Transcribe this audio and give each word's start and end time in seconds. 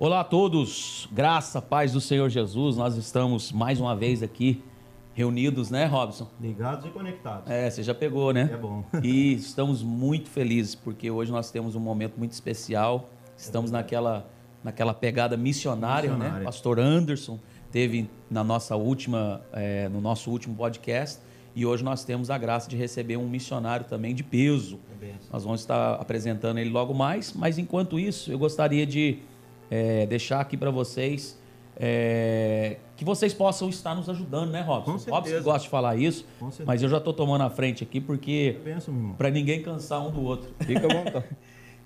Olá 0.00 0.20
a 0.20 0.24
todos, 0.24 1.08
graça, 1.10 1.60
paz 1.60 1.92
do 1.92 2.00
Senhor 2.00 2.28
Jesus. 2.28 2.76
Nós 2.76 2.94
estamos 2.94 3.50
mais 3.50 3.80
uma 3.80 3.96
vez 3.96 4.22
aqui 4.22 4.62
reunidos, 5.12 5.72
né, 5.72 5.86
Robson? 5.86 6.28
Ligados 6.40 6.86
e 6.86 6.88
conectados. 6.90 7.50
É, 7.50 7.68
você 7.68 7.82
já 7.82 7.92
pegou, 7.92 8.32
né? 8.32 8.48
É 8.52 8.56
bom. 8.56 8.84
E 9.02 9.32
estamos 9.32 9.82
muito 9.82 10.30
felizes 10.30 10.76
porque 10.76 11.10
hoje 11.10 11.32
nós 11.32 11.50
temos 11.50 11.74
um 11.74 11.80
momento 11.80 12.16
muito 12.16 12.30
especial. 12.30 13.08
Estamos 13.36 13.72
naquela, 13.72 14.30
naquela 14.62 14.94
pegada 14.94 15.36
missionária, 15.36 16.10
né? 16.10 16.16
Missionária. 16.16 16.44
Pastor 16.44 16.78
Anderson 16.78 17.40
teve 17.72 18.08
na 18.30 18.44
nossa 18.44 18.76
última, 18.76 19.42
é, 19.52 19.88
no 19.88 20.00
nosso 20.00 20.30
último 20.30 20.54
podcast 20.54 21.20
e 21.56 21.66
hoje 21.66 21.82
nós 21.82 22.04
temos 22.04 22.30
a 22.30 22.38
graça 22.38 22.70
de 22.70 22.76
receber 22.76 23.16
um 23.16 23.28
missionário 23.28 23.84
também 23.84 24.14
de 24.14 24.22
peso. 24.22 24.78
É 24.92 25.06
benção. 25.06 25.28
Nós 25.32 25.42
vamos 25.42 25.60
estar 25.60 25.94
apresentando 25.94 26.58
ele 26.58 26.70
logo 26.70 26.94
mais, 26.94 27.32
mas 27.32 27.58
enquanto 27.58 27.98
isso, 27.98 28.30
eu 28.30 28.38
gostaria 28.38 28.86
de 28.86 29.18
é, 29.70 30.06
deixar 30.06 30.40
aqui 30.40 30.56
para 30.56 30.70
vocês 30.70 31.38
é, 31.80 32.76
que 32.96 33.04
vocês 33.04 33.32
possam 33.32 33.68
estar 33.68 33.94
nos 33.94 34.08
ajudando, 34.08 34.50
né, 34.50 34.62
Robson? 34.62 34.92
Com 34.92 34.98
certeza. 34.98 35.14
Robson 35.36 35.44
gosta 35.44 35.60
de 35.62 35.68
falar 35.68 35.96
isso, 35.96 36.26
mas 36.66 36.82
eu 36.82 36.88
já 36.88 36.98
estou 36.98 37.12
tomando 37.12 37.42
a 37.42 37.50
frente 37.50 37.84
aqui 37.84 38.00
porque 38.00 38.56
É 38.66 38.76
para 39.16 39.30
ninguém 39.30 39.62
cansar 39.62 40.04
um 40.04 40.10
do 40.10 40.20
outro. 40.22 40.50
Fica 40.58 40.86
à 40.86 40.92
vontade. 41.04 41.26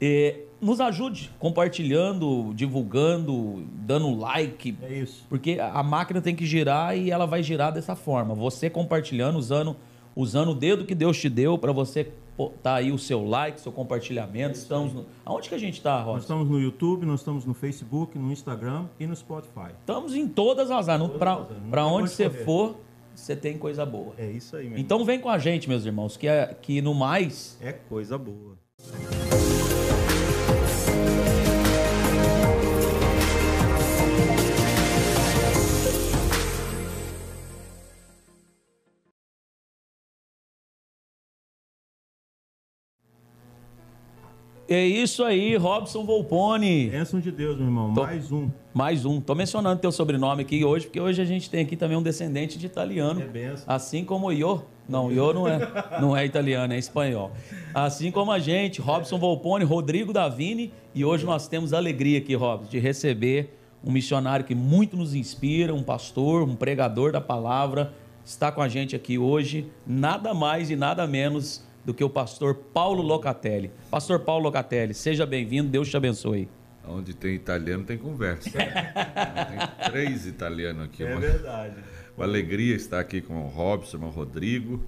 É, 0.01 0.41
nos 0.63 0.81
ajude 0.81 1.31
compartilhando, 1.39 2.53
divulgando, 2.55 3.65
dando 3.75 4.19
like, 4.19 4.75
É 4.83 4.95
isso. 4.95 5.27
porque 5.29 5.59
a 5.61 5.81
a 5.81 5.83
máquina 5.83 6.23
tem 6.23 6.35
que 6.35 6.47
girar 6.47 6.97
e 6.97 7.11
ela 7.11 7.27
vai 7.27 7.43
girar 7.43 7.71
dessa 7.71 7.95
forma. 7.95 8.35
Você 8.35 8.71
compartilhando, 8.71 9.37
usando, 9.37 9.77
usando 10.17 10.53
o 10.53 10.55
dedo 10.55 10.87
que 10.87 10.95
Deus 10.95 11.21
te 11.21 11.29
deu 11.29 11.59
para 11.59 11.71
você 11.73 12.11
tá 12.51 12.77
aí 12.77 12.93
o 12.93 12.99
seu 12.99 13.25
like, 13.25 13.61
seu 13.61 13.73
compartilhamento. 13.73 14.59
Estamos 14.59 14.93
no... 14.93 15.07
Aonde 15.25 15.49
que 15.49 15.55
a 15.55 15.59
gente 15.59 15.75
está, 15.75 15.99
Nós 15.99 16.07
Rosa? 16.07 16.19
estamos 16.21 16.49
no 16.49 16.61
YouTube, 16.61 17.07
nós 17.07 17.21
estamos 17.21 17.45
no 17.45 17.55
Facebook, 17.55 18.19
no 18.19 18.33
Instagram 18.33 18.87
e 18.99 19.07
no 19.07 19.15
Spotify. 19.15 19.71
Estamos 19.81 20.15
em 20.15 20.29
todas 20.29 20.71
as 20.71 20.89
áreas. 20.89 21.11
Para 21.71 21.87
onde 21.87 22.11
você 22.11 22.29
correr. 22.29 22.45
for, 22.45 22.77
você 23.15 23.37
tem 23.37 23.59
coisa 23.59 23.85
boa. 23.85 24.15
É 24.19 24.31
isso 24.31 24.57
aí, 24.57 24.69
meu 24.69 24.79
Então 24.79 25.05
vem 25.05 25.21
com 25.21 25.29
a 25.29 25.39
gente, 25.39 25.69
meus 25.69 25.85
irmãos, 25.85 26.17
que, 26.17 26.27
é, 26.27 26.55
que 26.61 26.81
no 26.81 26.95
mais. 26.95 27.59
É 27.61 27.73
coisa 27.73 28.19
boa. 28.19 28.57
É 44.73 44.87
isso 44.87 45.25
aí, 45.25 45.57
Robson 45.57 46.05
Volpone. 46.05 46.89
Bênção 46.91 47.21
de 47.21 47.31
Deus, 47.33 47.57
meu 47.57 47.67
irmão. 47.67 47.93
Tô- 47.95 48.03
Mais 48.05 48.31
um. 48.33 48.51
Mais 48.75 49.05
um. 49.05 49.21
Tô 49.21 49.35
mencionando 49.35 49.81
teu 49.81 49.93
sobrenome 49.93 50.43
aqui 50.43 50.65
hoje, 50.65 50.87
porque 50.87 51.01
hoje 51.01 51.21
a 51.21 51.25
gente 51.25 51.51
tem 51.51 51.63
aqui 51.63 51.77
também 51.77 51.97
um 51.97 52.03
descendente 52.03 52.59
de 52.59 52.67
italiano. 52.67 53.21
É 53.21 53.25
benção. 53.27 53.65
Assim 53.67 54.05
como 54.05 54.29
o 54.29 54.33
Iô. 54.33 54.63
Não, 54.89 55.07
o 55.07 55.13
Iô 55.13 55.33
não 55.33 55.47
é, 55.49 55.59
não 56.01 56.17
é 56.17 56.25
italiano, 56.25 56.73
é 56.73 56.79
espanhol. 56.79 57.33
Assim 57.75 58.11
como 58.11 58.31
a 58.33 58.39
gente, 58.39 58.81
Robson 58.81 59.19
Volpone, 59.19 59.65
Rodrigo 59.65 60.13
Davini. 60.13 60.73
E 60.95 61.05
hoje 61.05 61.25
nós 61.25 61.49
temos 61.49 61.73
a 61.73 61.77
alegria 61.79 62.19
aqui, 62.19 62.35
Robson, 62.35 62.69
de 62.71 62.79
receber 62.79 63.57
um 63.85 63.91
missionário 63.91 64.45
que 64.45 64.55
muito 64.55 64.97
nos 64.97 65.15
inspira, 65.15 65.75
um 65.75 65.83
pastor, 65.83 66.43
um 66.43 66.55
pregador 66.55 67.13
da 67.13 67.21
palavra. 67.21 67.93
Está 68.25 68.53
com 68.53 68.63
a 68.63 68.69
gente 68.69 68.95
aqui 68.95 69.19
hoje, 69.19 69.67
nada 69.87 70.33
mais 70.33 70.71
e 70.71 70.77
nada 70.77 71.07
menos 71.07 71.65
do 71.85 71.93
que 71.93 72.05
o 72.05 72.11
pastor 72.11 72.55
Paulo 72.55 73.03
Locatelli. 73.03 73.71
Pastor 73.91 74.21
Paulo 74.21 74.45
Locatelli, 74.45 74.95
seja 74.95 75.27
bem-vindo, 75.27 75.69
Deus 75.71 75.89
te 75.89 75.97
abençoe. 75.97 76.49
Onde 76.87 77.15
tem 77.15 77.35
italiano 77.35 77.85
tem 77.85 77.97
conversa. 77.97 78.51
tem 78.59 79.91
três 79.91 80.27
italianos 80.27 80.85
aqui. 80.85 81.05
É 81.05 81.13
Uma, 81.13 81.21
verdade. 81.21 81.77
uma 82.17 82.27
alegria 82.27 82.75
estar 82.75 83.01
aqui 83.01 83.21
com 83.21 83.45
o 83.45 83.49
Robson, 83.49 83.99
o 83.99 84.11
Rodrigo. 84.11 84.83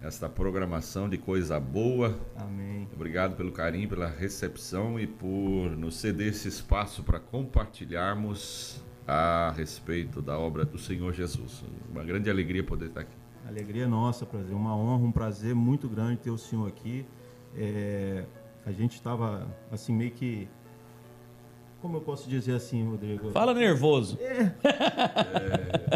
Esta 0.00 0.28
programação 0.28 1.08
de 1.08 1.18
coisa 1.18 1.58
boa. 1.58 2.16
Amém. 2.36 2.88
Obrigado 2.94 3.36
pelo 3.36 3.50
carinho, 3.50 3.88
pela 3.88 4.06
recepção 4.06 4.98
e 4.98 5.06
por 5.08 5.70
nos 5.76 5.96
ceder 5.96 6.28
esse 6.28 6.46
espaço 6.46 7.02
para 7.02 7.18
compartilharmos 7.18 8.80
a 9.06 9.52
respeito 9.56 10.22
da 10.22 10.38
obra 10.38 10.64
do 10.64 10.78
Senhor 10.78 11.12
Jesus. 11.12 11.64
Uma 11.90 12.04
grande 12.04 12.30
alegria 12.30 12.62
poder 12.62 12.86
estar 12.86 13.00
aqui. 13.00 13.16
Alegria 13.46 13.86
nossa, 13.86 14.26
prazer. 14.26 14.54
Uma 14.54 14.76
honra, 14.76 15.04
um 15.04 15.12
prazer 15.12 15.54
muito 15.54 15.88
grande 15.88 16.16
ter 16.18 16.30
o 16.30 16.38
senhor 16.38 16.66
aqui. 16.68 17.06
É, 17.56 18.24
a 18.64 18.72
gente 18.72 18.94
estava, 18.94 19.46
assim, 19.70 19.92
meio 19.92 20.10
que. 20.10 20.48
Como 21.80 21.96
eu 21.96 22.00
posso 22.00 22.28
dizer 22.28 22.54
assim, 22.54 22.84
Rodrigo? 22.84 23.30
Fala 23.30 23.54
nervoso. 23.54 24.18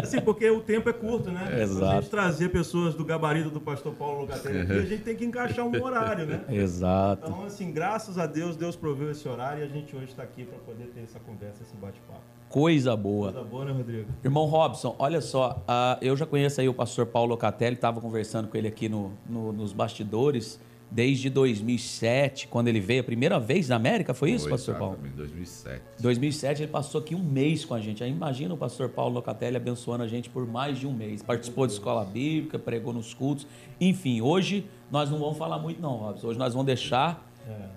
Assim, 0.01 0.19
porque 0.21 0.49
o 0.49 0.61
tempo 0.61 0.89
é 0.89 0.93
curto, 0.93 1.29
né? 1.29 1.61
Exato. 1.61 2.01
gente 2.01 2.09
trazer 2.09 2.49
pessoas 2.49 2.95
do 2.95 3.05
gabarito 3.05 3.49
do 3.49 3.59
pastor 3.59 3.93
Paulo 3.93 4.21
Locatelli 4.21 4.61
aqui, 4.61 4.71
a 4.71 4.85
gente 4.85 5.03
tem 5.03 5.15
que 5.15 5.25
encaixar 5.25 5.65
um 5.65 5.83
horário, 5.83 6.25
né? 6.25 6.43
Exato. 6.49 7.27
Então, 7.27 7.45
assim, 7.45 7.71
graças 7.71 8.17
a 8.17 8.25
Deus, 8.25 8.55
Deus 8.55 8.75
proveu 8.75 9.11
esse 9.11 9.27
horário 9.27 9.61
e 9.61 9.65
a 9.65 9.67
gente 9.67 9.95
hoje 9.95 10.05
está 10.05 10.23
aqui 10.23 10.45
para 10.45 10.57
poder 10.59 10.87
ter 10.87 11.01
essa 11.01 11.19
conversa, 11.19 11.63
esse 11.63 11.75
bate-papo. 11.75 12.21
Coisa 12.57 12.95
boa. 12.95 13.31
Coisa 13.31 13.47
boa, 13.47 13.65
né, 13.65 13.71
Rodrigo? 13.71 14.05
Irmão 14.23 14.45
Robson, 14.45 14.95
olha 14.99 15.21
só, 15.21 15.63
ah, 15.67 15.97
eu 15.99 16.15
já 16.15 16.23
conheço 16.23 16.61
aí 16.61 16.69
o 16.69 16.73
pastor 16.73 17.07
Paulo 17.07 17.29
Locatelli, 17.31 17.73
estava 17.73 17.99
conversando 17.99 18.47
com 18.47 18.55
ele 18.55 18.67
aqui 18.67 18.87
no, 18.87 19.11
no- 19.27 19.51
nos 19.51 19.73
bastidores 19.73 20.59
desde 20.91 21.31
2007, 21.31 22.47
quando 22.47 22.67
ele 22.67 22.79
veio 22.79 23.01
a 23.01 23.03
primeira 23.03 23.39
vez 23.39 23.67
na 23.69 23.75
América, 23.77 24.13
foi 24.13 24.29
isso, 24.29 24.43
Foi, 24.43 24.51
pastor 24.51 24.75
Paulo? 24.75 24.93
exatamente, 24.93 25.15
2007. 25.17 25.81
2007 25.99 26.61
ele 26.61 26.71
passou 26.71 27.01
aqui 27.01 27.15
um 27.15 27.23
mês 27.23 27.65
com 27.65 27.73
a 27.73 27.79
gente. 27.79 28.03
Aí 28.03 28.11
imagina 28.11 28.53
o 28.53 28.57
pastor 28.57 28.87
Paulo 28.89 29.15
Locatelli 29.15 29.57
abençoando 29.57 30.03
a 30.03 30.07
gente 30.07 30.29
por 30.29 30.45
mais 30.45 30.77
de 30.77 30.85
um 30.85 30.93
mês. 30.93 31.23
Participou 31.23 31.65
de 31.65 31.73
escola 31.73 32.05
bíblica, 32.05 32.59
pregou 32.59 32.93
nos 32.93 33.15
cultos. 33.15 33.47
Enfim, 33.81 34.21
hoje 34.21 34.67
nós 34.91 35.09
não 35.09 35.17
vamos 35.17 35.39
falar 35.39 35.57
muito 35.57 35.81
não, 35.81 35.95
Robson. 35.97 36.27
Hoje 36.27 36.37
nós 36.37 36.53
vamos 36.53 36.67
deixar 36.67 37.27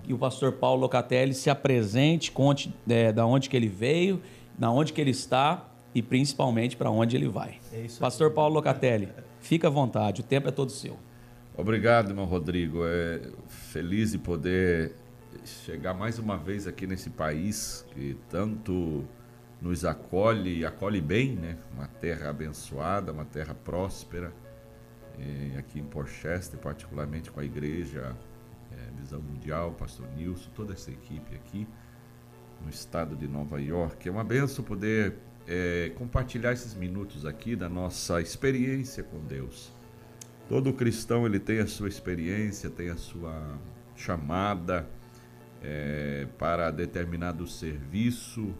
que 0.03 0.13
o 0.13 0.17
pastor 0.19 0.51
Paulo 0.53 0.81
Locatelli 0.81 1.33
se 1.33 1.49
apresente, 1.49 2.31
conte 2.31 2.71
é, 2.87 3.11
da 3.11 3.25
onde 3.25 3.49
que 3.49 3.57
ele 3.57 3.67
veio, 3.67 4.21
da 4.57 4.71
onde 4.71 4.91
que 4.93 4.99
ele 4.99 5.11
está 5.11 5.69
e 5.93 6.01
principalmente 6.01 6.75
para 6.75 6.89
onde 6.89 7.15
ele 7.15 7.27
vai. 7.27 7.59
É 7.71 7.85
pastor 7.99 8.31
Paulo 8.31 8.55
Locatelli, 8.55 9.09
fica 9.39 9.67
à 9.67 9.69
vontade, 9.69 10.21
o 10.21 10.23
tempo 10.23 10.47
é 10.47 10.51
todo 10.51 10.71
seu. 10.71 10.97
Obrigado, 11.55 12.09
irmão 12.09 12.25
Rodrigo. 12.25 12.81
É 12.85 13.19
feliz 13.47 14.11
de 14.11 14.19
poder 14.19 14.93
chegar 15.43 15.93
mais 15.93 16.19
uma 16.19 16.37
vez 16.37 16.67
aqui 16.67 16.85
nesse 16.85 17.09
país 17.09 17.85
que 17.91 18.15
tanto 18.29 19.05
nos 19.59 19.83
acolhe 19.83 20.59
e 20.59 20.65
acolhe 20.65 21.01
bem, 21.01 21.35
né? 21.35 21.57
Uma 21.73 21.87
terra 21.87 22.29
abençoada, 22.29 23.11
uma 23.11 23.25
terra 23.25 23.55
próspera. 23.55 24.31
E 25.17 25.57
aqui 25.57 25.79
em 25.79 25.83
Porchester, 25.83 26.59
particularmente 26.59 27.31
com 27.31 27.39
a 27.39 27.43
igreja 27.43 28.15
é, 28.71 29.01
Visão 29.01 29.19
Mundial, 29.19 29.71
Pastor 29.71 30.07
Nilson, 30.15 30.51
toda 30.53 30.73
essa 30.73 30.91
equipe 30.91 31.35
aqui 31.35 31.67
no 32.63 32.69
estado 32.69 33.15
de 33.15 33.27
Nova 33.27 33.61
York. 33.61 34.07
É 34.07 34.11
uma 34.11 34.23
benção 34.23 34.63
poder 34.63 35.15
é, 35.47 35.91
compartilhar 35.95 36.51
esses 36.53 36.73
minutos 36.73 37.25
aqui 37.25 37.55
da 37.55 37.69
nossa 37.69 38.19
experiência 38.21 39.03
com 39.03 39.19
Deus. 39.19 39.71
Todo 40.49 40.73
cristão 40.73 41.25
ele 41.25 41.39
tem 41.39 41.59
a 41.59 41.67
sua 41.67 41.87
experiência, 41.87 42.69
tem 42.69 42.89
a 42.89 42.95
sua 42.97 43.57
chamada 43.95 44.87
é, 45.61 46.27
para 46.37 46.71
determinado 46.71 47.45
serviço, 47.47 48.53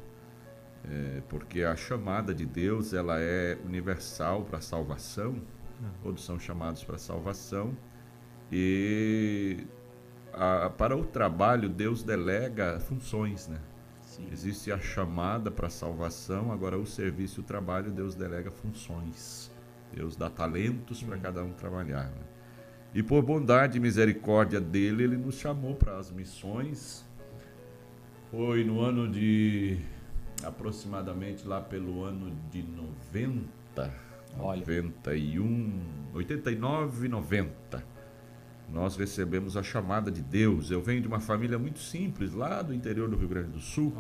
é, 0.90 1.22
porque 1.30 1.64
a 1.64 1.76
chamada 1.76 2.34
de 2.34 2.46
Deus 2.46 2.94
ela 2.94 3.20
é 3.20 3.58
universal 3.66 4.44
para 4.44 4.58
a 4.58 4.62
salvação. 4.62 5.42
Todos 6.02 6.26
são 6.26 6.40
chamados 6.40 6.84
para 6.84 6.96
a 6.96 7.00
salvação 7.00 7.78
e 8.52 9.58
a- 10.34 10.70
para 10.70 10.96
o 10.98 11.04
trabalho 11.06 11.70
Deus 11.70 12.02
delega 12.04 12.80
funções, 12.80 13.48
né? 13.48 13.60
Sim. 14.18 14.28
Existe 14.32 14.72
a 14.72 14.80
chamada 14.80 15.52
para 15.52 15.68
a 15.68 15.70
salvação, 15.70 16.52
agora 16.52 16.78
o 16.78 16.88
serviço 16.88 17.40
e 17.40 17.44
o 17.44 17.46
trabalho 17.46 17.92
Deus 17.92 18.16
delega 18.16 18.50
funções. 18.50 19.52
Deus 19.94 20.16
dá 20.16 20.30
talentos 20.30 21.04
para 21.04 21.18
cada 21.18 21.44
um 21.44 21.54
trabalhar. 21.54 22.06
né? 22.06 22.26
E 22.94 23.04
por 23.04 23.22
bondade 23.22 23.78
e 23.78 23.82
misericórdia 23.82 24.60
dele, 24.60 25.04
ele 25.04 25.18
nos 25.18 25.36
chamou 25.36 25.76
para 25.76 25.98
as 25.98 26.12
missões. 26.12 27.06
Foi 28.32 28.64
no 28.64 28.82
ano 28.82 29.08
de 29.08 29.78
aproximadamente 30.44 31.48
lá 31.48 31.62
pelo 31.62 32.04
ano 32.04 32.36
de 32.52 32.64
90, 32.64 33.94
Olha. 34.40 34.62
91, 34.62 35.82
89 36.14 37.06
e 37.06 37.10
90. 37.10 37.97
Nós 38.70 38.98
recebemos 38.98 39.56
a 39.56 39.64
chamada 39.64 40.12
de 40.12 40.22
Deus. 40.22 40.70
Eu 40.72 40.82
venho 40.82 41.02
de 41.02 41.08
uma 41.08 41.20
família 41.20 41.58
muito 41.58 41.80
simples, 41.80 42.34
lá 42.34 42.62
do 42.62 42.74
interior 42.74 43.10
do 43.10 43.16
Rio 43.16 43.28
Grande 43.30 43.50
do 43.50 43.60
Sul, 43.60 43.94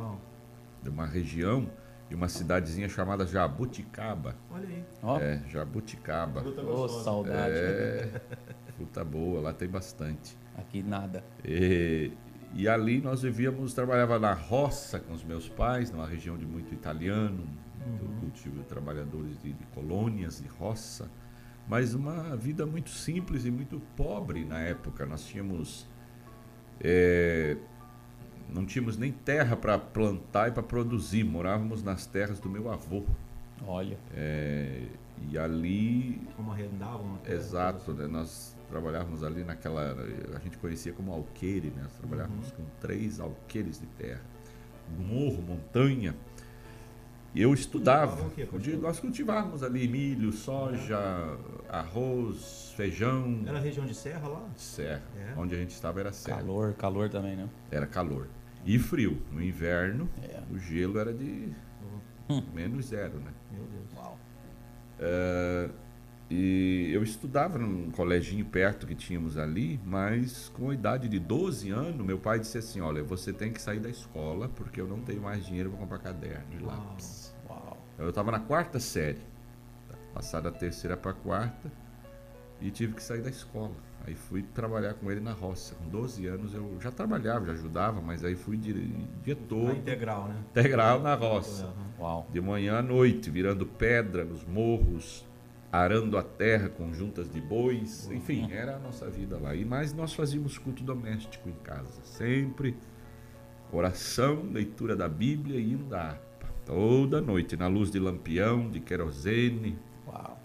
de 0.84 0.90
uma 0.90 1.06
região 1.06 1.69
e 2.10 2.16
uma 2.16 2.28
cidadezinha 2.28 2.88
chamada 2.90 3.25
Jabuticaba. 3.25 4.36
olha 4.52 4.68
aí. 4.68 4.84
Ó, 5.02 5.19
É, 5.19 5.42
Jabuticaba. 5.50 6.42
Fruta 6.42 6.62
ô, 6.62 6.66
gostosa. 6.66 7.04
saudade. 7.04 7.54
É, 7.56 8.22
fruta 8.75 9.04
boa, 9.06 9.42
lá 9.42 9.54
tem 9.54 9.68
bastante. 9.69 10.38
Aqui 10.58 10.84
nada. 10.84 11.24
E, 11.46 12.12
e 12.54 12.68
ali 12.68 13.00
nós 13.02 13.22
vivíamos, 13.22 13.74
trabalhava 13.74 14.19
na 14.19 14.34
roça 14.34 15.00
com 15.00 15.14
os 15.14 15.24
meus 15.24 15.48
pais, 15.48 15.92
numa 15.92 16.08
região 16.08 16.38
de 16.38 16.46
muito 16.46 16.74
italiano, 16.74 17.38
muito 17.38 17.68
Uhum. 18.06 18.19
cultivo 18.19 18.58
de 18.60 18.66
trabalhadores 18.66 19.42
de, 19.42 19.54
de 19.54 19.64
colônias, 19.68 20.42
de 20.42 20.48
roça, 20.50 21.10
mas 21.68 21.94
uma 21.94 22.36
vida 22.36 22.66
muito 22.66 22.90
simples 22.90 23.46
e 23.46 23.52
muito 23.52 23.80
pobre 23.96 24.46
na 24.46 24.60
época. 24.60 25.06
Nós 25.06 25.25
tínhamos. 25.25 25.88
eh, 26.80 27.58
não 28.54 28.66
tínhamos 28.66 28.98
nem 28.98 29.12
terra 29.12 29.56
para 29.58 29.78
plantar 29.78 30.50
e 30.50 30.52
para 30.52 30.64
produzir, 30.64 31.24
morávamos 31.24 31.84
nas 31.84 32.06
terras 32.06 32.40
do 32.40 32.50
meu 32.50 32.72
avô. 32.72 33.04
Olha. 33.66 33.98
Eh, 34.14 34.88
e 35.30 35.38
ali 35.38 36.22
Como 36.36 36.52
arrendavam 36.52 37.18
Exato, 37.28 37.92
né? 37.94 38.06
nós 38.08 38.56
trabalhávamos 38.69 39.24
ali 39.24 39.44
naquela. 39.44 39.96
A 40.36 40.40
gente 40.40 40.58
conhecia 40.60 40.94
como 40.94 41.12
alqueire, 41.12 41.69
né? 41.72 41.81
Nós 41.84 41.94
trabalhávamos 41.94 42.52
com 42.52 42.64
três 42.80 43.19
alqueires 43.19 43.80
de 43.80 43.88
terra. 43.88 44.22
Morro, 44.98 45.42
montanha. 45.42 46.16
E 47.38 47.42
eu 47.44 47.54
estudava. 47.54 48.31
Nós 48.81 49.00
cultivávamos 49.00 49.62
ali 49.62 49.88
milho, 49.88 50.31
soja, 50.31 50.98
arroz, 51.69 52.74
feijão. 52.75 53.44
Era 53.45 53.60
região 53.60 53.86
de 53.86 53.94
serra 53.94 54.28
lá? 54.28 54.50
Serra. 54.56 55.04
É? 55.16 55.39
Onde 55.39 55.54
a 55.54 55.60
gente 55.60 55.69
estava 55.69 56.00
era 56.00 56.12
serra. 56.12 56.38
Calor, 56.39 56.74
calor 56.74 57.10
também, 57.10 57.36
né? 57.36 57.48
Era 57.69 57.86
calor. 57.86 58.28
E 58.66 58.80
frio. 58.80 59.22
No 59.31 59.39
inverno, 59.39 60.10
É. 60.24 60.42
o 60.51 60.57
gelo 60.57 60.98
era 60.98 61.13
de 61.13 61.50
menos 62.56 62.88
zero, 62.88 63.19
né? 63.19 63.31
Meu 63.51 63.66
Deus. 63.66 63.94
Uau. 63.95 64.18
É, 65.00 65.69
e 66.31 66.90
eu 66.92 67.04
estudava 67.04 67.60
num 67.60 67.92
coleginho 67.92 68.45
perto 68.45 68.88
que 68.88 68.95
tínhamos 68.95 69.38
ali, 69.38 69.80
mas 69.86 70.50
com 70.50 70.72
a 70.72 70.74
idade 70.74 71.07
de 71.07 71.19
12 71.19 71.69
anos, 71.69 72.04
meu 72.04 72.18
pai 72.18 72.40
disse 72.40 72.57
assim: 72.57 72.81
Olha, 72.81 73.04
você 73.04 73.31
tem 73.31 73.54
que 73.54 73.62
sair 73.62 73.80
da 73.80 73.90
escola 73.90 74.50
porque 74.50 74.81
eu 74.81 74.88
não 74.88 75.01
tenho 75.01 75.22
mais 75.22 75.45
dinheiro 75.45 75.69
para 75.69 75.78
comprar 75.80 76.00
caderno 76.00 76.48
e 76.60 76.63
lápis. 76.63 77.27
Uau. 77.27 77.27
Eu 77.98 78.10
estava 78.10 78.32
na 78.32 78.40
quarta 78.40 78.80
série, 78.80 79.20
passar 80.14 80.42
da 80.42 80.52
terceira 80.52 80.96
para 80.96 81.12
a 81.12 81.14
quarta, 81.14 81.72
e 82.62 82.70
tive 82.72 82.94
que 82.94 83.04
sair 83.04 83.22
da 83.22 83.30
escola. 83.30 83.74
Aí 84.06 84.16
fui 84.16 84.42
trabalhar 84.42 84.94
com 84.94 85.12
ele 85.12 85.20
na 85.20 85.34
roça. 85.34 85.76
Com 85.76 85.90
12 85.90 86.26
anos 86.28 86.54
eu 86.54 86.78
já 86.80 86.92
trabalhava, 86.92 87.46
já 87.48 87.52
ajudava, 87.54 88.00
mas 88.02 88.24
aí 88.24 88.36
fui 88.36 88.58
A 88.58 89.36
todo 89.36 89.72
integral, 89.72 90.28
né? 90.30 90.36
integral 90.52 91.02
na 91.02 91.14
roça. 91.16 91.74
Uau. 92.00 92.28
de 92.32 92.40
manhã 92.40 92.78
à 92.78 92.82
noite, 92.82 93.30
virando 93.30 93.66
pedra 93.66 94.24
nos 94.24 94.46
morros, 94.46 95.26
arando 95.72 96.18
a 96.18 96.24
terra 96.24 96.70
com 96.70 96.94
juntas 96.94 97.30
de 97.30 97.42
bois, 97.42 98.10
enfim, 98.12 98.52
era 98.52 98.76
a 98.76 98.80
nossa 98.80 99.10
vida 99.10 99.38
lá. 99.38 99.54
E 99.56 99.66
mais 99.66 99.92
nós 99.94 100.14
fazíamos 100.14 100.58
culto 100.58 100.84
doméstico 100.84 101.50
em 101.50 101.56
casa, 101.64 102.02
sempre 102.04 102.78
oração, 103.72 104.44
leitura 104.52 104.96
da 104.96 105.10
Bíblia 105.10 105.60
e 105.60 105.74
hino 105.74 105.86
da 105.86 106.02
harpa, 106.02 106.27
toda 106.68 107.22
noite, 107.22 107.56
na 107.56 107.68
luz 107.68 107.90
de 107.90 107.98
lampião, 107.98 108.69
de 108.69 108.80
querosene. 108.81 109.80
Uau. 110.06 110.38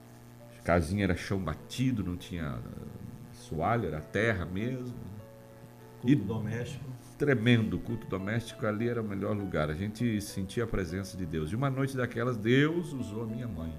Casinha 0.65 1.03
era 1.05 1.17
chão 1.17 1.39
batido, 1.41 2.05
não 2.05 2.17
tinha 2.17 2.59
eh, 2.65 2.87
soalho, 3.33 3.89
era 3.89 4.01
terra 4.01 4.47
mesmo. 4.47 4.95
Culto 6.01 6.13
E- 6.13 6.15
doméstico. 6.15 6.85
Tremendo, 7.19 7.79
culto 7.79 8.07
doméstico 8.07 8.67
ali 8.67 8.89
era 8.89 9.03
o 9.03 9.05
melhor 9.05 9.37
lugar. 9.37 9.69
A 9.71 9.75
gente 9.75 10.21
sentia 10.21 10.65
a 10.65 10.67
presença 10.67 11.17
de 11.17 11.27
Deus. 11.27 11.51
E 11.53 11.57
uma 11.57 11.71
noite 11.71 11.97
daquelas, 11.97 12.37
Deus 12.37 12.93
usou 12.93 13.25
a 13.25 13.27
minha 13.27 13.47
mãe. 13.47 13.73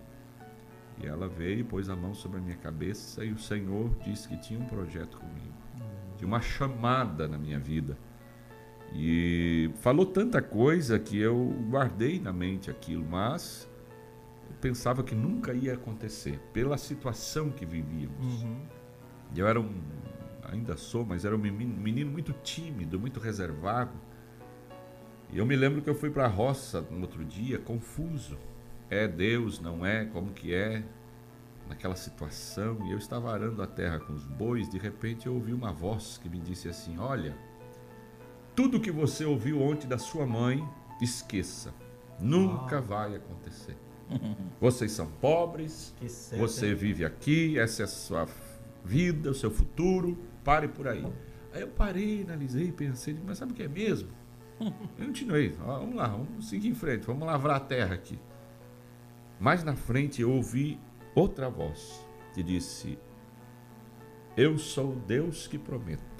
E 1.02 1.06
ela 1.08 1.28
veio 1.28 1.60
e 1.60 1.64
pôs 1.64 1.90
a 1.90 1.96
mão 1.96 2.14
sobre 2.14 2.38
a 2.38 2.42
minha 2.42 2.56
cabeça 2.56 3.26
e 3.26 3.32
o 3.32 3.38
Senhor 3.38 3.90
disse 4.04 4.28
que 4.28 4.38
tinha 4.38 4.60
um 4.60 4.66
projeto 4.66 5.18
comigo. 5.18 5.54
Tinha 6.18 6.28
uma 6.28 6.40
chamada 6.40 7.28
na 7.28 7.38
minha 7.38 7.60
vida. 7.60 7.98
E 8.92 9.72
falou 9.80 10.06
tanta 10.06 10.42
coisa 10.42 11.00
que 11.00 11.18
eu 11.18 11.54
guardei 11.70 12.20
na 12.20 12.32
mente 12.32 12.70
aquilo, 12.70 13.06
mas 13.06 13.68
eu 14.50 14.56
pensava 14.62 15.04
que 15.04 15.16
nunca 15.16 15.54
ia 15.54 15.74
acontecer, 15.74 16.40
pela 16.52 16.78
situação 16.78 17.50
que 17.50 17.66
vivíamos. 17.66 18.44
Uhum. 18.44 18.62
Eu 19.36 19.48
era 19.48 19.60
um, 19.60 19.74
ainda 20.52 20.78
sou, 20.78 21.04
mas 21.06 21.26
era 21.26 21.36
um 21.36 21.40
menino, 21.40 21.76
menino 21.76 22.12
muito 22.12 22.34
tímido, 22.44 23.00
muito 23.00 23.20
reservado. 23.20 23.94
E 25.32 25.40
eu 25.40 25.46
me 25.46 25.56
lembro 25.56 25.82
que 25.82 25.90
eu 25.90 25.96
fui 25.96 26.12
para 26.12 26.26
a 26.26 26.28
roça 26.28 26.82
no 26.82 27.02
outro 27.02 27.26
dia, 27.26 27.58
confuso. 27.58 28.38
É 28.90 29.08
Deus, 29.08 29.60
não 29.60 29.84
é? 29.84 30.06
Como 30.06 30.32
que 30.32 30.54
é? 30.54 30.84
Naquela 31.68 31.96
situação. 31.96 32.86
E 32.86 32.92
eu 32.92 33.00
estava 33.00 33.34
arando 33.34 33.62
a 33.64 33.66
terra 33.66 34.00
com 34.00 34.14
os 34.14 34.28
bois, 34.28 34.70
de 34.70 34.78
repente 34.78 35.26
eu 35.26 35.34
ouvi 35.34 35.52
uma 35.52 35.72
voz 35.72 36.20
que 36.22 36.30
me 36.30 36.40
disse 36.40 36.70
assim: 36.70 37.00
Olha, 37.00 37.36
tudo 38.56 38.80
que 38.80 38.92
você 38.92 39.26
ouviu 39.26 39.62
ontem 39.62 39.88
da 39.88 39.98
sua 39.98 40.26
mãe, 40.26 40.68
esqueça. 41.02 41.74
Nunca 42.20 42.80
vai 42.80 43.16
acontecer. 43.16 43.76
Vocês 44.60 44.92
são 44.92 45.08
pobres, 45.08 45.94
você 46.38 46.74
vive 46.76 47.04
aqui, 47.04 47.58
essa 47.58 47.84
é 47.84 47.86
a 47.86 47.88
sua 47.88 48.28
vida, 48.84 49.32
o 49.32 49.34
seu 49.34 49.50
futuro, 49.50 50.18
pare 50.44 50.68
por 50.68 50.88
aí. 50.88 51.06
Aí 51.52 51.62
eu 51.62 51.68
parei, 51.68 52.22
analisei, 52.22 52.72
pensei, 52.72 53.18
mas 53.26 53.40
sabe 53.40 53.54
o 53.54 53.56
que 53.56 53.64
é 53.64 53.68
mesmo? 53.68 54.10
Eu 54.98 55.08
continuei, 55.08 55.50
vamos 55.50 55.96
lá, 55.96 56.08
vamos 56.08 56.48
seguir 56.48 56.70
em 56.70 56.76
frente, 56.76 57.06
vamos 57.08 57.26
lavrar 57.26 57.58
a 57.58 57.60
terra 57.60 57.96
aqui. 57.96 58.20
Mais 59.40 59.64
na 59.64 59.76
frente 59.76 60.22
eu 60.22 60.32
ouvi 60.32 60.80
outra 61.16 61.50
voz 61.50 62.06
que 62.34 62.42
disse: 62.44 62.98
Eu 64.38 64.58
sou 64.58 64.94
o 64.94 64.96
Deus 64.96 65.48
que 65.48 65.58
prometo 65.58 66.13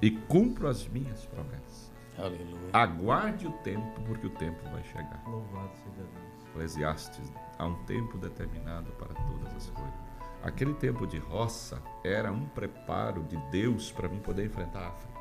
e 0.00 0.10
cumpro 0.10 0.68
as 0.68 0.86
minhas 0.88 1.24
promessas. 1.26 1.90
Aleluia. 2.16 2.70
Aguarde 2.72 3.46
o 3.46 3.52
tempo, 3.58 4.00
porque 4.06 4.26
o 4.26 4.30
tempo 4.30 4.58
vai 4.70 4.82
chegar. 4.84 5.22
Louvado 5.26 5.70
seja 5.76 5.96
Deus. 6.02 6.48
Eclesiastes, 6.50 7.32
há 7.58 7.66
um 7.66 7.74
tempo 7.84 8.18
determinado 8.18 8.90
para 8.92 9.14
todas 9.14 9.54
as 9.56 9.70
coisas. 9.70 9.94
Aquele 10.42 10.74
tempo 10.74 11.06
de 11.06 11.18
roça 11.18 11.80
era 12.04 12.32
um 12.32 12.46
preparo 12.46 13.22
de 13.24 13.36
Deus 13.50 13.92
para 13.92 14.08
mim 14.08 14.18
poder 14.20 14.46
enfrentar 14.46 14.80
a 14.80 14.88
África. 14.88 15.20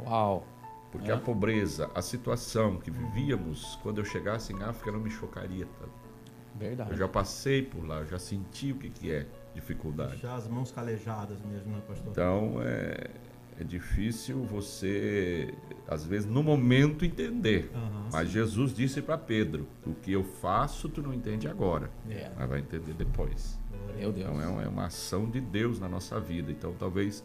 Uau. 0.00 0.46
Porque 0.92 1.10
É. 1.10 1.14
a 1.14 1.18
pobreza, 1.18 1.90
a 1.94 2.02
situação 2.02 2.78
que 2.78 2.90
vivíamos, 2.90 3.76
quando 3.82 3.98
eu 3.98 4.04
chegasse 4.04 4.52
em 4.52 4.62
África, 4.62 4.92
não 4.92 5.00
me 5.00 5.10
chocaria 5.10 5.66
tanto. 5.78 6.06
Verdade. 6.54 6.90
Eu 6.92 6.96
já 6.96 7.08
passei 7.08 7.62
por 7.62 7.84
lá, 7.86 7.98
eu 8.00 8.06
já 8.06 8.18
senti 8.18 8.72
o 8.72 8.76
que, 8.76 8.88
que 8.90 9.12
é 9.12 9.26
dificuldade. 9.54 10.12
Deixar 10.12 10.36
as 10.36 10.48
mãos 10.48 10.70
calejadas 10.72 11.40
mesmo, 11.42 11.72
né, 11.74 11.82
pastor? 11.86 12.08
Então 12.12 12.56
é, 12.62 13.10
é 13.58 13.64
difícil 13.64 14.42
você, 14.44 15.52
às 15.88 16.04
vezes, 16.04 16.28
no 16.28 16.42
momento 16.42 17.04
entender. 17.04 17.70
Aham, 17.74 18.08
Mas 18.12 18.28
Jesus 18.30 18.74
disse 18.74 19.00
para 19.02 19.16
Pedro: 19.18 19.66
O 19.86 19.94
que 19.94 20.12
eu 20.12 20.22
faço, 20.24 20.88
tu 20.88 21.02
não 21.02 21.12
entende 21.14 21.48
agora, 21.48 21.90
É. 22.08 22.30
mas 22.36 22.48
vai 22.48 22.60
entender 22.60 22.92
depois. 22.94 23.58
Meu 23.98 24.12
Deus. 24.12 24.26
Então 24.28 24.40
é 24.42 24.46
uma, 24.46 24.62
é 24.62 24.68
uma 24.68 24.86
ação 24.86 25.28
de 25.28 25.40
Deus 25.40 25.80
na 25.80 25.88
nossa 25.88 26.20
vida. 26.20 26.50
Então 26.50 26.74
talvez 26.78 27.24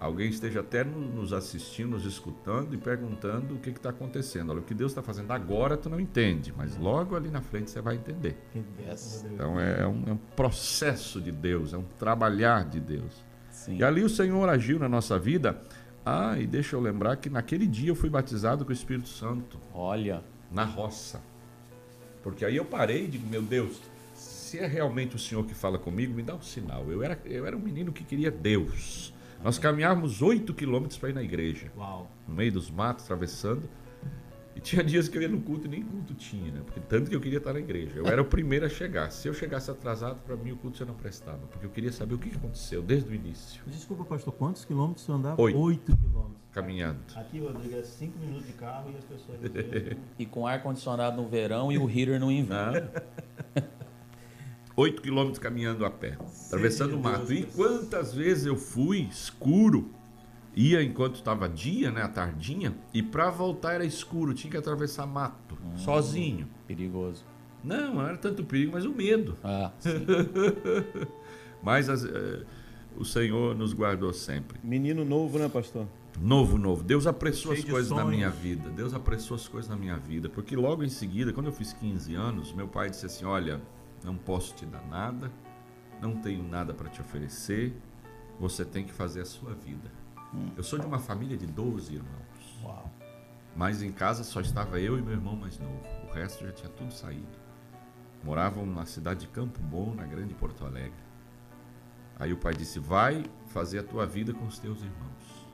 alguém 0.00 0.28
esteja 0.28 0.60
até 0.60 0.84
no- 0.84 1.00
nos 1.00 1.32
assistindo, 1.32 1.90
nos 1.90 2.04
escutando 2.04 2.74
e 2.74 2.78
perguntando 2.78 3.54
o 3.54 3.58
que 3.58 3.70
está 3.70 3.90
acontecendo. 3.90 4.50
Olha, 4.50 4.60
o 4.60 4.62
que 4.62 4.74
Deus 4.74 4.92
está 4.92 5.02
fazendo 5.02 5.30
agora 5.32 5.76
tu 5.76 5.88
não 5.88 5.98
entende, 5.98 6.52
mas 6.56 6.76
logo 6.76 7.16
ali 7.16 7.30
na 7.30 7.40
frente 7.40 7.70
você 7.70 7.80
vai 7.80 7.96
entender. 7.96 8.36
Então 9.32 9.58
é 9.58 9.86
um, 9.86 10.02
é 10.06 10.12
um 10.12 10.16
processo 10.36 11.20
de 11.20 11.32
Deus, 11.32 11.72
é 11.72 11.78
um 11.78 11.84
trabalhar 11.98 12.64
de 12.68 12.80
Deus. 12.80 13.24
Sim. 13.54 13.76
E 13.76 13.84
ali 13.84 14.02
o 14.02 14.08
Senhor 14.08 14.46
agiu 14.48 14.78
na 14.78 14.88
nossa 14.88 15.18
vida. 15.18 15.58
Ah, 16.04 16.38
e 16.38 16.46
deixa 16.46 16.76
eu 16.76 16.80
lembrar 16.80 17.16
que 17.16 17.30
naquele 17.30 17.66
dia 17.66 17.88
eu 17.90 17.94
fui 17.94 18.10
batizado 18.10 18.64
com 18.64 18.70
o 18.70 18.74
Espírito 18.74 19.08
Santo 19.08 19.58
Olha. 19.72 20.22
na 20.50 20.64
roça. 20.64 21.22
Porque 22.22 22.44
aí 22.44 22.56
eu 22.56 22.64
parei 22.64 23.04
e 23.04 23.08
digo, 23.08 23.26
meu 23.26 23.40
Deus, 23.40 23.80
se 24.14 24.58
é 24.58 24.66
realmente 24.66 25.16
o 25.16 25.18
Senhor 25.18 25.46
que 25.46 25.54
fala 25.54 25.78
comigo, 25.78 26.12
me 26.12 26.22
dá 26.22 26.34
um 26.34 26.42
sinal. 26.42 26.90
Eu 26.90 27.02
era, 27.02 27.18
eu 27.24 27.46
era 27.46 27.56
um 27.56 27.60
menino 27.60 27.92
que 27.92 28.04
queria 28.04 28.30
Deus. 28.30 29.14
Nós 29.42 29.58
caminhávamos 29.58 30.20
oito 30.20 30.52
quilômetros 30.52 30.98
para 30.98 31.10
ir 31.10 31.14
na 31.14 31.22
igreja, 31.22 31.70
Uau. 31.76 32.10
no 32.26 32.34
meio 32.34 32.52
dos 32.52 32.70
matos, 32.70 33.04
atravessando. 33.04 33.62
E 34.56 34.60
tinha 34.60 34.84
dias 34.84 35.08
que 35.08 35.18
eu 35.18 35.22
ia 35.22 35.28
no 35.28 35.40
culto 35.40 35.66
e 35.66 35.68
nem 35.68 35.82
culto 35.82 36.14
tinha, 36.14 36.52
né? 36.52 36.60
Porque 36.64 36.78
tanto 36.80 37.10
que 37.10 37.16
eu 37.16 37.20
queria 37.20 37.38
estar 37.38 37.52
na 37.52 37.58
igreja. 37.58 37.96
Eu 37.96 38.06
era 38.06 38.22
o 38.22 38.24
primeiro 38.24 38.64
a 38.64 38.68
chegar. 38.68 39.10
Se 39.10 39.26
eu 39.26 39.34
chegasse 39.34 39.70
atrasado, 39.70 40.20
para 40.22 40.36
mim 40.36 40.52
o 40.52 40.56
culto 40.56 40.78
já 40.78 40.84
não 40.84 40.94
prestava. 40.94 41.38
Porque 41.48 41.66
eu 41.66 41.70
queria 41.70 41.90
saber 41.90 42.14
o 42.14 42.18
que 42.18 42.34
aconteceu 42.34 42.80
desde 42.80 43.10
o 43.10 43.14
início, 43.14 43.60
Desculpa, 43.66 44.04
pastor, 44.04 44.32
quantos 44.32 44.64
quilômetros 44.64 45.04
você 45.04 45.12
andava? 45.12 45.42
Oito. 45.42 45.58
Oito 45.58 45.96
quilômetros. 45.96 46.36
caminhando. 46.52 47.00
Aqui, 47.16 47.40
Rodrigo, 47.40 47.74
é 47.74 47.82
cinco 47.82 48.16
minutos 48.18 48.46
de 48.46 48.52
carro 48.52 48.90
e 48.94 48.96
as 48.96 49.04
pessoas... 49.04 49.40
E 50.18 50.24
com 50.24 50.46
ar-condicionado 50.46 51.20
no 51.20 51.28
verão 51.28 51.72
e 51.72 51.78
o 51.78 51.90
heater 51.90 52.20
no 52.20 52.30
inverno. 52.30 52.88
Oito 54.76 55.02
quilômetros 55.02 55.38
caminhando 55.38 55.84
a 55.84 55.90
pé, 55.90 56.16
atravessando 56.46 56.94
o 56.96 57.00
mato. 57.00 57.32
E 57.32 57.44
quantas 57.44 58.12
vezes 58.12 58.46
eu 58.46 58.56
fui 58.56 59.02
escuro, 59.02 59.90
ia 60.56 60.82
enquanto 60.82 61.16
estava 61.16 61.48
dia, 61.48 61.90
né, 61.90 62.02
a 62.02 62.08
tardinha, 62.08 62.74
e 62.92 63.02
para 63.02 63.30
voltar 63.30 63.74
era 63.74 63.84
escuro, 63.84 64.34
tinha 64.34 64.50
que 64.50 64.56
atravessar 64.56 65.06
mato, 65.06 65.56
sozinho. 65.76 66.48
Perigoso. 66.66 67.24
Não, 67.62 67.94
não 67.94 68.06
era 68.06 68.16
tanto 68.18 68.44
perigo, 68.44 68.72
mas 68.74 68.84
o 68.84 68.92
medo. 68.92 69.36
Ah, 69.42 69.70
sim. 69.80 70.04
Mas 71.62 71.88
as- 71.88 72.04
eh, 72.04 72.44
o 72.96 73.04
Senhor 73.04 73.54
nos 73.56 73.72
guardou 73.72 74.12
sempre. 74.12 74.58
Menino 74.62 75.04
novo, 75.04 75.38
né, 75.38 75.48
pastor? 75.48 75.86
Novo, 76.20 76.58
novo. 76.58 76.84
Deus 76.84 77.06
apressou 77.06 77.52
Cheio 77.52 77.64
as 77.66 77.70
coisas 77.72 77.90
na 77.90 78.04
minha 78.04 78.30
vida. 78.30 78.70
Deus 78.70 78.94
apressou 78.94 79.34
as 79.34 79.48
coisas 79.48 79.68
na 79.68 79.76
minha 79.76 79.96
vida. 79.96 80.28
Porque 80.28 80.54
logo 80.54 80.84
em 80.84 80.88
seguida, 80.88 81.32
quando 81.32 81.46
eu 81.46 81.52
fiz 81.52 81.72
15 81.72 82.14
anos, 82.14 82.52
meu 82.52 82.68
pai 82.68 82.90
disse 82.90 83.06
assim: 83.06 83.24
Olha, 83.24 83.60
não 84.04 84.14
posso 84.16 84.54
te 84.54 84.64
dar 84.66 84.86
nada, 84.86 85.32
não 86.00 86.14
tenho 86.16 86.44
nada 86.44 86.72
para 86.72 86.88
te 86.88 87.00
oferecer, 87.00 87.74
você 88.38 88.64
tem 88.64 88.84
que 88.84 88.92
fazer 88.92 89.22
a 89.22 89.24
sua 89.24 89.54
vida. 89.54 89.90
Eu 90.56 90.62
sou 90.62 90.78
de 90.78 90.86
uma 90.86 90.98
família 90.98 91.36
de 91.36 91.46
12 91.46 91.94
irmãos. 91.94 92.60
Uau. 92.62 92.90
Mas 93.56 93.82
em 93.82 93.92
casa 93.92 94.24
só 94.24 94.40
estava 94.40 94.80
eu 94.80 94.98
e 94.98 95.02
meu 95.02 95.12
irmão 95.12 95.36
mais 95.36 95.58
novo. 95.58 95.80
O 96.08 96.12
resto 96.12 96.44
já 96.44 96.52
tinha 96.52 96.68
tudo 96.70 96.92
saído. 96.92 97.44
Moravam 98.22 98.66
na 98.66 98.86
cidade 98.86 99.20
de 99.20 99.28
Campo 99.28 99.60
Bom, 99.60 99.94
na 99.94 100.04
grande 100.04 100.34
Porto 100.34 100.64
Alegre. 100.64 101.04
Aí 102.18 102.32
o 102.32 102.36
pai 102.36 102.54
disse: 102.54 102.78
Vai 102.78 103.24
fazer 103.48 103.80
a 103.80 103.82
tua 103.82 104.06
vida 104.06 104.32
com 104.32 104.46
os 104.46 104.58
teus 104.58 104.78
irmãos. 104.78 105.46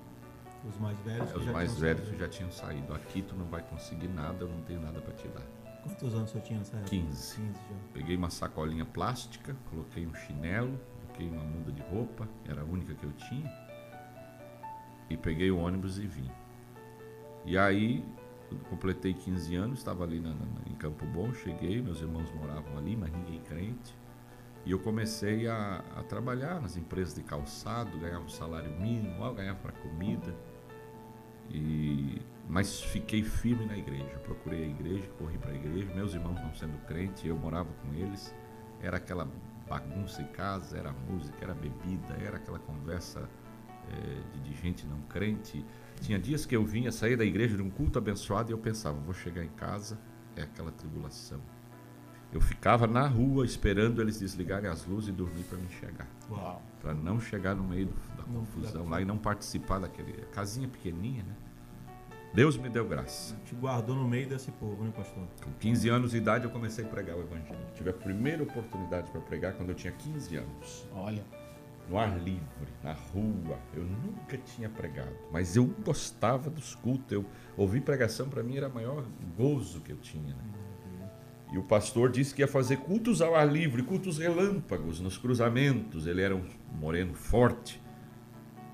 Os 0.69 0.79
mais 0.79 0.99
velhos. 1.01 1.31
É, 1.31 1.37
os 1.37 1.45
já 1.45 1.53
mais 1.53 1.71
tinham 1.71 1.81
velhos 1.81 2.05
saído. 2.05 2.19
já 2.19 2.29
tinham 2.29 2.51
saído. 2.51 2.95
Aqui 2.95 3.23
tu 3.23 3.35
não 3.35 3.47
vai 3.47 3.63
conseguir 3.63 4.09
nada, 4.09 4.45
eu 4.45 4.49
não 4.49 4.61
tenho 4.63 4.81
nada 4.81 5.01
para 5.01 5.13
te 5.15 5.27
dar. 5.29 5.43
Quantos 5.83 6.15
anos 6.15 6.31
senhor 6.31 6.45
tinha 6.45 6.61
época? 6.61 6.81
15. 6.83 7.37
15 7.37 7.53
já. 7.53 7.77
Peguei 7.95 8.17
uma 8.17 8.31
sacolinha 8.31 8.85
plástica, 8.85 9.57
coloquei 9.71 10.07
um 10.07 10.15
chinelo, 10.15 10.79
coloquei 11.01 11.29
uma 11.29 11.43
muda 11.43 11.73
de 11.73 11.83
roupa, 11.83 12.29
era 12.47 12.61
a 12.61 12.65
única 12.65 12.95
que 12.95 13.05
eu 13.05 13.13
tinha. 13.13 13.49
E 15.11 15.17
peguei 15.17 15.51
o 15.51 15.59
ônibus 15.59 15.99
e 15.99 16.07
vim. 16.07 16.31
E 17.45 17.59
aí, 17.59 18.05
completei 18.69 19.13
15 19.13 19.55
anos, 19.57 19.79
estava 19.79 20.05
ali 20.05 20.21
na- 20.21 20.31
na- 20.35 20.71
em 20.71 20.75
Campo 20.75 21.05
Bom, 21.07 21.33
cheguei, 21.35 21.83
meus 21.83 22.01
irmãos 22.01 22.31
moravam 22.33 22.79
ali, 22.79 22.97
mas 22.97 23.11
ninguém 23.13 23.41
crente. 23.41 23.95
E 24.65 24.71
eu 24.73 24.79
comecei 24.79 25.49
a, 25.49 25.83
a 25.97 26.03
trabalhar 26.03 26.61
nas 26.61 26.77
empresas 26.77 27.15
de 27.15 27.23
calçado, 27.23 27.99
ganhava 27.99 28.25
um 28.25 28.29
salário 28.29 28.71
mínimo, 28.79 29.33
ganhava 29.35 29.59
para 29.59 29.73
comida. 29.73 30.35
E, 31.51 32.21
mas 32.49 32.81
fiquei 32.83 33.23
firme 33.23 33.65
na 33.67 33.77
igreja. 33.77 34.19
Procurei 34.23 34.65
a 34.65 34.67
igreja, 34.69 35.09
corri 35.19 35.39
para 35.39 35.51
a 35.53 35.55
igreja. 35.55 35.93
Meus 35.95 36.15
irmãos 36.15 36.41
não 36.41 36.55
sendo 36.55 36.79
crente, 36.87 37.27
eu 37.27 37.37
morava 37.37 37.71
com 37.83 37.95
eles. 37.95 38.35
Era 38.83 38.99
aquela 38.99 39.27
bagunça 39.69 40.21
em 40.23 40.27
casa, 40.29 40.77
era 40.77 40.93
música, 40.93 41.37
era 41.41 41.55
bebida, 41.55 42.15
era 42.23 42.37
aquela 42.37 42.59
conversa 42.59 43.29
eh, 43.91 44.39
de, 44.43 44.55
gente 44.55 44.87
não 44.87 45.01
crente. 45.03 45.65
Tinha 46.01 46.19
dias 46.19 46.45
que 46.47 46.55
eu 46.57 46.65
vinha 46.65 46.91
sair 46.93 47.17
da 47.17 47.25
igreja 47.25 47.57
de 47.57 47.63
um 47.63 47.71
culto 47.71 47.99
abençoado 47.99 48.51
e 48.51 48.53
eu 48.53 48.59
pensava, 48.59 48.99
vou 49.01 49.15
chegar 49.15 49.45
em 49.45 49.49
casa, 49.51 49.99
é 50.37 50.43
aquela 50.43 50.71
tribulação. 50.71 51.41
Eu 52.33 52.41
ficava 52.41 52.87
na 52.87 53.07
rua 53.09 53.45
esperando 53.45 54.01
eles 54.01 54.21
desligarem 54.21 54.71
as 54.71 54.87
luzes 54.87 55.09
e 55.09 55.13
dormir 55.13 55.43
para 55.45 55.59
me 55.59 55.69
chegar 55.69 56.07
para 56.81 56.95
não 56.95 57.19
chegar 57.21 57.55
no 57.57 57.65
meio 57.65 57.87
do- 57.87 57.95
da 58.17 58.23
Não 58.27 58.41
confusão 58.45 58.89
lá 58.89 59.01
e 59.01 59.05
não 59.05 59.19
participar 59.19 59.81
daquele 59.81 60.13
casinha 60.33 60.69
pequenininha, 60.69 61.25
né? 61.25 61.35
Deus 62.33 62.57
me 62.57 62.69
deu 62.69 62.87
graça. 62.87 63.35
Te 63.45 63.55
guardou 63.57 63.97
no 63.97 64.07
meio 64.07 64.29
desse 64.29 64.53
povo, 64.53 64.85
né, 64.85 64.93
pastor? 64.97 65.27
Com 65.43 65.51
15 65.59 65.89
anos 65.89 66.13
de 66.13 66.19
idade 66.19 66.45
eu 66.45 66.51
comecei 66.51 66.85
a 66.85 66.89
pregar 66.89 67.17
o 67.17 67.21
evangelho. 67.23 67.59
Tive 67.75 67.91
a 67.91 67.93
primeira 67.93 68.45
oportunidade 68.45 69.11
para 69.11 69.21
pregar 69.21 69.55
quando 69.55 69.71
eu 69.71 69.75
tinha 69.75 69.93
15 69.93 70.37
anos, 70.37 70.87
Olha. 70.95 71.25
No 71.91 71.99
ar 71.99 72.17
livre, 72.19 72.41
na 72.83 72.93
rua. 72.93 73.59
Eu 73.75 73.83
nunca 73.85 74.39
tinha 74.39 74.69
pregado, 74.69 75.17
mas 75.33 75.57
eu 75.57 75.67
gostava 75.85 76.49
dos 76.49 76.75
cultos. 76.77 77.11
Eu 77.11 77.27
ouvir 77.57 77.81
pregação 77.81 78.29
para 78.29 78.43
mim 78.43 78.57
era 78.57 78.69
o 78.69 78.75
maior 78.75 79.05
gozo 79.37 79.81
que 79.81 79.91
eu 79.91 79.97
tinha, 79.97 80.35
né? 80.35 80.51
E 81.53 81.59
o 81.59 81.63
pastor 81.65 82.11
disse 82.11 82.33
que 82.33 82.43
ia 82.43 82.49
fazer 82.49 82.77
cultos 82.77 83.21
ao 83.21 83.35
ar 83.35 83.51
livre, 83.51 83.83
cultos 83.83 84.19
relâmpagos, 84.19 85.01
nos 85.01 85.19
cruzamentos. 85.19 86.07
Ele 86.07 86.23
era 86.23 86.37
um 86.37 86.45
moreno 86.79 87.13
forte. 87.13 87.83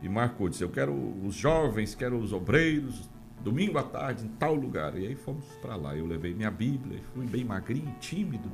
E 0.02 0.08
marcou, 0.08 0.48
disse: 0.48 0.62
Eu 0.62 0.68
quero 0.68 0.92
os 1.24 1.34
jovens, 1.34 1.94
quero 1.94 2.18
os 2.18 2.34
obreiros, 2.34 3.08
domingo 3.42 3.78
à 3.78 3.82
tarde, 3.82 4.26
em 4.26 4.28
tal 4.28 4.54
lugar. 4.54 4.94
E 4.94 5.06
aí 5.06 5.14
fomos 5.14 5.46
para 5.62 5.74
lá. 5.74 5.96
Eu 5.96 6.06
levei 6.06 6.34
minha 6.34 6.50
Bíblia, 6.50 7.00
fui 7.14 7.24
bem 7.24 7.44
magrinho, 7.44 7.94
tímido. 7.98 8.50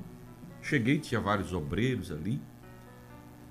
Cheguei, 0.60 1.00
tinha 1.00 1.20
vários 1.20 1.52
obreiros 1.52 2.12
ali. 2.12 2.40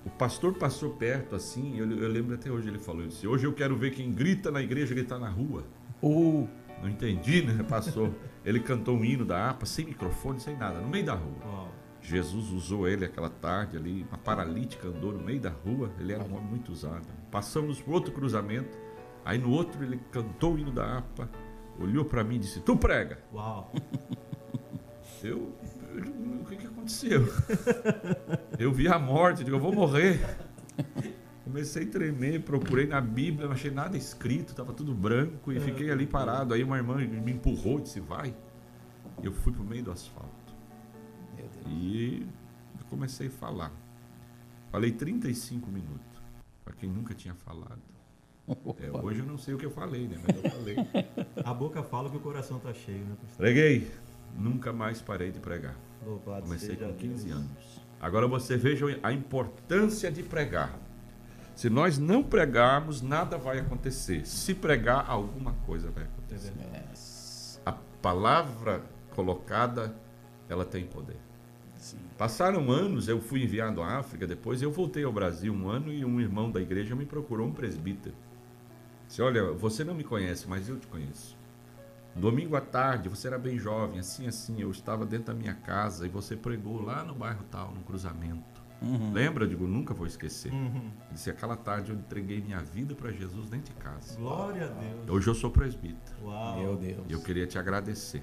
O 0.04 0.10
pastor 0.10 0.54
passou 0.54 0.90
perto 0.90 1.36
assim, 1.36 1.78
eu, 1.78 1.90
eu 1.90 2.08
lembro 2.08 2.34
até 2.34 2.50
hoje 2.50 2.68
ele 2.68 2.78
falou: 2.78 3.06
disse, 3.06 3.26
Hoje 3.26 3.46
eu 3.46 3.52
quero 3.52 3.76
ver 3.76 3.92
quem 3.92 4.12
grita 4.12 4.50
na 4.50 4.60
igreja 4.60 4.94
gritar 4.94 5.18
na 5.18 5.28
rua. 5.28 5.64
Uh, 6.02 6.48
Não 6.82 6.88
entendi, 6.88 7.42
né? 7.42 7.62
Passou. 7.62 8.12
Ele 8.44 8.58
cantou 8.58 8.96
um 8.96 9.04
hino 9.04 9.24
da 9.24 9.50
APA, 9.50 9.64
sem 9.64 9.84
microfone, 9.86 10.40
sem 10.40 10.56
nada, 10.56 10.80
no 10.80 10.88
meio 10.88 11.04
da 11.06 11.14
rua. 11.14 11.36
Uau. 11.44 11.68
Jesus 12.00 12.50
usou 12.50 12.88
ele 12.88 13.04
aquela 13.04 13.30
tarde 13.30 13.76
ali, 13.76 14.04
uma 14.08 14.18
paralítica 14.18 14.88
andou 14.88 15.12
no 15.12 15.22
meio 15.22 15.38
da 15.40 15.50
rua, 15.50 15.92
ele 16.00 16.12
era 16.12 16.24
um 16.24 16.34
homem 16.34 16.48
muito 16.48 16.72
usado. 16.72 17.06
Passamos 17.30 17.80
por 17.80 17.94
outro 17.94 18.12
cruzamento, 18.12 18.76
aí 19.24 19.38
no 19.38 19.50
outro 19.50 19.84
ele 19.84 20.00
cantou 20.10 20.54
o 20.54 20.58
hino 20.58 20.72
da 20.72 20.98
APA, 20.98 21.30
olhou 21.78 22.04
para 22.04 22.24
mim 22.24 22.34
e 22.34 22.38
disse: 22.40 22.58
Tu 22.60 22.76
prega. 22.76 23.20
Uau. 23.32 23.72
Eu- 25.22 25.52
o 25.98 26.44
que, 26.44 26.56
que 26.56 26.66
aconteceu? 26.66 27.22
Eu 28.58 28.72
vi 28.72 28.88
a 28.88 28.98
morte, 28.98 29.44
digo, 29.44 29.56
eu 29.56 29.60
vou 29.60 29.72
morrer. 29.72 30.20
Comecei 31.44 31.84
a 31.84 31.90
tremer, 31.90 32.42
procurei 32.42 32.86
na 32.86 33.00
Bíblia, 33.00 33.46
não 33.46 33.52
achei 33.52 33.70
nada 33.70 33.96
escrito, 33.96 34.50
estava 34.50 34.72
tudo 34.72 34.94
branco 34.94 35.52
e 35.52 35.60
fiquei 35.60 35.90
ali 35.90 36.06
parado. 36.06 36.54
Aí 36.54 36.62
uma 36.62 36.76
irmã 36.76 36.96
me 36.96 37.32
empurrou 37.32 37.78
e 37.78 37.82
disse: 37.82 38.00
Vai. 38.00 38.34
E 39.22 39.26
eu 39.26 39.32
fui 39.32 39.52
para 39.52 39.62
o 39.62 39.64
meio 39.64 39.84
do 39.84 39.90
asfalto. 39.90 40.54
meu 41.36 41.46
Deus. 41.46 41.66
E 41.68 42.26
eu 42.78 42.86
comecei 42.86 43.26
a 43.26 43.30
falar. 43.30 43.72
Falei 44.70 44.92
35 44.92 45.70
minutos, 45.70 46.22
para 46.64 46.74
quem 46.74 46.88
nunca 46.88 47.14
tinha 47.14 47.34
falado. 47.34 47.82
É, 48.80 48.90
hoje 48.90 49.20
eu 49.20 49.26
não 49.26 49.36
sei 49.36 49.54
o 49.54 49.58
que 49.58 49.66
eu 49.66 49.70
falei, 49.70 50.08
né? 50.08 50.16
Mas 50.26 50.42
eu 50.42 50.50
falei. 50.50 50.76
A 51.44 51.54
boca 51.54 51.82
fala 51.82 52.08
que 52.08 52.16
o 52.16 52.20
coração 52.20 52.58
tá 52.58 52.72
cheio, 52.72 53.04
né, 53.04 53.16
pastor? 53.20 53.36
Preguei, 53.36 53.90
nunca 54.36 54.72
mais 54.72 55.00
parei 55.00 55.30
de 55.30 55.40
pregar. 55.40 55.76
Louvado 56.04 56.42
Comecei 56.42 56.76
com 56.76 56.92
15 56.92 57.26
Deus. 57.26 57.38
anos. 57.38 57.82
Agora 58.00 58.26
você 58.26 58.56
veja 58.56 58.86
a 59.02 59.12
importância 59.12 60.10
de 60.10 60.22
pregar. 60.22 60.78
Se 61.54 61.68
nós 61.70 61.98
não 61.98 62.22
pregarmos, 62.22 63.02
nada 63.02 63.36
vai 63.38 63.58
acontecer. 63.58 64.26
Se 64.26 64.54
pregar, 64.54 65.08
alguma 65.08 65.52
coisa 65.66 65.90
vai 65.90 66.04
acontecer. 66.04 66.52
Yes. 66.90 67.60
A 67.64 67.72
palavra 67.72 68.82
colocada, 69.14 69.94
ela 70.48 70.64
tem 70.64 70.84
poder. 70.86 71.18
Sim. 71.76 71.98
Passaram 72.16 72.70
anos, 72.70 73.08
eu 73.08 73.20
fui 73.20 73.42
enviado 73.42 73.82
à 73.82 73.98
África, 73.98 74.26
depois 74.26 74.62
eu 74.62 74.70
voltei 74.72 75.04
ao 75.04 75.12
Brasil 75.12 75.52
um 75.52 75.68
ano 75.68 75.92
e 75.92 76.04
um 76.04 76.20
irmão 76.20 76.50
da 76.50 76.60
igreja 76.60 76.94
me 76.94 77.04
procurou, 77.04 77.46
um 77.46 77.52
presbítero. 77.52 78.14
Disse, 79.06 79.20
olha, 79.20 79.52
você 79.52 79.84
não 79.84 79.94
me 79.94 80.04
conhece, 80.04 80.48
mas 80.48 80.68
eu 80.68 80.78
te 80.78 80.86
conheço. 80.86 81.36
Domingo 82.14 82.56
à 82.56 82.60
tarde, 82.60 83.08
você 83.08 83.26
era 83.26 83.38
bem 83.38 83.58
jovem, 83.58 83.98
assim, 83.98 84.26
assim, 84.26 84.60
eu 84.60 84.70
estava 84.70 85.06
dentro 85.06 85.26
da 85.26 85.34
minha 85.34 85.54
casa 85.54 86.06
e 86.06 86.10
você 86.10 86.36
pregou 86.36 86.82
lá 86.82 87.02
no 87.02 87.14
bairro 87.14 87.44
tal, 87.50 87.72
no 87.72 87.80
cruzamento. 87.82 88.62
Uhum. 88.82 89.12
Lembra? 89.12 89.44
Eu 89.44 89.48
digo, 89.48 89.66
nunca 89.66 89.94
vou 89.94 90.06
esquecer. 90.06 90.52
Uhum. 90.52 90.90
Disse, 91.10 91.30
aquela 91.30 91.56
tarde 91.56 91.90
eu 91.90 91.96
entreguei 91.96 92.40
minha 92.40 92.60
vida 92.60 92.94
para 92.94 93.10
Jesus 93.12 93.48
dentro 93.48 93.72
de 93.72 93.80
casa. 93.80 94.18
Glória 94.18 94.64
a 94.64 94.68
Deus. 94.68 95.08
Hoje 95.08 95.28
eu 95.28 95.34
sou 95.34 95.50
presbítero 95.50 96.16
Uau. 96.22 96.58
Meu 96.58 96.76
Deus. 96.76 97.06
e 97.08 97.12
eu 97.12 97.20
queria 97.22 97.46
te 97.46 97.58
agradecer. 97.58 98.22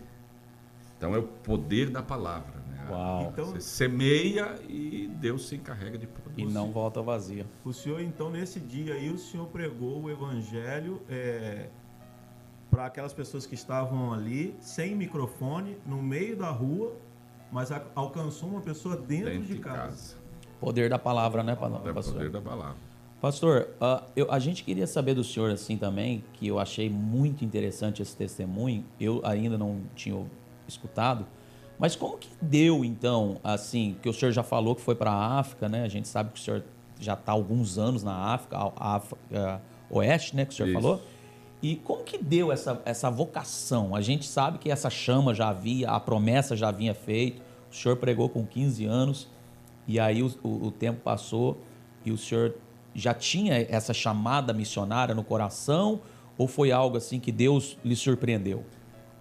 Então 0.97 1.15
é 1.15 1.17
o 1.17 1.23
poder 1.23 1.89
da 1.89 2.03
palavra, 2.03 2.59
né? 2.67 2.87
Uau. 2.91 3.29
Então, 3.31 3.45
Você 3.45 3.61
semeia 3.61 4.59
e 4.67 5.07
Deus 5.15 5.47
se 5.47 5.55
encarrega 5.55 5.97
de 5.97 6.05
produzir. 6.05 6.41
E 6.41 6.45
não 6.45 6.71
volta 6.73 7.01
vazia. 7.01 7.45
o 7.63 7.71
senhor, 7.71 8.01
então, 8.01 8.29
nesse 8.29 8.59
dia 8.59 8.95
aí, 8.95 9.09
o 9.09 9.17
senhor 9.17 9.47
pregou 9.47 10.03
o 10.03 10.09
evangelho 10.09 11.01
para 12.69 12.85
aquelas 12.85 13.13
pessoas 13.13 13.45
que 13.45 13.55
estavam 13.55 14.13
ali, 14.13 14.55
sem 14.59 14.95
microfone, 14.95 15.77
no 15.85 16.01
meio 16.01 16.37
da 16.37 16.49
rua, 16.49 16.93
mas 17.51 17.69
alcançou 17.95 18.49
uma 18.49 18.61
pessoa 18.61 18.95
dentro, 18.95 19.31
dentro 19.31 19.47
de 19.47 19.57
casa. 19.57 20.15
Poder 20.59 20.89
da 20.89 20.99
palavra, 20.99 21.41
né, 21.41 21.55
pa- 21.55 21.67
o 21.67 21.93
pastor? 21.93 22.13
poder 22.15 22.29
da 22.29 22.41
palavra. 22.41 22.75
Pastor, 23.21 23.69
ah, 23.81 24.03
eu- 24.15 24.31
a 24.31 24.39
gente 24.39 24.63
queria 24.63 24.87
saber 24.87 25.13
do 25.13 25.23
senhor 25.23 25.51
assim 25.51 25.77
também, 25.77 26.23
que 26.33 26.47
eu 26.47 26.59
achei 26.59 26.89
muito 26.89 27.43
interessante 27.43 28.01
esse 28.01 28.15
testemunho. 28.15 28.85
Eu 28.99 29.19
ainda 29.25 29.57
não 29.57 29.81
tinha 29.95 30.25
escutado, 30.67 31.25
mas 31.77 31.95
como 31.95 32.17
que 32.17 32.29
deu 32.41 32.85
então, 32.85 33.37
assim, 33.43 33.97
que 34.01 34.07
o 34.07 34.13
senhor 34.13 34.31
já 34.31 34.43
falou 34.43 34.75
que 34.75 34.81
foi 34.81 34.95
para 34.95 35.11
a 35.11 35.39
África, 35.39 35.67
né? 35.67 35.83
A 35.83 35.87
gente 35.89 36.07
sabe 36.07 36.31
que 36.31 36.39
o 36.39 36.41
senhor 36.43 36.63
já 36.99 37.13
está 37.13 37.31
alguns 37.31 37.77
anos 37.77 38.03
na 38.03 38.13
África, 38.33 38.57
a 38.57 38.95
África 38.95 39.61
Oeste, 39.89 40.35
né, 40.35 40.45
que 40.45 40.53
o 40.53 40.55
senhor 40.55 40.69
Isso. 40.69 40.79
falou. 40.81 41.01
E 41.61 41.75
como 41.75 42.03
que 42.03 42.17
deu 42.17 42.51
essa, 42.51 42.81
essa 42.85 43.09
vocação? 43.09 43.95
A 43.95 44.01
gente 44.01 44.25
sabe 44.25 44.57
que 44.59 44.71
essa 44.71 44.89
chama 44.89 45.33
já 45.33 45.49
havia, 45.49 45.89
a 45.91 45.99
promessa 45.99 46.55
já 46.55 46.71
vinha 46.71 46.93
feita. 46.93 47.41
O 47.71 47.75
senhor 47.75 47.97
pregou 47.97 48.29
com 48.29 48.45
15 48.45 48.85
anos 48.85 49.27
e 49.87 49.99
aí 49.99 50.23
o, 50.23 50.31
o- 50.41 50.67
o 50.67 50.71
tempo 50.71 51.01
passou 51.01 51.61
e 52.05 52.11
o 52.11 52.17
senhor 52.17 52.55
já 52.95 53.13
tinha 53.13 53.55
essa 53.69 53.93
chamada 53.93 54.53
missionária 54.53 55.13
no 55.13 55.23
coração 55.23 56.01
ou 56.37 56.47
foi 56.47 56.71
algo 56.71 56.95
assim 56.97 57.19
que 57.19 57.31
Deus 57.31 57.77
lhe 57.83 57.95
surpreendeu? 57.95 58.63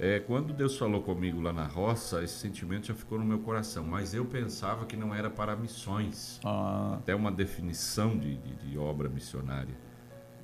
É, 0.01 0.21
quando 0.21 0.53
Deus 0.55 0.79
falou 0.79 1.03
comigo 1.03 1.41
lá 1.41 1.53
na 1.53 1.67
roça, 1.67 2.23
esse 2.23 2.35
sentimento 2.35 2.87
já 2.87 2.95
ficou 2.95 3.19
no 3.19 3.25
meu 3.25 3.41
coração. 3.41 3.83
Mas 3.85 4.15
eu 4.15 4.25
pensava 4.25 4.87
que 4.87 4.97
não 4.97 5.13
era 5.13 5.29
para 5.29 5.57
missões. 5.57 6.39
Ah, 6.45 6.95
Até 7.01 7.17
uma 7.17 7.33
definição 7.33 8.17
de, 8.17 8.37
de- 8.37 8.55
de 8.71 8.79
obra 8.79 9.09
missionária. 9.09 9.75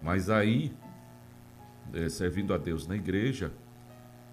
Mas 0.02 0.28
aí, 0.28 0.72
eh, 1.92 2.08
servindo 2.08 2.54
a 2.54 2.58
Deus 2.58 2.86
na 2.86 2.96
igreja. 2.96 3.52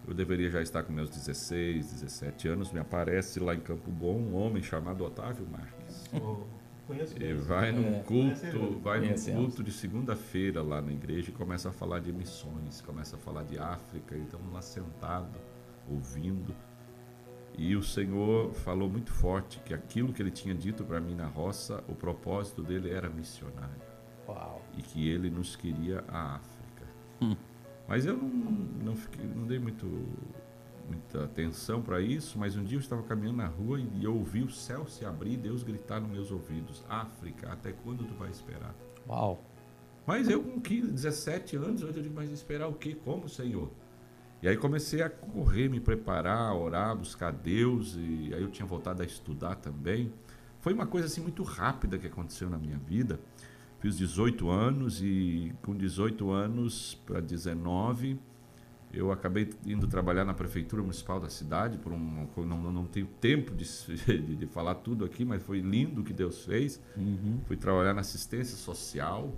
Eu 0.08 0.13
deveria 0.13 0.50
já 0.50 0.62
estar 0.62 0.81
com 0.84 0.91
meus 0.91 1.10
16, 1.12 1.91
17 1.93 2.48
anos. 2.48 2.72
Me 2.72 2.79
aparece 2.79 3.39
lá 3.39 3.53
em 3.53 3.60
Campo 3.60 3.91
Bom 3.91 4.17
um 4.17 4.36
homem 4.36 4.63
chamado 4.63 5.03
Otávio 5.03 5.48
Marques. 5.48 6.05
Oh, 6.13 6.46
conheço 6.88 7.15
E 7.22 7.34
vai 7.36 7.72
num 7.72 7.98
É. 7.98 8.00
culto, 8.03 8.79
vai 8.79 9.00
num 9.00 9.15
culto 9.36 9.63
de 9.63 9.72
segunda-feira 9.72 10.62
lá 10.63 10.81
na 10.81 10.91
igreja 10.91 11.29
e 11.29 11.34
começa 11.34 11.70
a 11.70 11.72
falar 11.72 12.00
de 12.00 12.12
missões, 12.12 12.81
começa 12.81 13.15
a 13.15 13.20
falar 13.20 13.43
de 13.43 13.60
África, 13.60 14.15
e 14.15 14.22
estamos 14.24 14.51
lá 14.51 14.62
sentados, 14.62 15.39
ouvindo. 15.88 16.53
E 17.58 17.75
o 17.75 17.84
Senhor 17.84 18.51
falou 18.53 18.89
muito 18.89 19.12
forte 19.12 19.60
que 19.60 19.74
aquilo 19.74 20.12
que 20.13 20.22
ele 20.22 20.31
tinha 20.31 20.55
dito 20.55 20.84
para 20.84 21.00
mim 21.00 21.13
na 21.13 21.27
roça, 21.27 21.84
o 21.88 21.93
propósito 21.93 22.63
dele 22.63 22.89
era 22.89 23.10
missionário 23.10 23.81
Uau. 24.27 24.62
e 24.77 24.81
que 24.81 25.08
ele 25.08 25.29
nos 25.29 25.55
queria 25.55 26.03
a 26.08 26.36
África. 26.38 26.50
Hum. 27.22 27.36
Mas 27.88 28.06
eu 28.06 28.16
não, 28.16 28.30
não, 28.30 28.96
fiquei- 28.96 29.25
não 29.25 29.46
dei 29.46 29.60
muito, 29.60 29.86
muita 30.88 31.25
atenção 31.25 31.82
para 31.82 32.00
isso, 32.00 32.40
mas 32.40 32.56
um 32.56 32.63
dia 32.63 32.78
eu 32.78 32.80
estava 32.80 33.04
caminhando 33.04 33.38
na 33.38 33.48
rua 33.48 33.80
e 33.82 34.04
eu 34.04 34.16
ouvi 34.16 34.44
o 34.44 34.50
céu 34.50 34.88
se 34.88 35.04
abrir 35.06 35.34
e 35.34 35.38
Deus 35.38 35.62
gritar 35.63 36.00
nos 36.00 36.10
meus 36.10 36.32
ouvidos: 36.32 36.86
África, 36.88 37.51
até 37.51 37.74
quando 37.74 38.06
tu 38.06 38.13
vai 38.13 38.30
esperar? 38.30 38.74
Uau. 39.10 39.44
Mas 40.08 40.30
eu 40.30 40.42
com 40.42 40.60
15, 40.62 40.92
17 40.92 41.56
anos, 41.58 41.82
eu 41.82 41.92
digo, 41.92 42.13
mas 42.13 42.32
esperar 42.32 42.68
o 42.68 42.74
quê? 42.74 42.96
Como, 43.04 43.28
Senhor? 43.28 43.70
E 44.42 44.48
aí 44.48 44.58
comecei 44.58 45.01
a 45.04 45.10
correr, 45.10 45.70
me 45.70 45.80
preparar, 45.80 46.56
orar, 46.56 46.96
buscar 46.96 47.32
Deus, 47.32 47.96
e 47.96 48.32
aí 48.34 48.42
eu 48.42 48.50
tinha 48.50 48.66
voltado 48.66 49.01
a 49.01 49.06
estudar 49.06 49.56
também. 49.56 50.12
Foi 50.60 50.74
uma 50.74 50.88
coisa 50.88 51.08
assim 51.08 51.22
muito 51.22 51.44
rápida 51.44 51.98
que 51.98 52.08
aconteceu 52.08 52.50
na 52.50 52.58
minha 52.58 52.78
vida. 52.78 53.20
Fiz 53.81 53.97
18 53.97 54.47
anos 54.47 55.01
e 55.01 55.51
com 55.63 55.75
18 55.75 56.29
anos 56.29 57.01
para 57.03 57.19
19, 57.19 58.19
eu 58.93 59.11
acabei 59.11 59.50
indo 59.65 59.88
trabalhar 59.88 60.23
na 60.23 60.35
prefeitura 60.35 60.83
municipal 60.83 61.19
da 61.19 61.29
cidade 61.29 61.79
por 61.79 61.91
um 61.91 62.27
não, 62.38 62.71
não 62.71 62.85
tenho 62.85 63.07
tempo 63.19 63.55
de, 63.55 63.65
de, 64.05 64.35
de 64.35 64.45
falar 64.45 64.75
tudo 64.75 65.03
aqui, 65.03 65.25
mas 65.25 65.41
foi 65.41 65.61
lindo 65.61 66.01
o 66.01 66.03
que 66.03 66.13
Deus 66.13 66.45
fez. 66.45 66.79
Uhum. 66.95 67.39
Fui 67.45 67.57
trabalhar 67.57 67.95
na 67.95 68.01
assistência 68.01 68.55
social 68.55 69.33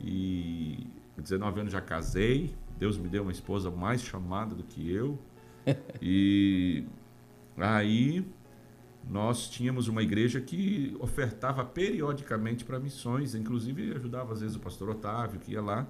e 0.00 0.86
com 1.14 1.20
19 1.20 1.60
anos 1.60 1.72
já 1.72 1.82
casei. 1.82 2.54
Deus 2.78 2.96
me 2.96 3.08
deu 3.08 3.22
uma 3.22 3.32
esposa 3.32 3.70
mais 3.70 4.00
chamada 4.02 4.54
do 4.54 4.62
que 4.62 4.90
eu. 4.90 5.18
e 6.00 6.86
aí 7.58 8.24
nós 9.08 9.48
tínhamos 9.48 9.88
uma 9.88 10.02
igreja 10.02 10.40
que 10.40 10.96
ofertava 10.98 11.64
periodicamente 11.64 12.64
para 12.64 12.78
missões, 12.78 13.34
inclusive 13.34 13.92
ajudava 13.94 14.32
às 14.32 14.40
vezes 14.40 14.56
o 14.56 14.60
pastor 14.60 14.90
Otávio 14.90 15.40
que 15.40 15.52
ia 15.52 15.62
lá. 15.62 15.86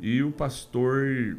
E 0.00 0.22
o 0.22 0.32
pastor 0.32 1.38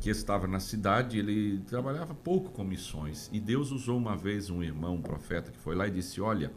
que 0.00 0.10
estava 0.10 0.46
na 0.46 0.60
cidade, 0.60 1.18
ele 1.18 1.58
trabalhava 1.66 2.14
pouco 2.14 2.50
com 2.50 2.64
missões. 2.64 3.30
E 3.32 3.40
Deus 3.40 3.70
usou 3.70 3.96
uma 3.96 4.16
vez 4.16 4.50
um 4.50 4.62
irmão, 4.62 4.94
um 4.94 5.02
profeta, 5.02 5.50
que 5.50 5.58
foi 5.58 5.74
lá 5.74 5.86
e 5.86 5.90
disse: 5.90 6.20
Olha, 6.20 6.52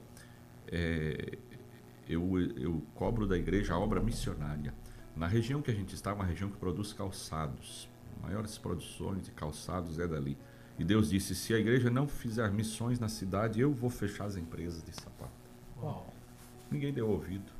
é, 0.68 1.38
eu, 2.08 2.40
eu 2.58 2.82
cobro 2.96 3.28
da 3.28 3.38
igreja 3.38 3.74
a 3.74 3.80
obra 3.80 4.02
missionária. 4.02 4.74
Na 5.16 5.28
região 5.28 5.62
que 5.62 5.70
a 5.70 5.74
gente 5.74 5.94
está, 5.94 6.12
é 6.12 6.14
uma 6.14 6.26
região 6.26 6.50
que 6.50 6.58
produz 6.58 6.94
calçados. 6.94 7.90
Maiores 8.22 8.58
produções 8.58 9.24
de 9.24 9.32
calçados 9.32 10.00
é 10.00 10.08
dali. 10.08 10.38
E 10.80 10.84
Deus 10.86 11.10
disse: 11.10 11.36
se 11.36 11.54
a 11.54 11.60
igreja 11.60 11.90
não 11.90 12.08
fizer 12.08 12.50
missões 12.52 13.00
na 13.00 13.10
cidade, 13.10 13.60
eu 13.60 13.74
vou 13.74 13.90
fechar 13.90 14.26
as 14.26 14.38
empresas 14.38 14.82
de 14.82 14.94
sapato. 14.94 15.32
Uau. 15.78 16.12
Ninguém 16.72 16.94
deu 16.94 17.10
ouvido. 17.10 17.52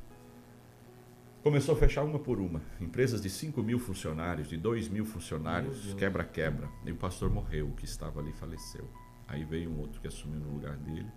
Começou 1.42 1.74
a 1.74 1.78
fechar 1.78 2.02
uma 2.02 2.18
por 2.18 2.40
uma. 2.40 2.62
Empresas 2.80 3.20
de 3.20 3.28
5 3.30 3.62
mil 3.62 3.78
funcionários, 3.78 4.48
de 4.48 4.56
2 4.56 4.88
mil 4.88 5.04
funcionários, 5.04 5.94
quebra-quebra. 5.94 6.68
E 6.84 6.92
o 6.92 6.96
pastor 6.96 7.30
morreu, 7.30 7.68
o 7.68 7.72
que 7.72 7.84
estava 7.84 8.20
ali 8.20 8.32
faleceu. 8.32 8.88
Aí 9.28 9.44
veio 9.44 9.70
um 9.70 9.80
outro 9.80 10.00
que 10.00 10.08
assumiu 10.08 10.40
no 10.40 10.52
lugar 10.52 10.76
dele. 10.76 11.08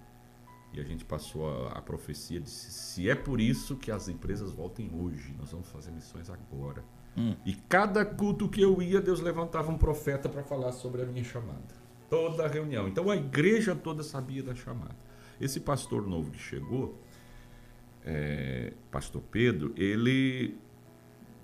E 0.73 0.79
a 0.79 0.83
gente 0.83 1.05
passou 1.05 1.67
a, 1.67 1.73
a 1.73 1.81
profecia 1.81 2.39
de 2.39 2.49
se, 2.49 2.71
se 2.71 3.09
é 3.09 3.15
por 3.15 3.39
isso 3.39 3.75
que 3.75 3.91
as 3.91 4.07
empresas 4.07 4.51
voltem 4.51 4.89
hoje, 4.93 5.33
nós 5.37 5.51
vamos 5.51 5.67
fazer 5.67 5.91
missões 5.91 6.29
agora. 6.29 6.83
Hum. 7.17 7.35
E 7.45 7.53
cada 7.53 8.03
culto 8.05 8.49
que 8.49 8.61
eu 8.61 8.81
ia, 8.81 8.99
Deus 8.99 9.19
levantava 9.19 9.71
um 9.71 9.77
profeta 9.77 10.27
para 10.27 10.41
falar 10.41 10.71
sobre 10.71 11.01
a 11.01 11.05
minha 11.05 11.23
chamada. 11.23 11.82
Toda 12.13 12.47
reunião. 12.47 12.87
Então 12.87 13.09
a 13.09 13.15
igreja 13.15 13.75
toda 13.75 14.03
sabia 14.03 14.43
da 14.43 14.53
chamada. 14.53 14.95
Esse 15.41 15.59
pastor 15.59 16.07
novo 16.07 16.29
que 16.29 16.37
chegou, 16.37 17.01
é, 18.05 18.73
pastor 18.91 19.23
Pedro, 19.31 19.73
ele 19.75 20.55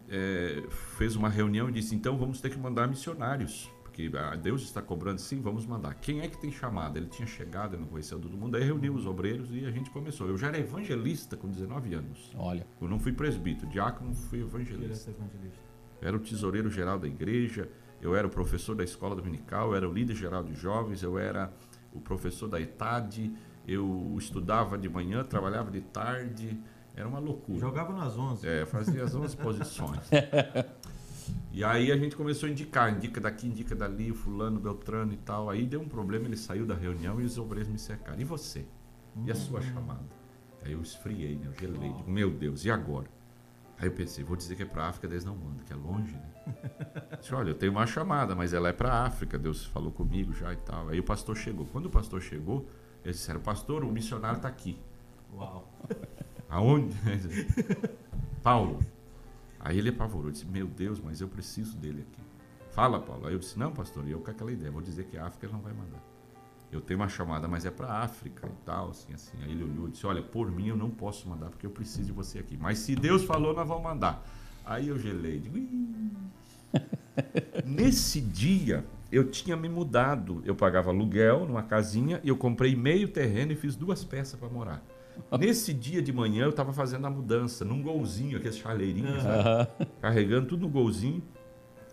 é, 0.07 0.63
fez 0.95 1.15
uma 1.15 1.27
reunião 1.27 1.69
e 1.69 1.71
disse: 1.71 1.95
então 1.95 2.17
vamos 2.19 2.39
ter 2.39 2.51
que 2.51 2.59
mandar 2.59 2.87
missionários. 2.87 3.67
Porque 3.83 4.11
ah, 4.15 4.35
Deus 4.35 4.61
está 4.61 4.79
cobrando, 4.79 5.19
sim, 5.19 5.41
vamos 5.41 5.65
mandar. 5.65 5.95
Quem 5.95 6.21
é 6.21 6.27
que 6.27 6.39
tem 6.39 6.51
chamada? 6.51 6.99
Ele 6.99 7.07
tinha 7.07 7.27
chegado, 7.27 7.73
ele 7.73 7.81
não 7.81 7.89
conhecia 7.89 8.17
todo 8.19 8.37
mundo. 8.37 8.55
Aí 8.55 8.63
reuniu 8.63 8.93
os 8.93 9.07
obreiros 9.07 9.49
e 9.51 9.65
a 9.65 9.71
gente 9.71 9.89
começou. 9.89 10.27
Eu 10.27 10.37
já 10.37 10.49
era 10.49 10.59
evangelista 10.59 11.35
com 11.35 11.49
19 11.49 11.95
anos. 11.95 12.31
Olha. 12.37 12.67
Eu 12.79 12.87
não 12.87 12.99
fui 12.99 13.11
presbítero, 13.11 13.67
diácono, 13.71 14.13
fui 14.13 14.41
evangelista. 14.41 15.09
Eu 15.09 16.07
era 16.07 16.15
o 16.15 16.19
tesoureiro 16.19 16.69
geral 16.69 16.99
da 16.99 17.07
igreja, 17.07 17.67
eu 18.01 18.15
era 18.15 18.25
o 18.27 18.29
professor 18.29 18.75
da 18.75 18.83
escola 18.83 19.15
dominical, 19.15 19.69
eu 19.69 19.75
era 19.75 19.89
o 19.89 19.93
líder 19.93 20.15
geral 20.15 20.43
de 20.43 20.53
jovens, 20.53 21.03
eu 21.03 21.17
era 21.17 21.51
o 21.93 21.99
professor 21.99 22.47
da 22.47 22.59
ETAD, 22.59 23.33
eu 23.67 24.15
estudava 24.17 24.77
de 24.77 24.89
manhã, 24.89 25.23
trabalhava 25.23 25.69
de 25.71 25.81
tarde, 25.81 26.59
era 26.95 27.07
uma 27.07 27.19
loucura. 27.19 27.59
Jogava 27.59 27.93
nas 27.93 28.17
11. 28.17 28.47
É, 28.47 28.65
fazia 28.65 29.03
as 29.03 29.13
11 29.15 29.35
posições. 29.37 30.01
E 31.51 31.63
aí 31.63 31.91
a 31.91 31.97
gente 31.97 32.15
começou 32.15 32.47
a 32.47 32.51
indicar, 32.51 32.91
indica 32.91 33.19
daqui, 33.19 33.47
indica 33.47 33.75
dali, 33.75 34.11
fulano, 34.13 34.59
beltrano 34.59 35.13
e 35.13 35.17
tal. 35.17 35.49
Aí 35.49 35.65
deu 35.65 35.81
um 35.81 35.87
problema, 35.87 36.25
ele 36.25 36.37
saiu 36.37 36.65
da 36.65 36.75
reunião 36.75 37.19
e 37.21 37.25
os 37.25 37.37
obreiros 37.37 37.71
me 37.71 37.77
cercaram. 37.77 38.19
E 38.19 38.23
você? 38.23 38.65
E 39.25 39.31
a 39.31 39.35
sua 39.35 39.61
chamada? 39.61 40.05
Aí 40.63 40.71
eu 40.71 40.81
esfriei, 40.81 41.35
né? 41.35 41.47
Eu 41.47 41.53
gelei. 41.53 41.93
Digo, 41.93 42.09
meu 42.09 42.29
Deus, 42.31 42.65
e 42.65 42.71
agora? 42.71 43.07
Aí 43.77 43.87
eu 43.87 43.91
pensei, 43.91 44.23
vou 44.23 44.35
dizer 44.35 44.55
que 44.55 44.63
é 44.63 44.65
para 44.65 44.87
África, 44.87 45.07
Deus 45.07 45.23
não 45.23 45.35
manda, 45.35 45.63
que 45.63 45.71
é 45.71 45.75
longe, 45.75 46.13
né? 46.13 46.29
Disse, 47.19 47.33
olha, 47.33 47.49
eu 47.49 47.55
tenho 47.55 47.71
uma 47.71 47.85
chamada, 47.85 48.35
mas 48.35 48.53
ela 48.53 48.69
é 48.69 48.73
para 48.73 49.03
África, 49.03 49.37
Deus 49.37 49.65
falou 49.65 49.91
comigo 49.91 50.33
já 50.33 50.53
e 50.53 50.57
tal. 50.57 50.89
Aí 50.89 50.99
o 50.99 51.03
pastor 51.03 51.35
chegou. 51.35 51.65
Quando 51.65 51.87
o 51.87 51.89
pastor 51.89 52.21
chegou, 52.21 52.67
eles 53.03 53.17
disseram, 53.17 53.39
pastor, 53.39 53.83
o 53.83 53.91
missionário 53.91 54.37
está 54.37 54.47
aqui. 54.47 54.77
Uau. 55.33 55.67
Aonde? 56.49 56.95
Paulo. 58.41 58.79
Aí 59.59 59.77
ele 59.77 59.89
apavorou, 59.89 60.31
disse, 60.31 60.45
meu 60.45 60.67
Deus, 60.67 60.99
mas 60.99 61.19
eu 61.21 61.27
preciso 61.27 61.77
dele 61.77 62.05
aqui. 62.09 62.21
Fala, 62.71 62.99
Paulo. 62.99 63.27
Aí 63.27 63.33
eu 63.33 63.39
disse, 63.39 63.59
não, 63.59 63.71
pastor, 63.71 64.07
e 64.07 64.11
eu 64.11 64.19
com 64.19 64.31
aquela 64.31 64.51
ideia, 64.51 64.71
vou 64.71 64.81
dizer 64.81 65.05
que 65.05 65.17
a 65.17 65.25
África 65.25 65.45
ele 65.45 65.53
não 65.53 65.61
vai 65.61 65.73
mandar. 65.73 66.01
Eu 66.71 66.79
tenho 66.79 66.99
uma 66.99 67.09
chamada, 67.09 67.47
mas 67.47 67.65
é 67.65 67.71
para 67.71 67.91
África 68.03 68.47
e 68.47 68.65
tal, 68.65 68.91
assim, 68.91 69.13
assim. 69.13 69.37
Aí 69.43 69.51
ele 69.51 69.63
olhou 69.63 69.87
e 69.87 69.91
disse, 69.91 70.05
olha, 70.05 70.21
por 70.21 70.51
mim 70.51 70.67
eu 70.67 70.77
não 70.77 70.89
posso 70.89 71.27
mandar, 71.27 71.49
porque 71.49 71.65
eu 71.65 71.71
preciso 71.71 72.05
de 72.05 72.11
você 72.11 72.39
aqui. 72.39 72.55
Mas 72.57 72.79
se 72.79 72.95
Deus 72.95 73.23
falou, 73.23 73.53
nós 73.55 73.67
vamos 73.67 73.83
mandar. 73.83 74.23
Aí 74.65 74.87
eu 74.87 74.99
gelei, 74.99 75.39
digo, 75.39 75.57
"Ih." 75.57 76.15
Nesse 77.65 78.21
dia, 78.21 78.85
eu 79.11 79.29
tinha 79.29 79.55
me 79.55 79.69
mudado. 79.69 80.41
Eu 80.45 80.55
pagava 80.55 80.89
aluguel 80.89 81.45
numa 81.45 81.63
casinha 81.63 82.19
e 82.23 82.29
eu 82.29 82.37
comprei 82.37 82.75
meio 82.75 83.07
terreno 83.07 83.51
e 83.51 83.55
fiz 83.55 83.75
duas 83.75 84.03
peças 84.03 84.39
para 84.39 84.49
morar. 84.49 84.83
Nesse 85.37 85.73
dia 85.73 86.01
de 86.01 86.13
manhã, 86.13 86.45
eu 86.45 86.49
estava 86.49 86.71
fazendo 86.71 87.05
a 87.05 87.09
mudança 87.09 87.65
num 87.65 87.81
golzinho, 87.81 88.37
aqueles 88.37 88.57
chaleirinhos, 88.57 89.21
sabe? 89.21 89.39
Aham. 89.39 89.67
carregando 90.01 90.47
tudo 90.47 90.61
no 90.61 90.69
golzinho, 90.69 91.21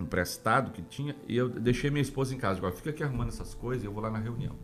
emprestado 0.01 0.71
que 0.71 0.83
tinha, 0.83 1.17
e 1.27 1.37
eu 1.37 1.49
deixei 1.49 1.91
minha 1.91 2.03
esposa 2.03 2.35
em 2.35 2.39
casa. 2.39 2.59
Agora, 2.59 2.73
fica 2.73 2.91
aqui 2.91 3.03
arrumando 3.03 3.29
essas 3.29 3.55
coisas 3.55 3.83
e 3.83 3.87
eu 3.87 3.93
vou 3.93 4.03
lá 4.03 4.11
na 4.11 4.19
reunião. 4.19 4.55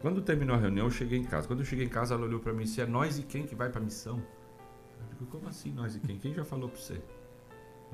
Quando 0.00 0.20
terminou 0.20 0.54
a 0.54 0.58
reunião, 0.58 0.86
eu 0.86 0.90
cheguei 0.90 1.18
em 1.18 1.24
casa. 1.24 1.46
Quando 1.46 1.60
eu 1.60 1.64
cheguei 1.64 1.86
em 1.86 1.88
casa, 1.88 2.14
ela 2.14 2.24
olhou 2.24 2.38
para 2.38 2.52
mim 2.52 2.62
e 2.62 2.64
disse: 2.64 2.80
É 2.80 2.86
nós 2.86 3.18
e 3.18 3.22
quem 3.22 3.46
que 3.46 3.54
vai 3.54 3.70
para 3.70 3.80
missão? 3.80 4.18
Eu 4.18 5.06
digo: 5.10 5.26
Como 5.26 5.48
assim 5.48 5.72
nós 5.72 5.96
e 5.96 6.00
quem? 6.00 6.18
Quem 6.18 6.34
já 6.34 6.44
falou 6.44 6.68
para 6.68 6.78
você? 6.78 7.00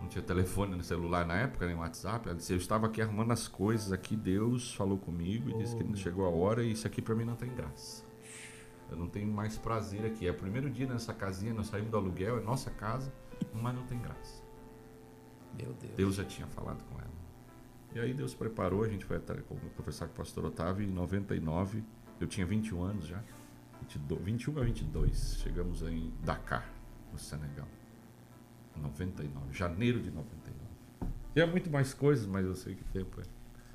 Não 0.02 0.08
tinha 0.08 0.22
telefone 0.22 0.74
no 0.74 0.82
celular 0.82 1.24
na 1.24 1.34
época, 1.34 1.64
nem 1.64 1.76
WhatsApp. 1.76 2.28
Ela 2.28 2.36
disse: 2.36 2.52
Eu 2.52 2.56
estava 2.58 2.88
aqui 2.88 3.00
arrumando 3.00 3.30
as 3.30 3.46
coisas 3.46 3.92
aqui. 3.92 4.16
Deus 4.16 4.74
falou 4.74 4.98
comigo 4.98 5.48
e 5.48 5.58
disse 5.58 5.76
que 5.76 5.96
chegou 5.96 6.26
a 6.26 6.28
hora 6.28 6.64
e 6.64 6.72
isso 6.72 6.86
aqui 6.86 7.00
para 7.00 7.14
mim 7.14 7.24
não 7.24 7.36
tem 7.36 7.54
graça. 7.54 8.04
Eu 8.90 8.96
não 8.96 9.06
tenho 9.06 9.32
mais 9.32 9.56
prazer 9.56 10.04
aqui. 10.04 10.26
É 10.26 10.30
o 10.32 10.34
primeiro 10.34 10.68
dia 10.68 10.86
nessa 10.86 11.14
casinha, 11.14 11.54
nós 11.54 11.68
saímos 11.68 11.90
do 11.90 11.96
aluguel, 11.96 12.38
é 12.38 12.42
nossa 12.42 12.70
casa, 12.70 13.14
mas 13.54 13.74
não 13.74 13.86
tem 13.86 13.98
graça. 14.00 14.42
Meu 15.56 15.72
Deus. 15.74 15.94
Deus 15.94 16.14
já 16.16 16.24
tinha 16.24 16.48
falado 16.48 16.82
com 16.84 16.98
ela. 16.98 17.12
E 17.94 18.00
aí 18.00 18.12
Deus 18.12 18.34
preparou, 18.34 18.82
a 18.82 18.88
gente 18.88 19.04
foi 19.04 19.18
até 19.18 19.34
conversar 19.76 20.06
com 20.06 20.14
o 20.14 20.16
pastor 20.16 20.46
Otávio 20.46 20.86
em 20.86 20.90
99, 20.90 21.84
eu 22.18 22.26
tinha 22.26 22.46
21 22.46 22.82
anos 22.82 23.06
já, 23.06 23.22
22, 23.82 24.22
21 24.22 24.58
a 24.58 24.64
22, 24.64 25.36
chegamos 25.42 25.82
em 25.82 26.12
Dakar, 26.22 26.66
no 27.12 27.18
Senegal. 27.18 27.68
99, 28.80 29.52
janeiro 29.52 30.00
de 30.00 30.10
99. 30.10 30.52
E 31.34 31.40
é 31.40 31.46
muito 31.46 31.70
mais 31.70 31.92
coisas, 31.94 32.26
mas 32.26 32.44
eu 32.44 32.54
sei 32.54 32.74
que 32.74 32.84
tempo 32.84 33.20
é. 33.20 33.24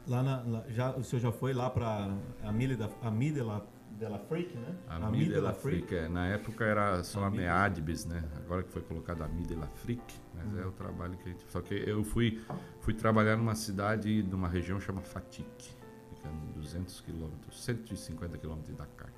Lá 0.08 0.24
na, 0.24 0.42
lá- 0.44 0.64
já, 0.70 0.92
o 0.92 1.04
senhor 1.04 1.22
já 1.22 1.32
foi 1.32 1.54
lá 1.54 1.70
para 1.70 1.88
a 1.88 2.08
da- 2.08 2.90
a 3.04 3.12
Mídia 3.12 3.44
lá 3.44 3.62
Della 3.98 4.20
Freak, 4.20 4.56
né? 4.56 4.76
Ami 4.88 5.26
de 5.26 5.40
la 5.40 5.54
Frique. 5.54 5.96
é. 5.96 6.08
Na 6.08 6.28
época 6.28 6.64
era 6.64 7.04
só 7.04 7.24
a 7.24 7.28
Ami- 7.28 7.38
Meadbis, 7.38 8.06
né? 8.06 8.24
Agora 8.46 8.62
que 8.62 8.72
foi 8.72 8.82
colocado 8.84 9.24
Ami 9.24 9.44
de 9.44 9.56
la 9.56 9.66
Frique, 9.68 10.16
mas 10.36 10.46
Hum. 10.54 10.60
é 10.62 10.66
o 10.68 10.72
trabalho 10.72 11.18
que 11.18 11.30
a 11.30 11.32
gente... 11.32 11.44
Só 11.50 11.62
que 11.62 11.74
eu 11.74 12.04
fui, 12.04 12.40
fui 12.82 12.94
trabalhar 12.94 13.36
numa 13.36 13.56
cidade, 13.56 14.22
numa 14.24 14.48
região 14.48 14.80
chamada 14.80 15.06
Fatique. 15.08 15.76
Fica 16.14 16.30
em 16.30 16.52
200 16.54 17.02
quilômetros, 17.02 17.64
150 17.64 18.38
quilômetros 18.38 18.72
de 18.72 18.78
Dakar. 18.78 19.10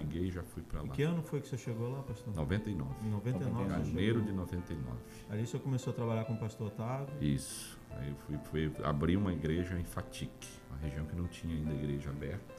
Cheguei 0.00 0.28
e 0.28 0.30
já 0.30 0.42
fui 0.42 0.62
pra 0.62 0.82
Em 0.82 0.88
lá. 0.88 0.94
que 0.94 1.02
ano 1.02 1.22
foi 1.22 1.40
que 1.40 1.48
você 1.48 1.58
chegou 1.58 1.90
lá, 1.90 2.02
pastor? 2.02 2.34
99. 2.34 2.90
Em 3.06 3.10
99. 3.10 3.64
você 3.64 3.84
Janeiro 3.84 4.22
de 4.22 4.32
99. 4.32 4.98
Ali 5.30 5.46
você 5.46 5.58
começou 5.58 5.92
a 5.92 5.94
trabalhar 5.94 6.24
com 6.24 6.34
o 6.34 6.38
pastor 6.38 6.68
Otávio. 6.68 7.14
Isso. 7.20 7.78
Aí 7.92 8.08
eu 8.10 8.16
fui, 8.16 8.38
fui 8.68 8.84
abrir 8.84 9.16
uma 9.16 9.32
igreja 9.32 9.78
em 9.78 9.84
Fatique, 9.84 10.48
uma 10.70 10.78
região 10.78 11.04
que 11.06 11.16
não 11.16 11.26
tinha 11.26 11.54
ainda 11.54 11.72
igreja 11.74 12.10
aberta. 12.10 12.54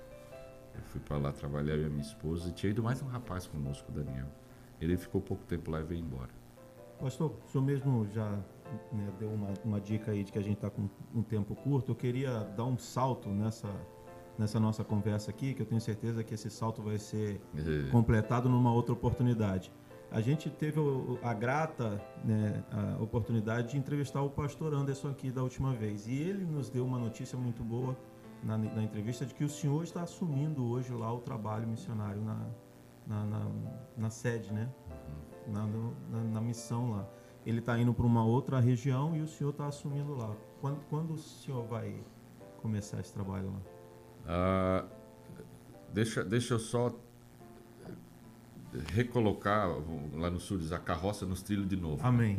Eu 0.76 0.82
fui 0.84 1.00
para 1.02 1.18
lá 1.18 1.32
trabalhar 1.32 1.76
eu 1.76 1.84
e 1.84 1.86
a 1.86 1.90
minha 1.90 2.02
esposa 2.02 2.50
e 2.50 2.52
tinha 2.52 2.72
ido 2.72 2.84
mais 2.84 3.02
um 3.02 3.08
rapaz 3.08 3.48
conosco, 3.48 3.92
o 3.92 3.96
Daniel. 3.96 4.28
Ele 4.80 4.98
ficou 4.98 5.22
pouco 5.22 5.44
tempo 5.46 5.72
lá 5.72 5.80
e 5.82 5.84
veio 5.84 6.02
embora. 6.02 6.30
Pastor, 7.00 7.32
o 7.46 7.50
senhor 7.50 7.64
mesmo 7.64 8.08
já 8.12 8.30
né, 8.92 9.10
deu 9.20 9.30
uma, 9.30 9.54
uma 9.64 9.80
dica 9.80 10.12
aí 10.12 10.24
de 10.24 10.32
que 10.32 10.38
a 10.40 10.42
gente 10.42 10.56
está 10.56 10.70
com 10.70 10.90
um 11.14 11.22
tempo 11.24 11.56
curto. 11.56 11.92
Eu 11.92 11.96
queria 11.96 12.44
dar 12.56 12.66
um 12.66 12.78
salto 12.78 13.30
nessa, 13.30 13.70
nessa 14.40 14.60
nossa 14.60 14.84
conversa 14.84 15.30
aqui, 15.30 15.54
que 15.54 15.62
eu 15.62 15.66
tenho 15.66 15.82
certeza 15.82 16.24
que 16.24 16.34
esse 16.34 16.50
salto 16.50 16.82
vai 16.82 16.98
ser 16.98 17.42
Eh, 17.56 17.92
completado 17.92 18.48
numa 18.50 18.72
outra 18.74 18.94
oportunidade. 18.94 19.72
A 20.12 20.22
gente 20.22 20.50
teve 20.50 20.80
a 21.22 21.34
grata 21.34 22.02
né, 22.24 22.64
a 22.72 23.04
oportunidade 23.04 23.72
de 23.72 23.78
entrevistar 23.78 24.22
o 24.24 24.30
pastor 24.30 24.74
Anderson 24.74 25.10
aqui 25.10 25.30
da 25.30 25.44
última 25.44 25.74
vez. 25.74 26.08
E 26.08 26.16
ele 26.16 26.46
nos 26.46 26.70
deu 26.70 26.84
uma 26.86 26.98
notícia 26.98 27.38
muito 27.38 27.64
boa 27.64 27.96
na, 28.42 28.58
na 28.58 28.82
entrevista 28.82 29.24
de 29.26 29.36
que 29.36 29.44
o 29.44 29.50
senhor 29.50 29.84
está 29.84 30.02
assumindo 30.02 30.66
hoje 30.66 30.92
lá 30.94 31.14
o 31.14 31.20
trabalho 31.20 31.68
missionário 31.68 32.22
na, 32.24 32.40
na, 33.06 33.26
na- 33.26 33.52
na 33.98 34.10
sede, 34.10 34.52
né? 34.52 34.68
Na, 35.48 35.64
no- 35.68 35.94
na- 36.10 36.24
na 36.24 36.42
missão 36.42 36.92
lá. 36.92 37.08
Ele 37.46 37.60
está 37.60 37.78
indo 37.78 37.94
para 37.94 38.06
uma 38.06 38.26
outra 38.26 38.60
região 38.60 39.16
e 39.16 39.22
o 39.22 39.28
senhor 39.28 39.52
está 39.52 39.68
assumindo 39.68 40.16
lá. 40.16 40.36
Quando, 40.62 40.80
quando 40.90 41.12
o 41.14 41.18
senhor 41.18 41.66
vai 41.68 41.94
começar 42.62 43.00
esse 43.00 43.14
trabalho 43.14 43.48
lá? 43.52 43.62
Ah, 44.30 44.86
deixa, 45.94 46.24
deixa 46.24 46.54
eu 46.54 46.60
só 46.60 46.96
recolocar 48.94 49.68
lá 50.14 50.30
no 50.30 50.40
sul, 50.40 50.58
diz, 50.60 50.72
a 50.72 50.78
carroça 50.78 51.26
nos 51.26 51.42
trilhos 51.42 51.68
de 51.68 51.76
novo. 51.76 52.06
Amém. 52.06 52.38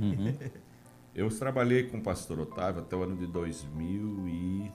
Eu 1.15 1.29
trabalhei 1.37 1.89
com 1.89 1.99
o 1.99 2.03
pastor 2.03 2.39
Otávio 2.39 2.83
até 2.83 2.95
o 2.95 3.03
ano 3.03 3.17
de 3.17 3.27
2009. 3.27 4.71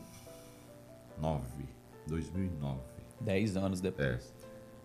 2009. 2.08 2.80
Dez 3.22 3.56
anos 3.56 3.80
É. 3.80 3.84
depois. 3.84 4.36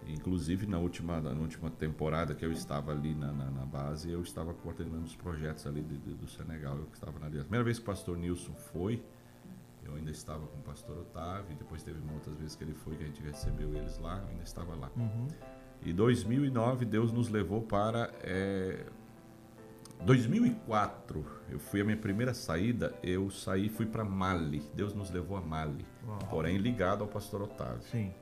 Inclusive 0.07 0.67
na 0.67 0.79
última, 0.79 1.21
na 1.21 1.33
última 1.33 1.69
temporada 1.71 2.35
que 2.35 2.45
eu 2.45 2.53
estava 2.53 2.93
ali 2.93 3.15
na, 3.15 3.33
na, 3.33 3.51
na 3.51 3.67
base, 3.67 4.11
eu 4.11 4.23
estava 4.23 4.55
coordenando 4.55 5.05
os 5.05 5.15
projetos 5.17 5.67
ali 5.67 5.83
de- 5.83 5.99
de- 5.99 6.15
do 6.15 6.27
Senegal. 6.29 6.77
Eu 6.77 6.87
estava 6.93 7.19
na 7.19 7.27
aliança. 7.27 7.45
Primeira 7.45 7.65
vez 7.65 7.79
que 7.79 7.83
o 7.83 7.87
pastor 7.87 8.17
Nilson 8.17 8.55
foi, 8.55 9.03
eu 9.85 9.95
ainda 9.95 10.11
estava 10.11 10.47
com 10.47 10.59
o 10.59 10.63
pastor 10.63 10.99
Otávio, 10.99 11.53
e 11.53 11.55
depois 11.55 11.83
teve 11.83 11.99
uma 12.01 12.15
outras 12.15 12.37
vezes 12.37 12.57
que 12.57 12.65
ele 12.65 12.75
foi, 12.75 12.97
que 12.97 13.03
a 13.03 13.07
gente 13.07 13.23
recebeu 13.23 13.75
eles 13.75 13.99
lá, 13.99 14.19
eu 14.23 14.29
ainda 14.29 14.43
estava 14.43 14.75
lá. 14.75 14.91
Uhum. 14.97 15.29
E 15.83 15.93
2009 15.93 16.85
Deus 16.85 17.13
nos 17.13 17.29
levou 17.29 17.63
para 17.63 18.13
é, 18.23 18.85
2004. 20.05 21.25
Eu 21.51 21.59
fui 21.59 21.81
a 21.81 21.85
minha 21.85 21.97
primeira 21.97 22.35
saída, 22.35 22.95
eu 23.03 23.31
saí 23.31 23.67
e 23.67 23.69
fui 23.69 23.87
para 23.87 24.05
Mali. 24.05 24.63
Deus 24.75 24.95
nos 24.95 25.11
levou 25.11 25.37
a 25.37 25.41
Mali, 25.41 25.85
Uau. 26.07 26.19
porém 26.31 26.57
ligado 26.59 27.03
ao 27.03 27.09
pastor 27.09 27.43
Otávio. 27.43 27.83
Sim. 27.91 28.13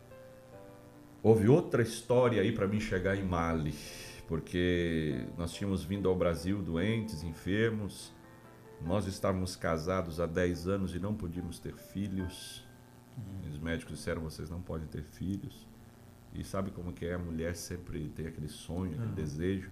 Houve 1.23 1.49
outra 1.49 1.83
história 1.83 2.41
aí 2.41 2.53
para 2.53 2.67
mim 2.69 2.81
chegar 2.81 3.17
em 3.17 3.25
Mali, 3.25 3.75
porque 4.29 5.27
nós 5.37 5.53
tínhamos 5.53 5.83
vindo 5.83 6.09
ao 6.09 6.15
Brasil 6.15 6.63
doentes, 6.63 7.25
enfermos. 7.25 8.13
Nós 8.81 9.07
estávamos 9.07 9.57
casados 9.57 10.21
há 10.21 10.27
10 10.27 10.69
anos 10.69 10.95
e 10.95 10.99
não 10.99 11.15
podíamos 11.15 11.59
ter 11.59 11.75
filhos. 11.75 12.65
Os 13.51 13.59
médicos 13.59 13.97
disseram: 13.97 14.23
vocês 14.23 14.49
não 14.49 14.61
podem 14.63 14.87
ter 14.87 15.03
filhos. 15.03 15.67
E 16.33 16.45
sabe 16.45 16.71
como 16.71 16.93
que 16.93 17.07
é? 17.07 17.15
A 17.15 17.19
mulher 17.19 17.57
sempre 17.57 18.09
tem 18.11 18.27
aquele 18.27 18.49
sonho, 18.49 18.93
aquele 18.93 19.09
Uhum. 19.09 19.15
desejo. 19.15 19.71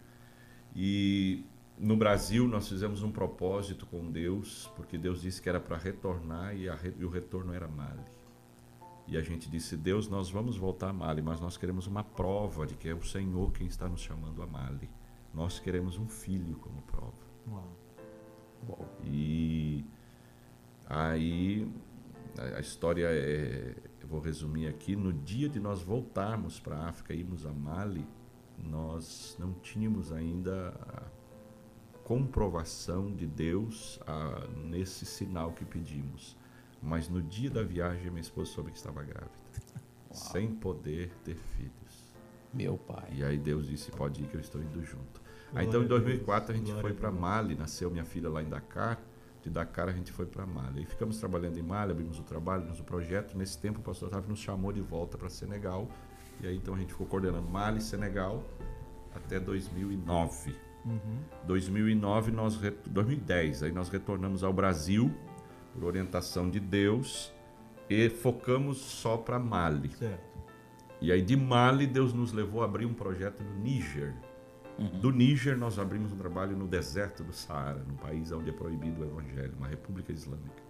E 0.75 1.45
no 1.79 1.97
Brasil 1.97 2.49
nós 2.49 2.69
fizemos 2.69 3.03
um 3.03 3.13
propósito 3.13 3.87
com 3.87 4.11
Deus, 4.11 4.71
porque 4.75 4.99
Deus 4.99 5.21
disse 5.21 5.41
que 5.41 5.49
era 5.49 5.61
para 5.61 5.77
retornar 5.77 6.57
e, 6.57 6.69
a 6.69 6.77
e 6.99 7.05
o 7.05 7.09
retorno 7.09 7.53
era 7.53 7.69
Mali. 7.69 8.01
E 9.07 9.17
a 9.17 9.23
gente 9.23 9.49
disse: 9.49 9.77
Deus, 9.77 10.09
nós 10.09 10.29
vamos 10.31 10.57
voltar 10.57 10.89
a 10.91 10.93
Mali, 10.93 11.23
mas 11.23 11.41
nós 11.41 11.57
queremos 11.57 11.87
uma 11.87 12.03
prova 12.03 12.67
de 12.67 12.75
que 12.75 12.89
é 12.89 12.95
o 12.95 13.03
Senhor 13.05 13.53
quem 13.53 13.67
está 13.69 13.89
nos 13.89 14.01
chamando 14.01 14.43
a 14.43 14.47
Mali. 14.47 14.91
Nós 15.33 15.61
queremos 15.61 15.97
um 15.99 16.09
filho 16.09 16.57
como 16.57 16.83
prova. 16.83 17.23
Uau. 17.47 17.77
E 19.05 19.85
aí 20.87 21.71
a 22.39 22.57
a 22.57 22.61
história 22.61 23.09
é, 23.11 23.75
eu 24.01 24.09
vou 24.09 24.21
resumir 24.21 24.69
aqui, 24.69 24.95
no 24.95 25.13
dia 25.13 25.49
de 25.49 25.59
nós 25.59 25.83
voltarmos 25.83 26.61
para 26.61 26.77
a 26.77 26.89
África, 26.89 27.15
irmos 27.15 27.47
a 27.47 27.53
Mali, 27.53 28.07
nós 28.59 29.37
não 29.39 29.53
tínhamos 29.55 30.13
ainda 30.13 30.69
a 30.89 31.03
comprovação 32.05 33.13
de 33.13 33.27
Deus 33.27 33.99
ah, 34.07 34.47
nesse 34.65 35.05
sinal 35.05 35.53
que 35.53 35.65
pedimos. 35.65 36.37
Mas 36.81 37.09
no 37.09 37.23
dia 37.23 37.51
da 37.51 37.63
viagem, 37.63 38.11
minha 38.11 38.21
esposa 38.21 38.53
soube 38.53 38.71
que 38.71 38.77
estava 38.77 39.03
grávida, 39.03 39.33
sem 40.13 40.55
poder 40.55 41.11
ter 41.25 41.35
filhos. 41.35 42.13
Meu 42.53 42.79
pai. 42.79 43.09
E 43.13 43.25
aí 43.25 43.39
Deus 43.39 43.67
disse: 43.67 43.91
pode 43.91 44.23
ir 44.23 44.29
que 44.29 44.37
eu 44.37 44.41
estou 44.41 44.63
indo 44.63 44.85
junto. 44.85 45.21
Aí, 45.59 45.67
então 45.67 45.81
em 45.81 45.85
a 45.85 45.89
Deus, 45.89 46.03
2004 46.03 46.53
a 46.53 46.57
gente 46.57 46.67
glória 46.67 46.83
foi 46.83 46.93
para. 46.93 47.11
Mali, 47.11 47.55
nasceu 47.55 47.91
minha 47.91 48.05
filha 48.05 48.29
lá 48.29 48.43
em 48.43 48.49
Dakar. 48.49 49.01
De 49.43 49.51
Dakar 49.51 49.89
a 49.89 49.93
gente 49.93 50.11
foi 50.13 50.27
para 50.27 50.45
Mali. 50.45 50.83
E 50.83 50.87
ficamos 50.87 51.19
trabalhando 51.19 51.57
em 51.59 51.63
Mali, 51.63 51.93
abrimos 51.93 52.19
o 52.19 52.23
trabalho, 52.23 52.63
abrimos 52.63 52.81
o 52.81 52.85
projeto. 52.85 53.37
Nesse 53.39 53.59
tempo 53.59 53.79
o 53.79 53.83
pastor 53.83 54.09
Otávio 54.09 54.29
nos 54.29 54.41
chamou 54.41 54.73
de 54.73 54.81
volta 54.81 55.17
para 55.17 55.29
Senegal. 55.29 55.89
E 56.41 56.47
aí 56.47 56.57
então 56.57 56.75
a 56.75 56.79
gente 56.79 56.93
ficou 56.93 57.07
coordenando 57.07 57.49
Mali, 57.49 57.81
Senegal 57.81 58.43
até 59.15 59.39
2009. 59.41 60.55
Uhum. 60.85 61.19
2009 61.47 62.31
nós 62.31 62.57
re- 62.57 62.75
2010, 62.89 63.65
aí 63.65 63.73
nós 63.73 63.89
retornamos 63.89 64.45
ao 64.45 64.53
Brasil 64.53 65.13
por 65.73 65.85
orientação 65.85 66.49
de 66.49 66.61
Deus 66.61 67.33
e 67.91 68.09
focamos 68.09 68.79
só 68.79 69.17
para 69.17 69.39
Mali. 69.39 69.91
Certo. 69.91 70.21
E 71.01 71.11
aí 71.13 71.23
de 71.23 71.37
Mali, 71.37 71.87
Deus 71.87 72.13
nos 72.13 72.33
levou 72.33 72.63
a 72.63 72.65
abrir 72.65 72.87
um 72.87 72.95
projeto 72.95 73.43
no 73.43 73.55
Níger. 73.61 74.15
Do 74.79 75.11
Níger, 75.11 75.57
nós 75.57 75.79
abrimos 75.79 76.13
um 76.13 76.17
trabalho 76.19 76.57
no 76.57 76.67
deserto 76.67 77.25
do 77.25 77.33
Saara, 77.33 77.83
num 77.89 77.97
país 77.97 78.31
onde 78.31 78.51
é 78.51 78.53
proibido 78.53 79.01
o 79.01 79.05
evangelho, 79.05 79.55
uma 79.57 79.69
república 79.69 80.13
islâmica. 80.13 80.63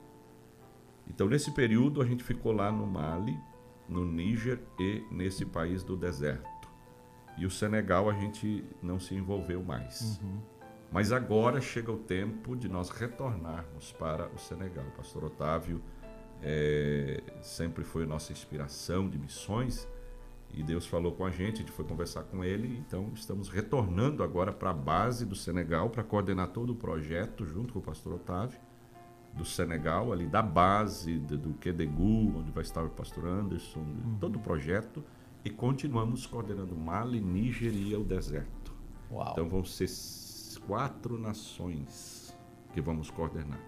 Então, 1.09 1.29
nesse 1.29 1.51
período, 1.51 2.01
a 2.01 2.05
gente 2.05 2.23
ficou 2.23 2.53
lá 2.53 2.71
no 2.71 2.87
Mali, 2.87 3.37
no 3.89 4.05
Níger 4.05 4.61
e 4.79 5.05
nesse 5.11 5.45
país 5.45 5.83
do 5.83 5.97
deserto. 5.97 6.69
E 7.37 7.45
o 7.45 7.51
Senegal 7.51 8.09
a 8.09 8.13
gente 8.13 8.65
não 8.83 8.99
se 8.99 9.15
envolveu 9.15 9.63
mais. 9.63 10.21
Uhum. 10.23 10.41
Mas 10.91 11.13
agora 11.13 11.61
chega 11.61 11.91
o 11.91 11.99
tempo 11.99 12.57
de 12.57 12.69
nós 12.69 12.91
retornarmos 12.91 13.93
para 13.93 14.29
o 14.29 14.39
Senegal. 14.39 14.85
O 14.87 14.93
pastor 14.93 15.25
Otávio 15.25 15.83
eh, 16.43 17.23
sempre 17.43 17.83
foi 17.83 18.05
a 18.05 18.07
nossa 18.07 18.33
inspiração 18.33 19.09
de 19.09 19.19
missões 19.19 19.87
e 20.55 20.63
Deus 20.63 20.87
falou 20.87 21.13
com 21.13 21.25
a 21.25 21.31
gente, 21.31 21.55
a 21.55 21.59
gente 21.59 21.73
foi 21.73 21.85
conversar 21.85 22.23
com 22.25 22.43
ele, 22.43 22.79
então 22.79 23.11
estamos 23.15 23.49
retornando 23.49 24.23
agora 24.23 24.53
para 24.53 24.71
a 24.71 24.75
base 24.75 25.27
do 25.27 25.35
Senegal 25.35 25.91
para 25.91 26.03
coordenar 26.03 26.49
todo 26.49 26.71
o 26.71 26.75
projeto 26.77 27.45
junto 27.45 27.73
com 27.75 27.79
o 27.79 27.83
pastor 27.83 28.15
Otávio 28.15 28.59
do 29.35 29.45
Senegal, 29.45 30.13
ali 30.13 30.27
da 30.27 30.41
base 30.41 31.19
do, 31.19 31.37
do 31.37 31.55
Quedegu, 31.55 32.39
onde 32.39 32.51
vai 32.51 32.63
estar 32.63 32.83
o 32.83 32.89
pastor 32.89 33.27
Anderson, 33.27 33.85
todo 34.19 34.37
o 34.37 34.41
projeto 34.41 35.05
e 35.45 35.51
continuamos 35.51 36.27
coordenando 36.27 36.75
Mali, 36.75 37.21
Níger 37.21 37.73
e 37.75 37.95
o 37.95 38.03
deserto. 38.03 38.73
Uau. 39.11 39.33
Então 39.33 39.49
vão 39.49 39.63
ser 39.65 39.89
quatro 40.67 41.19
nações 41.19 42.35
que 42.73 42.81
vamos 42.81 43.11
coordenar. 43.11 43.61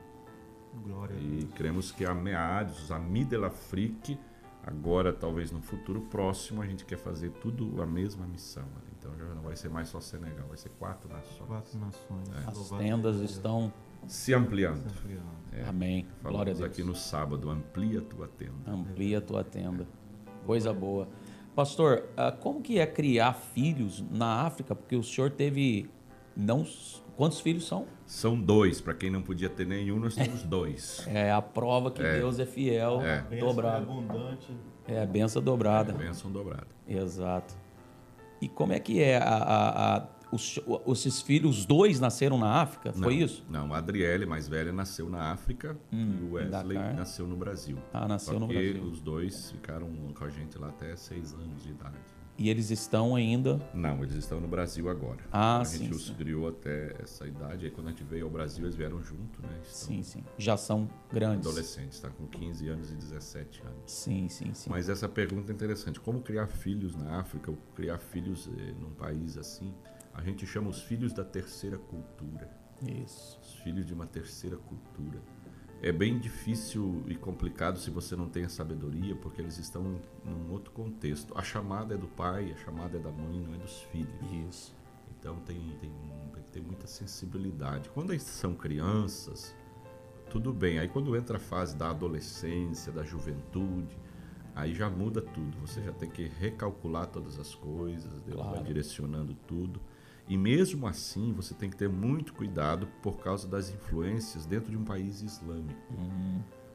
Glória 0.85 1.17
a 1.17 1.21
E 1.21 1.41
Deus. 1.43 1.53
cremos 1.55 1.93
que 1.93 2.05
a 2.05 2.15
MEADS, 2.15 2.91
a 2.91 2.99
Midelafrique, 2.99 4.19
agora 4.67 5.13
talvez 5.13 5.51
no 5.51 5.61
futuro 5.61 6.01
próximo, 6.03 6.63
a 6.63 6.67
gente 6.67 6.85
quer 6.85 6.99
fazer 6.99 7.31
tudo 7.31 7.81
a 7.83 7.87
mesma 7.87 8.27
missão. 8.27 8.65
ali. 8.77 8.89
Então 8.99 9.17
já 9.17 9.35
não 9.35 9.43
vai 9.43 9.57
ser 9.57 9.69
mais 9.69 9.89
só 9.89 10.01
Senegal, 10.01 10.47
vai 10.49 10.57
ser 10.57 10.71
quatro 10.71 11.09
nações. 11.09 11.47
Quatro 11.47 11.79
nações. 11.79 12.29
É. 12.31 12.49
As 12.49 12.71
tendas 12.71 13.17
estão. 13.21 13.73
Se 14.07 14.33
ampliando. 14.35 14.89
Sempre 14.91 15.15
amado. 15.15 15.37
É, 15.53 15.69
Amém. 15.69 16.03
Glória 16.03 16.19
a 16.19 16.23
Falamos 16.23 16.59
Deus. 16.59 16.71
aqui 16.71 16.83
no 16.83 16.95
sábado, 16.95 17.51
amplia 17.51 17.99
a 18.01 18.03
tua 18.03 18.29
tenda. 18.29 18.53
Amplia 18.71 19.19
a 19.19 19.21
tua 19.21 19.43
tenda. 19.45 19.87
Coisa 20.47 20.73
boa. 20.73 21.09
Pastor, 21.55 22.05
ah, 22.17 22.31
como 22.31 22.63
que 22.63 22.79
é 22.79 22.87
criar 22.87 23.33
filhos 23.33 24.05
na 24.11 24.43
África? 24.43 24.75
Porque 24.75 24.95
o 24.95 25.03
senhor 25.03 25.31
teve, 25.31 25.91
não 26.37 26.65
Quantos 27.19 27.41
filhos 27.41 27.67
são? 27.67 27.85
São 28.07 28.41
dois. 28.41 28.81
Para 28.81 28.95
quem 28.95 29.11
não 29.11 29.21
podia 29.23 29.49
ter 29.49 29.67
nenhum, 29.67 29.99
nós 29.99 30.15
temos 30.15 30.43
dois. 30.47 31.05
É 31.09 31.33
a 31.33 31.43
prova 31.43 31.91
que 31.91 32.01
Deus 32.01 32.39
é 32.39 32.47
fiel, 32.47 33.01
É. 33.03 33.23
Bênção 33.23 33.49
dobrado. 33.49 33.83
abundante. 33.91 34.57
É 34.87 35.03
a 35.03 35.07
benção 35.07 35.43
dobrada. 35.43 35.93
Bênção 35.93 36.31
dobrada. 36.31 36.69
Exato. 36.87 37.55
E 38.41 38.49
como 38.49 38.73
é 38.73 38.79
que 38.79 39.03
é 39.03 39.19
a, 39.19 39.25
a- 39.35 39.97
a- 39.97 40.09
os, 40.31 40.61
esses 40.89 41.21
filhos, 41.21 41.59
os 41.59 41.67
dois 41.67 41.99
nasceram 41.99 42.39
na 42.39 42.61
África? 42.63 42.93
Foi 42.93 43.01
Não, 43.17 43.25
isso? 43.25 43.45
Não, 43.51 43.75
a 43.75 43.79
Adriele, 43.79 44.25
mais 44.25 44.47
velha, 44.47 44.71
nasceu 44.73 45.11
na 45.11 45.33
África 45.33 45.77
e 45.91 45.97
o 46.23 46.35
Wesley 46.35 46.77
Dakar. 46.79 46.95
nasceu 46.95 47.27
no 47.27 47.37
Brasil. 47.37 47.79
Ah, 47.93 48.07
nasceu 48.07 48.35
Só 48.35 48.39
no 48.41 48.47
que 48.47 48.55
Brasil. 48.55 48.83
os 48.85 49.01
dois 49.01 49.51
ficaram 49.51 49.89
com 50.17 50.25
a 50.25 50.29
gente 50.31 50.57
lá 50.57 50.69
até 50.69 50.95
seis 50.95 51.33
anos 51.35 51.63
de 51.65 51.71
idade. 51.71 51.97
E 52.39 52.49
eles 52.49 52.71
estão 52.71 53.17
ainda. 53.17 53.61
Não, 53.75 54.01
eles 54.05 54.15
estão 54.15 54.41
no 54.41 54.47
Brasil 54.47 54.89
agora. 54.89 55.19
Ah, 55.33 55.61
a 55.61 55.65
sim, 55.65 55.79
gente 55.85 55.95
os 55.95 56.07
sim. 56.07 56.15
criou 56.15 56.49
até 56.49 56.95
essa 57.03 57.27
idade. 57.27 57.67
Aí 57.67 57.71
quando 57.73 57.89
a 57.89 57.91
gente 57.91 58.05
veio 58.05 58.27
ao 58.27 58.31
Brasil, 58.31 58.65
eles 58.65 58.77
vieram 58.77 59.03
junto, 59.03 59.43
né? 59.43 59.59
Estão 59.63 59.89
Sim, 59.89 60.03
sim. 60.05 60.25
Já 60.39 60.57
são 60.57 60.89
grandes. 61.13 61.45
adolescentes, 61.47 61.97
está 61.97 62.09
com 62.11 62.29
15 62.29 62.69
anos 62.69 62.93
e 62.93 62.95
17 62.95 63.63
anos. 63.63 63.83
Sim, 63.87 64.29
sim, 64.29 64.55
sim. 64.55 64.71
Mas 64.71 64.89
essa 64.89 65.09
pergunta 65.09 65.51
é 65.51 65.55
interessante. 65.55 65.99
Como 65.99 66.21
criar 66.21 66.47
filhos 66.47 66.95
na 66.95 67.19
África 67.19 67.51
ou 67.51 67.59
criar 67.75 67.99
filhos 67.99 68.49
eh, 68.57 68.73
num 68.81 68.91
país 68.93 69.37
assim? 69.37 69.75
A 70.15 70.23
gente 70.23 70.47
chama 70.47 70.71
os 70.71 70.81
filhos 70.83 71.13
da 71.13 71.25
terceira 71.25 71.77
cultura. 71.77 72.49
Isso. 72.87 73.39
Os 73.43 73.55
filhos 73.65 73.85
de 73.85 73.93
uma 73.93 74.07
terceira 74.07 74.57
cultura. 74.57 75.21
É 75.81 75.93
bem 75.93 76.19
difícil 76.19 77.05
e 77.07 77.15
complicado 77.15 77.79
se 77.79 77.89
você 77.91 78.17
não 78.17 78.29
tem 78.29 78.45
a 78.45 78.49
sabedoria, 78.49 79.15
porque 79.15 79.41
eles 79.41 79.59
estão 79.59 79.85
em- 79.85 80.01
num 80.29 80.51
outro 80.51 80.73
contexto. 80.73 81.33
A 81.39 81.43
chamada 81.43 81.95
é 81.95 81.97
do 81.97 82.09
pai, 82.09 82.51
a 82.53 82.57
chamada 82.57 82.97
é 82.99 83.01
da 83.01 83.13
mãe, 83.13 83.39
não 83.41 83.55
é 83.55 83.59
dos 83.59 83.83
filhos. 83.83 84.11
Isso. 84.49 84.75
Então 85.19 85.37
tem, 85.41 85.57
tem, 85.81 85.91
tem 86.33 86.43
que 86.43 86.51
ter 86.51 86.61
muita 86.63 86.87
sensibilidade. 86.89 87.89
Quando 87.91 88.11
eles 88.13 88.25
são 88.25 88.55
crianças, 88.55 89.55
tudo 90.31 90.53
bem. 90.53 90.81
Aí 90.81 90.89
quando 90.89 91.15
entra 91.17 91.37
a 91.37 91.41
fase 91.41 91.77
da 91.77 91.91
adolescência, 91.91 92.91
da 92.93 93.05
juventude, 93.05 93.97
aí 94.57 94.75
já 94.75 94.91
muda 94.91 95.23
tudo. 95.23 95.57
Você 95.61 95.81
já 95.81 95.93
tem 95.93 96.11
que 96.11 96.27
recalcular 96.27 97.07
todas 97.07 97.39
as 97.39 97.55
coisas, 97.55 98.21
Deus 98.23 98.37
vai 98.39 98.49
Claro. 98.51 98.65
direcionando 98.65 99.33
tudo. 99.47 99.81
E 100.29 100.37
mesmo 100.37 100.87
assim, 100.87 101.33
você 101.33 101.55
tem 101.55 101.71
que 101.71 101.77
ter 101.77 101.89
muito 101.89 102.35
cuidado 102.35 102.87
por 103.03 103.19
causa 103.19 103.49
das 103.49 103.71
influências 103.71 104.45
dentro 104.45 104.71
de 104.71 104.77
um 104.77 104.85
país 104.85 105.23
islâmico. 105.23 105.81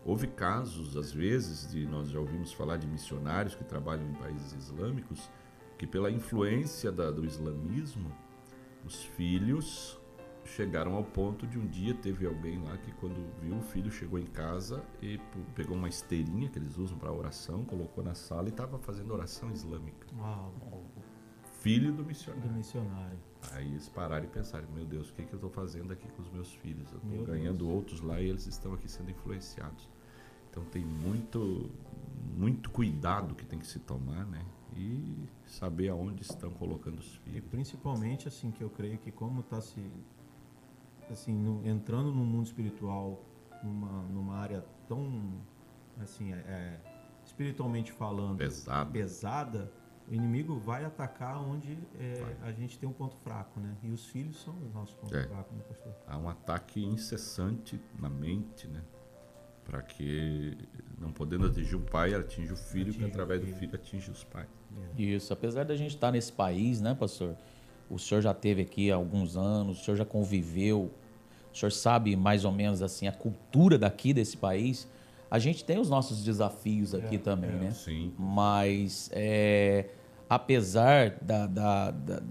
Houve 0.06 0.28
casos, 0.28 0.98
às 0.98 1.12
vezes, 1.13 1.70
de 1.72 1.86
nós 1.86 2.10
já 2.10 2.20
ouvimos 2.20 2.52
falar 2.52 2.78
de 2.78 2.88
missionários 2.88 3.56
que 3.56 3.63
trabalham 3.63 4.10
em 4.10 4.13
países 4.16 4.54
islâmicos, 4.54 5.30
que 5.78 5.86
pela 5.88 6.10
influência 6.12 6.92
da- 6.92 7.12
do 7.12 7.24
islamismo, 7.26 8.12
os 8.84 9.04
filhos 9.04 10.00
chegaram 10.46 10.96
ao 10.96 11.04
ponto 11.06 11.48
de 11.48 11.58
um 11.58 11.66
dia 11.66 11.94
teve 11.94 12.26
alguém 12.28 12.62
lá 12.62 12.76
que 12.78 12.92
quando 12.96 13.16
viu 13.39 13.56
o 13.56 13.62
filho 13.62 13.89
chegou 13.89 14.20
em 14.20 14.26
casa 14.26 14.84
e 15.02 15.18
pegou 15.56 15.78
uma 15.78 15.88
esteirinha 15.88 16.50
que 16.50 16.60
eles 16.60 16.78
usam 16.78 16.98
para 16.98 17.13
oração, 17.13 17.63
colocou 17.63 18.04
na 18.04 18.13
sala 18.13 18.50
e 18.50 18.52
estava 18.52 18.78
fazendo 18.78 19.13
oração 19.13 19.50
islâmica. 19.52 20.06
Uau, 20.18 20.54
Filho 21.62 21.94
do 21.94 22.04
do 22.04 22.06
missionário. 22.06 23.18
Aí 23.51 23.67
eles 23.67 23.89
pararam 23.89 24.25
e 24.25 24.27
pensaram, 24.27 24.67
meu 24.73 24.86
Deus, 24.86 25.10
o 25.10 25.13
que, 25.13 25.23
que 25.23 25.34
eu 25.34 25.38
estou 25.38 25.49
fazendo 25.49 25.91
aqui 25.93 26.08
com 26.10 26.21
os 26.21 26.29
meus 26.32 26.53
filhos? 26.56 26.91
Eu 26.91 26.97
estou 26.99 27.25
ganhando 27.25 27.69
outros 27.69 28.01
lá 28.01 28.19
e 28.19 28.29
eles 28.29 28.47
estão 28.47 28.73
aqui 28.73 28.89
sendo 28.89 29.12
influenciados. 29.12 29.88
Então 30.49 30.63
tem 30.65 30.84
muito, 30.86 31.69
muito 32.36 32.69
cuidado 32.69 33.36
que 33.36 33.45
tem 33.45 33.60
que 33.60 33.67
se 33.67 33.79
tomar, 33.79 34.25
né? 34.25 34.43
E 34.75 35.27
saber 35.45 35.89
aonde 35.89 36.21
estão 36.23 36.51
colocando 36.51 36.99
os 36.99 37.15
E 37.15 37.19
filhos. 37.29 37.43
principalmente 37.49 38.27
assim 38.27 38.49
que 38.49 38.63
eu 38.63 38.69
creio 38.69 38.97
que 38.97 39.12
como 39.12 39.41
está 39.41 39.62
se 39.62 39.79
assim 41.12 41.34
no- 41.34 41.67
entrando 41.67 42.12
no 42.12 42.23
mundo 42.25 42.45
espiritual 42.45 43.23
numa, 43.63 44.03
numa 44.03 44.36
área 44.36 44.65
tão 44.88 45.34
assim 46.01 46.34
é, 46.34 46.38
é, 46.38 46.79
espiritualmente 47.25 47.91
falando 47.91 48.38
Pesado. 48.38 48.91
pesada 48.91 49.71
o 50.10 50.13
inimigo 50.13 50.60
vai 50.60 50.84
atacar 50.86 51.38
onde 51.42 51.78
é, 52.00 52.36
a 52.44 52.52
gente 52.52 52.78
tem 52.78 52.88
um 52.88 52.94
ponto 52.94 53.16
fraco 53.18 53.60
né 53.60 53.74
e 53.84 53.89
os 53.89 54.06
filhos 54.06 54.42
são 54.42 54.54
os 54.66 54.74
nossos 54.74 54.94
pontos 54.96 55.16
É. 55.18 55.28
fracos 55.28 55.56
né 55.58 55.63
pastor 55.68 55.94
Há 56.08 56.18
um 56.18 56.28
ataque 56.30 56.84
incessante 56.84 57.80
na 58.00 58.10
mente, 58.10 58.68
né? 58.68 58.82
Para 59.66 59.82
que, 59.82 60.58
não 61.00 61.12
podendo 61.13 61.48
atingir 61.48 61.76
o 61.78 61.80
pai, 61.80 62.13
atinge 62.13 62.52
o 62.52 62.58
filho, 62.58 62.89
Atinge 62.89 62.98
que 63.00 63.06
através 63.06 63.39
do 63.39 63.46
filho. 63.48 63.58
filho 63.60 63.76
atinge 63.76 64.12
os 64.12 64.24
pais. 64.26 64.48
Isso. 64.98 65.32
Apesar 65.32 65.63
da 65.63 65.76
gente 65.76 65.92
estar 65.96 66.12
nesse 66.12 66.34
país, 66.34 66.82
né, 66.82 66.94
pastor? 66.94 67.36
O 67.89 67.98
senhor 67.98 68.20
já 68.22 68.34
teve 68.34 68.62
aqui 68.63 68.92
há 68.92 68.96
alguns 68.96 69.38
anos, 69.38 69.80
o 69.80 69.84
senhor 69.86 69.96
já 69.96 70.04
conviveu, 70.06 70.92
o 71.54 71.56
senhor 71.56 71.72
sabe 71.72 72.13
mais 72.18 72.44
ou 72.44 72.52
menos 72.52 72.82
assim 72.82 73.08
a 73.08 73.12
cultura 73.13 73.78
daqui 73.78 74.13
desse 74.13 74.36
país. 74.36 74.86
A 75.34 75.39
gente 75.39 75.65
tem 75.65 75.80
os 75.80 75.89
nossos 75.89 76.24
desafios 76.24 76.93
aqui 76.93 77.17
também, 77.17 77.50
né? 77.50 77.72
Sim. 77.72 78.13
Mas 78.19 79.10
é, 79.12 79.88
apesar 80.30 81.17
da, 81.22 81.48
da, 81.48 81.89
da, 81.89 82.22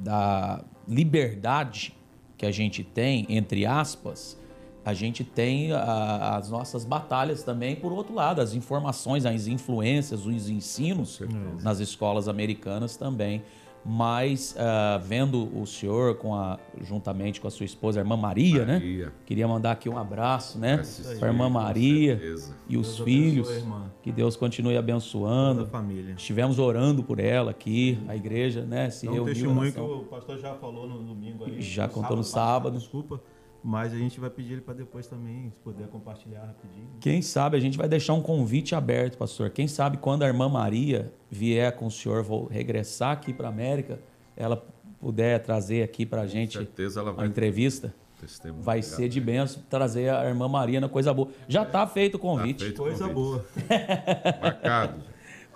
da 0.00 0.64
liberdade 0.88 1.94
que 2.38 2.46
a 2.46 2.50
gente 2.50 2.82
tem, 2.82 3.26
entre 3.28 3.66
aspas, 3.66 4.38
a 4.86 4.94
gente 4.94 5.22
tem 5.22 5.70
a- 5.72 6.36
as 6.36 6.48
nossas 6.48 6.84
batalhas 6.86 7.42
também, 7.42 7.76
por 7.76 7.92
outro 7.92 8.14
lado, 8.14 8.40
as 8.40 8.54
informações, 8.54 9.26
as 9.26 9.46
influências, 9.46 10.24
os 10.24 10.48
ensinos 10.48 11.20
nas 11.62 11.78
escolas 11.80 12.26
americanas 12.26 12.96
também. 12.96 13.42
Mas 13.88 14.56
ah, 14.58 15.00
vendo 15.04 15.48
o 15.56 15.64
senhor 15.64 16.16
com 16.16 16.34
a, 16.34 16.58
juntamente 16.82 17.40
com 17.40 17.46
a 17.46 17.50
sua 17.50 17.64
esposa, 17.64 18.00
a 18.00 18.02
irmã 18.02 18.16
Maria, 18.16 18.64
né? 18.64 18.74
Maria. 18.74 19.12
Queria 19.24 19.46
mandar 19.46 19.70
aqui 19.72 19.88
um 19.88 19.96
abraço, 19.96 20.58
né? 20.58 20.82
Para 21.20 21.28
a 21.28 21.32
irmã 21.32 21.48
Maria 21.48 22.20
e 22.68 22.76
os 22.76 22.96
Deus 22.96 22.98
filhos. 22.98 23.48
abençoe. 23.48 23.82
Que 24.02 24.10
Deus 24.10 24.34
continue 24.36 24.74
toda 24.74 24.78
abençoando. 24.80 25.62
a 25.62 25.66
família 25.66 26.14
Estivemos 26.16 26.58
orando 26.58 27.02
por 27.04 27.20
ela 27.20 27.52
aqui, 27.52 27.98
a 28.08 28.16
igreja, 28.16 28.62
né? 28.62 28.90
Se 28.90 29.06
Então, 29.06 29.14
reuniu. 29.24 29.34
testemunho 29.34 29.72
que 29.72 29.80
o 29.80 29.98
pastor 30.04 30.38
já 30.38 30.54
falou 30.54 30.88
no 30.88 30.98
domingo 31.04 31.44
aí. 31.44 31.60
Já 31.62 31.88
contou 31.88 32.16
no 32.16 32.24
sábado. 32.24 32.76
Desculpa, 32.78 33.20
mas 33.66 33.92
a 33.92 33.96
gente 33.96 34.20
vai 34.20 34.30
pedir 34.30 34.52
ele 34.52 34.60
para 34.60 34.74
depois 34.74 35.08
também, 35.08 35.50
se 35.50 35.58
puder 35.58 35.88
compartilhar 35.88 36.44
rapidinho. 36.44 36.88
Quem 37.00 37.20
sabe 37.20 37.56
a 37.56 37.60
gente 37.60 37.76
vai 37.76 37.88
deixar 37.88 38.12
um 38.12 38.22
convite 38.22 38.76
aberto, 38.76 39.18
pastor. 39.18 39.50
Quem 39.50 39.66
sabe 39.66 39.96
quando 39.96 40.22
a 40.22 40.28
irmã 40.28 40.48
Maria 40.48 41.12
vier 41.28 41.74
com 41.74 41.86
o 41.86 41.90
senhor 41.90 42.22
vou 42.22 42.46
regressar 42.46 43.10
aqui 43.10 43.32
para 43.32 43.48
a 43.48 43.50
América, 43.50 43.98
ela 44.36 44.64
puder 45.00 45.42
trazer 45.42 45.82
aqui 45.82 46.06
para 46.06 46.20
a 46.20 46.26
gente 46.28 46.58
certeza 46.58 47.00
ela 47.00 47.10
a 47.10 47.14
vai 47.14 47.26
entrevista, 47.26 47.92
testemunhar. 48.20 48.64
vai 48.64 48.82
ser 48.82 49.08
de 49.08 49.20
benção 49.20 49.60
trazer 49.68 50.10
a 50.10 50.24
irmã 50.28 50.46
Maria 50.46 50.80
na 50.80 50.88
coisa 50.88 51.12
boa. 51.12 51.30
Já 51.48 51.64
está 51.64 51.84
feito 51.88 52.14
o 52.14 52.18
convite. 52.20 52.62
feito. 52.62 52.80
Coisa 52.80 53.08
convite. 53.08 53.14
boa. 53.14 53.44
Marcado. 54.40 55.02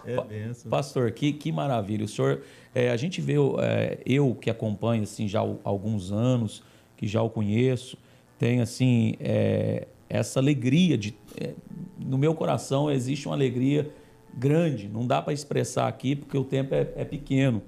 É 0.04 0.20
benção. 0.20 0.68
Pastor, 0.68 1.12
que, 1.12 1.32
que 1.32 1.52
maravilha. 1.52 2.04
O 2.04 2.08
senhor, 2.08 2.42
é, 2.74 2.90
a 2.90 2.96
gente 2.96 3.20
vê, 3.20 3.34
é, 3.60 4.00
eu 4.04 4.34
que 4.34 4.50
acompanho 4.50 5.04
assim 5.04 5.28
já 5.28 5.40
há 5.40 5.56
alguns 5.62 6.10
anos, 6.10 6.64
que 7.00 7.06
já 7.06 7.22
o 7.22 7.30
conheço, 7.30 7.96
tem 8.38 8.60
assim 8.60 9.14
é, 9.20 9.88
essa 10.06 10.38
alegria 10.38 10.98
de, 10.98 11.14
é, 11.40 11.54
no 11.98 12.18
meu 12.18 12.34
coração 12.34 12.90
existe 12.90 13.26
uma 13.26 13.34
alegria 13.34 13.90
grande. 14.36 14.86
Não 14.86 15.06
dá 15.06 15.22
para 15.22 15.32
expressar 15.32 15.88
aqui 15.88 16.14
porque 16.14 16.36
o 16.36 16.44
tempo 16.44 16.74
é, 16.74 16.86
é 16.94 17.04
pequeno, 17.06 17.62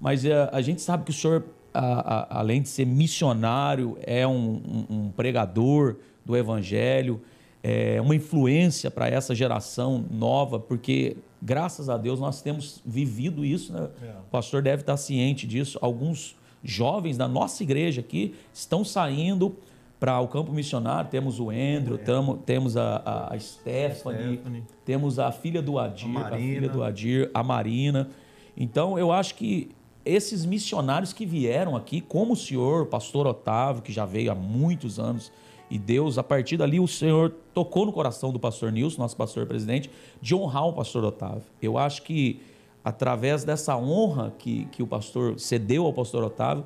mas 0.00 0.24
é, 0.24 0.48
a 0.50 0.62
gente 0.62 0.80
sabe 0.80 1.04
que 1.04 1.10
o 1.10 1.12
senhor, 1.12 1.44
a- 1.74 2.14
a- 2.34 2.38
além 2.40 2.62
de 2.62 2.70
ser 2.70 2.86
missionário, 2.86 3.98
é 4.00 4.26
um- 4.26 4.86
um- 4.88 4.96
um 4.96 5.10
pregador 5.10 5.96
do 6.24 6.34
evangelho 6.34 7.20
é, 7.62 8.00
uma 8.00 8.14
influência 8.14 8.90
para 8.90 9.08
essa 9.08 9.34
geração 9.34 10.02
nova, 10.10 10.58
porque 10.60 11.16
graças 11.42 11.88
a 11.90 11.98
Deus 11.98 12.18
nós 12.20 12.40
temos 12.40 12.80
vivido 12.86 13.44
isso, 13.44 13.72
né? 13.72 13.88
É. 14.00 14.10
O 14.26 14.30
pastor 14.30 14.62
deve 14.62 14.82
estar 14.82 14.96
ciente 14.96 15.44
disso. 15.46 15.76
Alguns 15.82 16.36
jovens 16.62 17.16
da 17.16 17.28
nossa 17.28 17.62
igreja 17.62 18.00
aqui 18.00 18.34
estão 18.52 18.84
saindo 18.84 19.56
para 20.00 20.20
o 20.20 20.28
campo 20.28 20.52
missionário. 20.52 21.10
Temos 21.10 21.40
o 21.40 21.50
Andrew, 21.50 21.98
tamo- 21.98 22.36
temos 22.38 22.76
a, 22.76 22.96
a, 23.04 23.34
a 23.34 23.38
Stephanie, 23.40 24.34
Stephanie. 24.36 24.64
temos 24.84 25.18
a 25.18 25.32
filha 25.32 25.60
do 25.62 25.78
Adir, 25.78 26.16
A 26.16 26.28
a, 26.28 26.36
filha 26.36 26.68
do 26.68 26.82
Adir, 26.82 27.30
a 27.34 27.42
Marina. 27.42 28.08
Então 28.56 28.98
eu 28.98 29.10
acho 29.12 29.34
que 29.34 29.70
esses 30.04 30.44
missionários 30.44 31.12
que 31.12 31.26
vieram 31.26 31.76
aqui, 31.76 32.00
como 32.00 32.32
o 32.32 32.36
senhor, 32.36 32.82
o 32.82 32.86
pastor 32.86 33.26
Otávio, 33.26 33.82
que 33.82 33.92
já 33.92 34.06
veio 34.06 34.32
há 34.32 34.34
muitos 34.34 34.98
anos, 34.98 35.30
e 35.70 35.78
Deus, 35.78 36.16
a 36.16 36.22
partir 36.22 36.56
dali, 36.56 36.80
o 36.80 36.88
Senhor 36.88 37.30
tocou 37.52 37.84
no 37.84 37.92
coração 37.92 38.32
do 38.32 38.38
pastor 38.40 38.72
Nilson, 38.72 39.02
nosso 39.02 39.14
pastor 39.14 39.44
presidente, 39.44 39.90
de 40.18 40.34
honrar 40.34 40.66
o 40.66 40.72
pastor 40.72 41.04
Otávio. 41.04 41.42
Eu 41.60 41.76
acho 41.76 42.04
que 42.04 42.40
através 42.88 43.44
dessa 43.44 43.76
honra 43.76 44.34
que, 44.38 44.64
que 44.72 44.82
o 44.82 44.86
pastor 44.86 45.38
cedeu 45.38 45.84
ao 45.84 45.92
pastor 45.92 46.24
Otávio, 46.24 46.64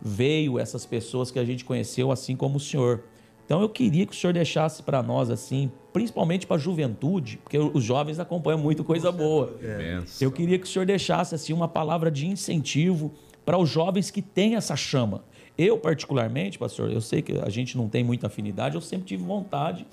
veio 0.00 0.58
essas 0.58 0.86
pessoas 0.86 1.30
que 1.30 1.38
a 1.38 1.44
gente 1.44 1.62
conheceu, 1.62 2.10
assim 2.10 2.34
como 2.34 2.56
o 2.56 2.60
senhor. 2.60 3.04
Então 3.44 3.60
eu 3.60 3.68
queria 3.68 4.06
que 4.06 4.12
o 4.12 4.16
senhor 4.16 4.32
deixasse 4.32 4.82
para 4.82 5.02
nós, 5.02 5.28
assim, 5.28 5.70
principalmente 5.92 6.46
para 6.46 6.56
a 6.56 6.58
juventude, 6.58 7.38
porque 7.42 7.58
os 7.58 7.84
jovens 7.84 8.18
acompanham 8.18 8.58
muito 8.58 8.82
coisa 8.82 9.12
boa. 9.12 9.58
Imenso. 9.62 10.24
Eu 10.24 10.32
queria 10.32 10.58
que 10.58 10.64
o 10.64 10.68
senhor 10.68 10.86
deixasse 10.86 11.34
assim 11.34 11.52
uma 11.52 11.68
palavra 11.68 12.10
de 12.10 12.26
incentivo 12.26 13.12
para 13.44 13.58
os 13.58 13.68
jovens 13.68 14.10
que 14.10 14.22
têm 14.22 14.56
essa 14.56 14.74
chama. 14.74 15.22
Eu, 15.56 15.76
particularmente, 15.76 16.58
pastor, 16.58 16.90
eu 16.90 17.00
sei 17.02 17.20
que 17.20 17.32
a 17.40 17.50
gente 17.50 17.76
não 17.76 17.88
tem 17.88 18.02
muita 18.02 18.28
afinidade, 18.28 18.74
eu 18.74 18.80
sempre 18.80 19.06
tive 19.06 19.22
vontade 19.22 19.86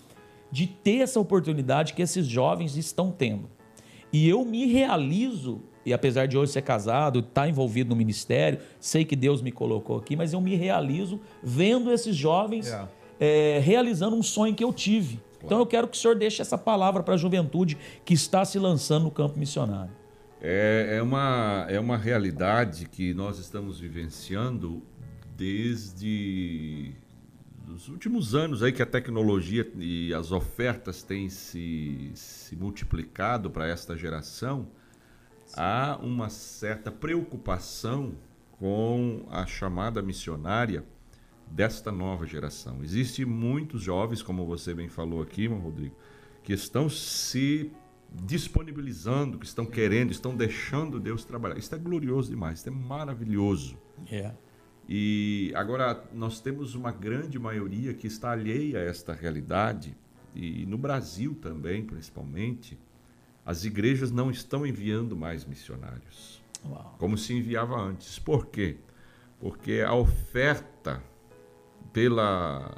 de 0.50 0.68
ter 0.68 1.00
essa 1.00 1.20
oportunidade 1.20 1.94
que 1.94 2.02
esses 2.02 2.26
jovens 2.26 2.78
estão 2.78 3.12
tendo. 3.12 3.50
E 4.16 4.30
eu 4.30 4.46
me 4.46 4.66
realizo, 4.66 5.62
e 5.86 5.92
apesar 5.92 6.26
de 6.26 6.38
hoje 6.38 6.54
ser 6.54 6.62
casado, 6.62 7.20
estar 7.20 7.42
tá 7.42 7.50
envolvido 7.50 7.90
no 7.90 7.98
ministério, 7.98 8.60
sei 8.80 9.04
que 9.04 9.14
Deus 9.14 9.42
me 9.42 9.52
colocou 9.52 9.98
aqui, 9.98 10.16
mas 10.16 10.32
eu 10.32 10.40
me 10.40 10.56
realizo 10.56 11.20
vendo 11.44 11.92
esses 11.92 12.16
jovens 12.16 12.72
é. 12.72 12.88
É, 13.20 13.60
realizando 13.60 14.16
um 14.16 14.24
sonho 14.24 14.56
que 14.56 14.64
eu 14.64 14.72
tive. 14.72 15.18
Claro. 15.18 15.40
Então 15.44 15.60
eu 15.60 15.66
quero 15.66 15.86
que 15.90 15.98
o 15.98 16.00
senhor 16.00 16.16
deixe 16.16 16.42
essa 16.42 16.58
palavra 16.58 17.04
para 17.04 17.16
a 17.16 17.18
juventude 17.18 17.78
que 18.06 18.14
está 18.14 18.46
se 18.46 18.58
lançando 18.58 19.04
no 19.04 19.12
campo 19.12 19.38
missionário. 19.38 19.92
É, 20.42 20.96
é, 20.96 21.02
uma, 21.02 21.66
é 21.68 21.78
uma 21.78 21.98
realidade 21.98 22.88
que 22.88 23.14
nós 23.14 23.38
estamos 23.38 23.82
vivenciando 23.82 24.82
desde 25.36 26.94
os 27.74 27.90
últimos 27.90 28.36
anos 28.36 28.62
aí 28.64 28.72
que 28.72 28.82
a 28.82 28.86
tecnologia 28.86 29.70
e 29.78 30.14
as 30.14 30.32
ofertas 30.32 31.04
têm 31.04 31.30
se, 31.30 32.12
se 32.14 32.56
multiplicado 32.56 33.50
para 33.50 33.68
esta 33.68 33.98
geração, 33.98 34.68
Sim. 35.46 35.56
há 35.58 36.00
uma 36.02 36.30
certa 36.30 36.92
preocupação 36.92 38.14
com 38.52 39.26
a 39.30 39.46
chamada 39.46 40.02
missionária 40.02 40.86
desta 41.48 41.92
nova 41.92 42.26
geração. 42.26 42.84
Existem 42.84 43.26
muitos 43.26 43.82
jovens, 43.82 44.22
como 44.22 44.46
você 44.46 44.74
bem 44.74 44.90
falou 44.90 45.22
aqui, 45.22 45.48
Rodrigo, 45.48 45.96
que 46.44 46.54
estão 46.54 46.90
se 46.90 47.72
disponibilizando, 48.12 49.38
que 49.38 49.46
estão 49.46 49.66
querendo, 49.66 50.12
estão 50.12 50.36
deixando 50.36 51.00
Deus 51.00 51.26
trabalhar. 51.26 51.58
Isso 51.58 51.74
é 51.76 51.78
glorioso 51.78 52.30
demais, 52.30 52.60
isso 52.60 52.70
é 52.70 52.72
maravilhoso. 52.72 53.78
Yeah. 54.10 54.38
E 54.88 55.52
agora 55.56 56.04
nós 56.14 56.40
temos 56.40 56.76
uma 56.76 56.92
grande 56.92 57.40
maioria 57.40 57.94
que 57.94 58.06
está 58.06 58.32
alheia 58.32 58.80
a 58.80 58.84
esta 58.84 59.14
realidade, 59.14 59.98
e 60.34 60.66
no 60.66 60.78
Brasil 60.78 61.34
também, 61.36 61.84
principalmente, 61.84 62.78
as 63.46 63.64
igrejas 63.64 64.12
não 64.12 64.30
estão 64.30 64.66
enviando 64.66 65.16
mais 65.16 65.46
missionários, 65.46 66.44
Uau. 66.66 66.96
como 67.00 67.18
se 67.18 67.34
enviava 67.34 67.80
antes. 67.80 68.20
Por 68.20 68.48
quê? 68.48 68.78
Porque 69.40 69.84
a 69.86 69.94
oferta 69.94 71.02
pela, 71.94 72.76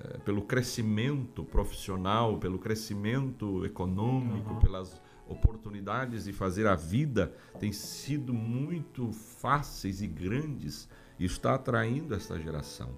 eh, 0.00 0.18
pelo 0.18 0.42
crescimento 0.42 1.44
profissional, 1.44 2.38
pelo 2.38 2.58
crescimento 2.58 3.64
econômico, 3.66 4.54
uhum. 4.54 4.60
pelas 4.60 5.00
oportunidades 5.26 6.24
de 6.24 6.32
fazer 6.32 6.66
a 6.66 6.74
vida 6.74 7.32
tem 7.58 7.72
sido 7.72 8.34
muito 8.34 9.12
fáceis 9.12 10.02
e 10.02 10.06
grandes 10.06 10.88
e 11.20 11.26
está 11.26 11.54
atraindo 11.54 12.14
esta 12.14 12.40
geração. 12.40 12.88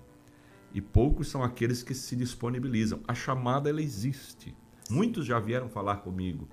E 0.73 0.81
poucos 0.81 1.29
são 1.29 1.43
aqueles 1.43 1.83
que 1.83 1.93
se 1.93 2.17
disponibilizam. 2.17 3.01
A 3.07 3.15
chamada 3.15 3.69
ela 3.69 3.83
existe. 3.83 4.57
Muitos 4.89 5.27
já 5.27 5.39
vieram 5.39 5.69
falar 5.69 5.97
comigo. 5.97 6.49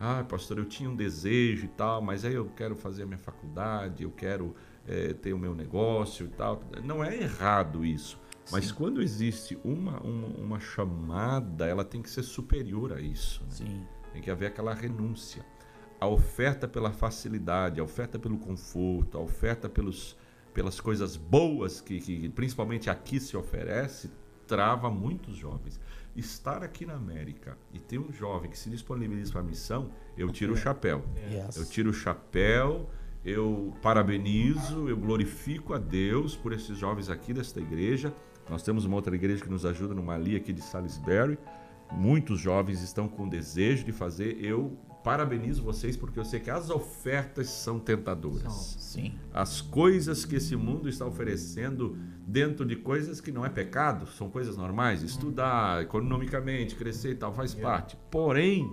Ah, 0.00 0.24
pastor, 0.26 0.58
eu 0.58 0.64
tinha 0.64 0.88
um 0.88 0.94
desejo 0.94 1.64
e 1.64 1.68
tal, 1.68 2.00
mas 2.00 2.24
aí 2.24 2.34
eu 2.34 2.46
quero 2.56 2.76
fazer 2.76 3.02
a 3.02 3.06
minha 3.06 3.18
faculdade, 3.18 4.04
eu 4.04 4.12
quero 4.12 4.54
é, 4.86 5.12
ter 5.12 5.32
o 5.32 5.38
meu 5.38 5.54
negócio 5.54 6.26
e 6.26 6.28
tal. 6.28 6.62
Não 6.84 7.02
é 7.02 7.20
errado 7.20 7.84
isso. 7.84 8.18
Mas 8.50 8.66
Sim. 8.68 8.74
quando 8.74 9.02
existe 9.02 9.58
uma, 9.64 10.00
uma, 10.00 10.26
uma, 10.28 10.60
chamada, 10.60 11.66
ela 11.66 11.84
tem 11.84 12.00
que 12.00 12.08
ser 12.08 12.22
superior 12.22 12.92
a 12.92 13.00
isso. 13.00 13.44
Né? 13.60 13.86
Tem 14.12 14.22
que 14.22 14.30
haver 14.30 14.46
aquela 14.46 14.72
renúncia. 14.72 15.44
A 16.00 16.06
oferta 16.06 16.66
pela 16.68 16.92
facilidade, 16.92 17.80
a 17.80 17.84
oferta 17.84 18.18
pelo 18.18 18.38
conforto, 18.38 19.18
a 19.18 19.20
oferta 19.20 19.68
pelos, 19.68 20.16
pelas 20.58 20.80
coisas 20.80 21.14
boas 21.14 21.80
que, 21.80 22.00
que 22.00 22.28
principalmente 22.30 22.90
aqui 22.90 23.20
se 23.20 23.36
oferece, 23.36 24.10
trava 24.44 24.90
muitos 24.90 25.36
jovens. 25.36 25.78
Estar 26.16 26.64
aqui 26.64 26.84
na 26.84 26.94
América 26.94 27.56
e 27.72 27.78
ter 27.78 27.96
um 27.96 28.12
jovem 28.12 28.50
que 28.50 28.58
se 28.58 28.68
disponibiliza 28.68 29.30
para 29.30 29.40
a 29.40 29.44
missão, 29.44 29.92
eu 30.16 30.28
tiro 30.30 30.54
o 30.54 30.56
chapéu. 30.56 31.04
Yes. 31.30 31.54
Eu 31.54 31.64
tiro 31.64 31.90
o 31.90 31.92
chapéu, 31.92 32.90
eu 33.24 33.72
parabenizo, 33.80 34.88
eu 34.88 34.96
glorifico 34.96 35.74
a 35.74 35.78
Deus 35.78 36.34
por 36.34 36.52
esses 36.52 36.76
jovens 36.76 37.08
aqui 37.08 37.32
desta 37.32 37.60
igreja. 37.60 38.12
Nós 38.50 38.64
temos 38.64 38.84
uma 38.84 38.96
outra 38.96 39.14
igreja 39.14 39.44
que 39.44 39.48
nos 39.48 39.64
ajuda 39.64 39.94
no 39.94 40.02
Mali 40.02 40.34
aqui 40.34 40.52
de 40.52 40.60
Salisbury. 40.60 41.38
Muitos 41.92 42.40
jovens 42.40 42.82
estão 42.82 43.06
com 43.06 43.28
desejo 43.28 43.84
de 43.84 43.92
fazer. 43.92 44.44
Eu 44.44 44.76
parabenizo 45.02 45.62
vocês 45.62 45.96
porque 45.96 46.18
eu 46.18 46.24
sei 46.24 46.40
que 46.40 46.50
as 46.50 46.70
ofertas 46.70 47.48
são 47.48 47.78
tentadoras. 47.78 48.76
Sim. 48.78 49.14
As 49.32 49.60
coisas 49.60 50.24
que 50.24 50.36
esse 50.36 50.56
mundo 50.56 50.88
está 50.88 51.06
oferecendo 51.06 51.96
dentro 52.26 52.66
de 52.66 52.76
coisas 52.76 53.20
que 53.20 53.32
não 53.32 53.44
é 53.44 53.48
pecado, 53.48 54.06
são 54.06 54.28
coisas 54.28 54.56
normais, 54.56 55.02
estudar 55.02 55.82
economicamente, 55.82 56.74
crescer 56.74 57.12
e 57.12 57.14
tal, 57.14 57.32
faz 57.32 57.54
parte. 57.54 57.96
Porém, 58.10 58.70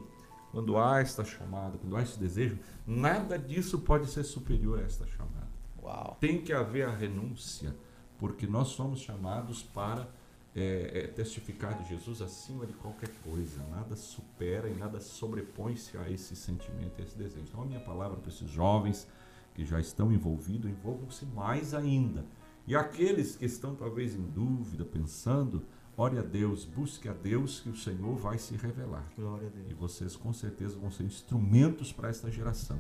quando 0.51 0.77
há 0.77 0.99
esta 0.99 1.23
chamada, 1.23 1.77
quando 1.77 1.95
há 1.95 2.01
esse 2.01 2.19
desejo, 2.19 2.57
nada 2.85 3.38
disso 3.38 3.79
pode 3.79 4.07
ser 4.07 4.23
superior 4.23 4.79
a 4.79 4.83
esta 4.83 5.05
chamada. 5.05 5.47
Uau. 5.81 6.17
Tem 6.19 6.41
que 6.41 6.51
haver 6.51 6.88
a 6.88 6.91
renúncia, 6.91 7.75
porque 8.17 8.47
nós 8.47 8.69
somos 8.69 8.99
chamados 9.01 9.61
para 9.61 10.09
é, 10.55 10.99
é, 10.99 11.07
testificar 11.07 11.77
de 11.77 11.89
Jesus 11.89 12.21
acima 12.21 12.65
de 12.65 12.73
qualquer 12.73 13.09
coisa. 13.23 13.61
Nada 13.69 13.95
supera 13.95 14.69
e 14.69 14.73
nada 14.73 15.01
sobrepõe-se 15.01 15.97
a 15.97 16.09
esse 16.09 16.35
sentimento, 16.35 16.93
a 16.99 17.03
esse 17.03 17.17
desejo. 17.17 17.45
Então, 17.49 17.61
a 17.61 17.65
minha 17.65 17.81
palavra 17.81 18.17
para 18.17 18.29
esses 18.29 18.49
jovens 18.49 19.05
que 19.53 19.65
já 19.65 19.79
estão 19.79 20.11
envolvidos, 20.11 20.69
envolvam-se 20.69 21.25
mais 21.25 21.73
ainda. 21.73 22.25
E 22.67 22.75
aqueles 22.75 23.35
que 23.35 23.45
estão 23.45 23.75
talvez 23.75 24.15
em 24.15 24.23
dúvida, 24.23 24.83
pensando, 24.83 25.65
ore 25.95 26.17
a 26.17 26.21
Deus, 26.21 26.65
busque 26.65 27.07
a 27.07 27.13
Deus 27.13 27.59
que 27.59 27.69
o 27.69 27.75
Senhor 27.75 28.15
vai 28.15 28.37
se 28.37 28.55
revelar. 28.55 29.09
Glória 29.15 29.47
a 29.47 29.51
Deus. 29.51 29.69
E 29.69 29.73
vocês 29.73 30.15
com 30.15 30.33
certeza 30.33 30.77
vão 30.77 30.91
ser 30.91 31.03
instrumentos 31.03 31.91
para 31.91 32.09
esta 32.09 32.31
geração. 32.31 32.79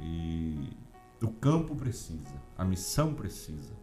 E 0.00 0.76
o 1.22 1.32
campo 1.32 1.74
precisa, 1.74 2.40
a 2.56 2.64
missão 2.64 3.14
precisa 3.14 3.74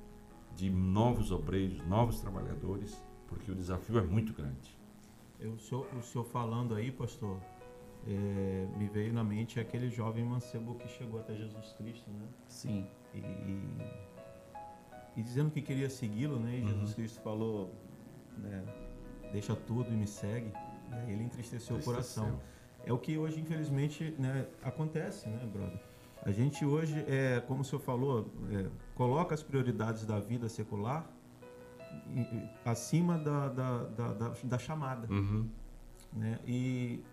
de 0.55 0.69
novos 0.69 1.31
obreiros, 1.31 1.85
novos 1.85 2.21
trabalhadores 2.21 2.97
porque 3.27 3.51
o 3.51 3.55
desafio 3.55 3.97
é 3.99 4.01
muito 4.01 4.33
grande. 4.33 4.75
Eu, 5.39 5.53
o, 5.53 5.59
senhor, 5.59 5.87
o 5.97 6.01
senhor 6.01 6.23
falando 6.23 6.75
aí, 6.75 6.91
pastor, 6.91 7.39
é, 8.07 8.67
me 8.77 8.87
veio 8.87 9.13
na 9.13 9.23
mente 9.23 9.59
aquele 9.59 9.89
jovem 9.89 10.23
mancebo 10.23 10.75
que 10.75 10.87
chegou 10.87 11.19
até 11.19 11.35
Jesus 11.35 11.73
Cristo, 11.73 12.09
né? 12.11 12.27
Sim. 12.47 12.87
E, 13.13 13.19
e 15.17 15.23
dizendo 15.23 15.51
que 15.51 15.61
queria 15.61 15.89
segui-lo, 15.89 16.39
né? 16.39 16.57
E 16.57 16.61
uhum. 16.61 16.67
Jesus 16.69 16.93
Cristo 16.93 17.21
falou, 17.21 17.73
né? 18.37 18.63
Deixa 19.31 19.55
tudo 19.55 19.91
e 19.91 19.95
me 19.95 20.07
segue. 20.07 20.51
E 20.91 20.93
aí 20.93 21.13
ele 21.13 21.23
entristeceu, 21.23 21.77
entristeceu, 21.77 21.77
o 21.77 21.83
coração. 21.83 22.39
É 22.85 22.93
o 22.93 22.99
que 22.99 23.17
hoje, 23.17 23.39
infelizmente, 23.39 24.13
né, 24.19 24.45
acontece, 24.61 25.27
né, 25.27 25.43
brother? 25.51 25.79
A 26.21 26.31
gente 26.31 26.63
hoje, 26.65 27.03
é, 27.07 27.41
como 27.41 27.61
o 27.61 27.63
senhor 27.63 27.81
falou, 27.81 28.31
é, 28.51 28.69
coloca 28.93 29.33
as 29.33 29.41
prioridades 29.41 30.05
da 30.05 30.19
vida 30.19 30.47
secular 30.47 31.07
acima 32.63 33.17
da, 33.17 33.49
da, 33.49 33.83
da, 33.83 34.13
da, 34.13 34.33
da 34.43 34.57
chamada. 34.57 35.11
Uhum. 35.11 35.49
Né? 36.13 36.39
E 36.45 37.03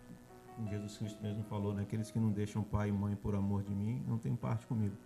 Jesus 0.68 0.98
Cristo 0.98 1.22
mesmo 1.22 1.42
falou, 1.44 1.74
né? 1.74 1.82
aqueles 1.82 2.10
que 2.10 2.18
não 2.18 2.30
deixam 2.30 2.62
pai 2.62 2.88
e 2.88 2.92
mãe 2.92 3.16
por 3.16 3.34
amor 3.34 3.62
de 3.62 3.74
mim, 3.74 4.02
não 4.06 4.18
tem 4.18 4.34
parte 4.34 4.66
comigo. 4.66 4.96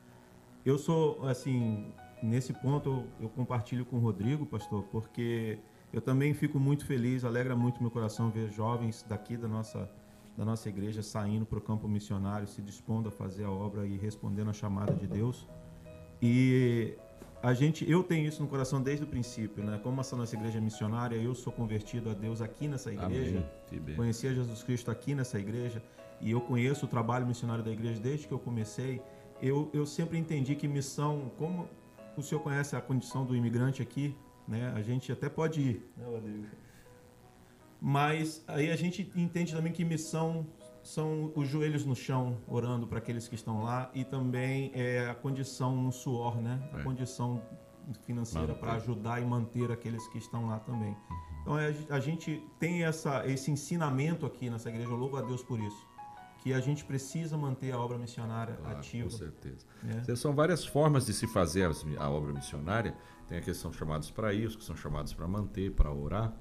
Eu 0.65 0.79
sou, 0.79 1.27
assim, 1.27 1.93
nesse 2.23 2.53
ponto 2.53 3.05
eu 3.21 3.29
compartilho 3.29 3.85
com 3.85 3.97
o 3.97 4.01
Rodrigo, 4.01 4.45
pastor, 4.45 4.83
porque 4.85 5.59
eu 5.93 6.01
também 6.01 6.35
fico 6.35 6.59
muito 6.59 6.85
feliz, 6.85 7.25
alegra 7.25 7.55
muito 7.55 7.81
meu 7.81 7.91
coração 7.91 8.31
ver 8.31 8.51
jovens 8.51 9.05
daqui 9.09 9.37
da 9.37 9.49
nossa, 9.49 9.89
da 10.37 10.45
nossa 10.45 10.69
igreja 10.69 11.03
saindo 11.03 11.47
para 11.47 11.59
o 11.59 11.63
campo 11.63 11.87
missionário, 11.89 12.47
se 12.47 12.61
dispondo 12.61 13.09
a 13.09 13.13
fazer 13.13 13.45
a 13.45 13.51
obra 13.51 13.87
e 13.87 13.97
respondendo 13.97 14.51
a 14.51 14.53
chamada 14.53 14.93
de 14.93 15.07
Deus. 15.07 15.49
E 16.21 16.97
a 17.43 17.55
gente, 17.55 17.89
eu 17.89 18.03
tenho 18.03 18.27
isso 18.27 18.43
no 18.43 18.49
coração 18.49 18.83
desde 18.83 19.05
o 19.05 19.07
princípio, 19.07 19.63
né? 19.63 19.79
Como 19.83 20.01
essa 20.01 20.17
nossa 20.17 20.35
igreja 20.35 20.59
é 20.59 20.61
missionária, 20.61 21.17
eu 21.17 21.35
sou 21.35 21.53
convertido 21.53 22.11
a 22.11 22.15
Deus 22.15 22.41
aqui 22.41 22.67
nessa 22.67 22.93
igreja. 22.93 23.49
Conheci 23.95 24.27
a 24.27 24.35
Jesus 24.35 24.63
Cristo 24.63 24.91
aqui 24.91 25.15
nessa 25.15 25.39
igreja 25.39 25.83
e 26.21 26.31
eu 26.31 26.41
conheço 26.41 26.87
o 26.87 26.89
trabalho 26.89 27.27
missionário 27.27 27.63
da 27.63 27.71
igreja 27.71 28.01
desde 28.01 28.27
que 28.27 28.33
eu 28.33 28.39
comecei. 28.39 29.03
Eu, 29.41 29.71
eu 29.73 29.85
sempre 29.85 30.19
entendi 30.19 30.55
que 30.55 30.67
missão, 30.67 31.31
como 31.37 31.69
o 32.17 32.23
senhor 32.23 32.41
conhece 32.41 32.75
a 32.75 32.81
condição 32.81 33.25
do 33.25 33.37
imigrante 33.37 33.83
aqui, 33.83 34.17
né? 34.49 34.73
A 34.75 34.83
gente 34.83 35.13
até 35.13 35.29
pode 35.29 35.61
ir? 35.61 35.93
Mas 37.81 38.43
aí 38.49 38.71
a 38.71 38.77
gente 38.77 39.11
entende 39.15 39.55
também 39.55 39.73
que 39.73 39.85
missão 39.85 40.47
são 40.87 41.33
os 41.35 41.49
joelhos 41.49 41.85
no 41.85 41.97
chão, 41.97 42.39
orando 42.47 42.87
para 42.87 42.99
aqueles 42.99 43.27
que 43.27 43.35
estão 43.35 43.63
lá, 43.63 43.91
e 43.93 44.05
também 44.05 44.71
é, 44.75 45.09
a 45.11 45.15
condição 45.15 45.77
no 45.77 45.91
suor, 45.91 46.41
né? 46.41 46.71
A 46.73 46.81
é. 46.81 46.83
condição 46.83 47.43
financeira 48.03 48.55
para 48.55 48.75
ajudar 48.75 49.21
e 49.21 49.25
manter 49.25 49.71
aqueles 49.71 50.07
que 50.09 50.19
estão 50.19 50.47
lá 50.47 50.59
também. 50.61 50.91
Uhum. 50.91 51.37
Então 51.43 51.59
é, 51.59 51.75
a 51.91 52.01
gente 52.01 52.43
tem 52.59 52.85
essa, 52.85 53.27
esse 53.27 53.51
ensinamento 53.51 54.25
aqui 54.27 54.49
nessa 54.49 54.69
igreja, 54.69 54.89
eu 54.89 54.97
louvo 54.97 55.17
a 55.17 55.23
Deus 55.23 55.43
por 55.43 55.61
isso. 55.61 55.87
que 56.43 56.53
a 56.53 56.61
gente 56.61 56.85
precisa 56.85 57.37
manter 57.37 57.73
a 57.73 57.79
obra 57.79 57.99
missionária 57.99 58.55
Claro, 58.55 58.79
ativa. 58.79 59.11
Com 59.11 59.17
certeza. 59.17 59.67
né? 59.83 60.15
São 60.15 60.33
várias 60.33 60.65
formas 60.65 61.07
de 61.07 61.13
se 61.13 61.27
fazer 61.27 61.69
a 61.99 62.09
obra 62.09 62.33
missionária. 62.33 62.97
Tem 63.29 63.39
aqueles 63.39 63.59
que 63.59 63.63
são 63.63 63.73
chamados 63.73 64.11
para 64.13 64.33
os 64.33 64.55
que 64.55 64.63
são 64.63 64.77
chamados 64.77 65.13
para 65.13 65.27
manter, 65.27 65.73
para 65.73 65.93
orar. 65.93 66.33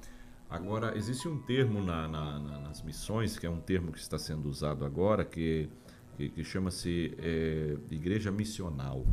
Agora, 0.49 0.95
existe 0.97 1.27
um 1.27 1.37
termo 1.39 1.81
na- 1.83 2.07
na- 2.07 2.39
na- 2.39 2.59
nas 2.59 2.81
missões, 2.83 3.37
que 3.37 3.45
é 3.45 3.49
um 3.49 3.59
termo 3.59 3.91
que 3.91 3.99
está 3.99 4.17
sendo 4.17 4.47
usado 4.47 4.85
agora, 4.85 5.25
que, 5.25 5.69
que, 6.15 6.29
que 6.29 6.43
chama-se 6.43 7.15
é, 7.17 7.75
igreja 7.89 8.31
missional. 8.31 9.05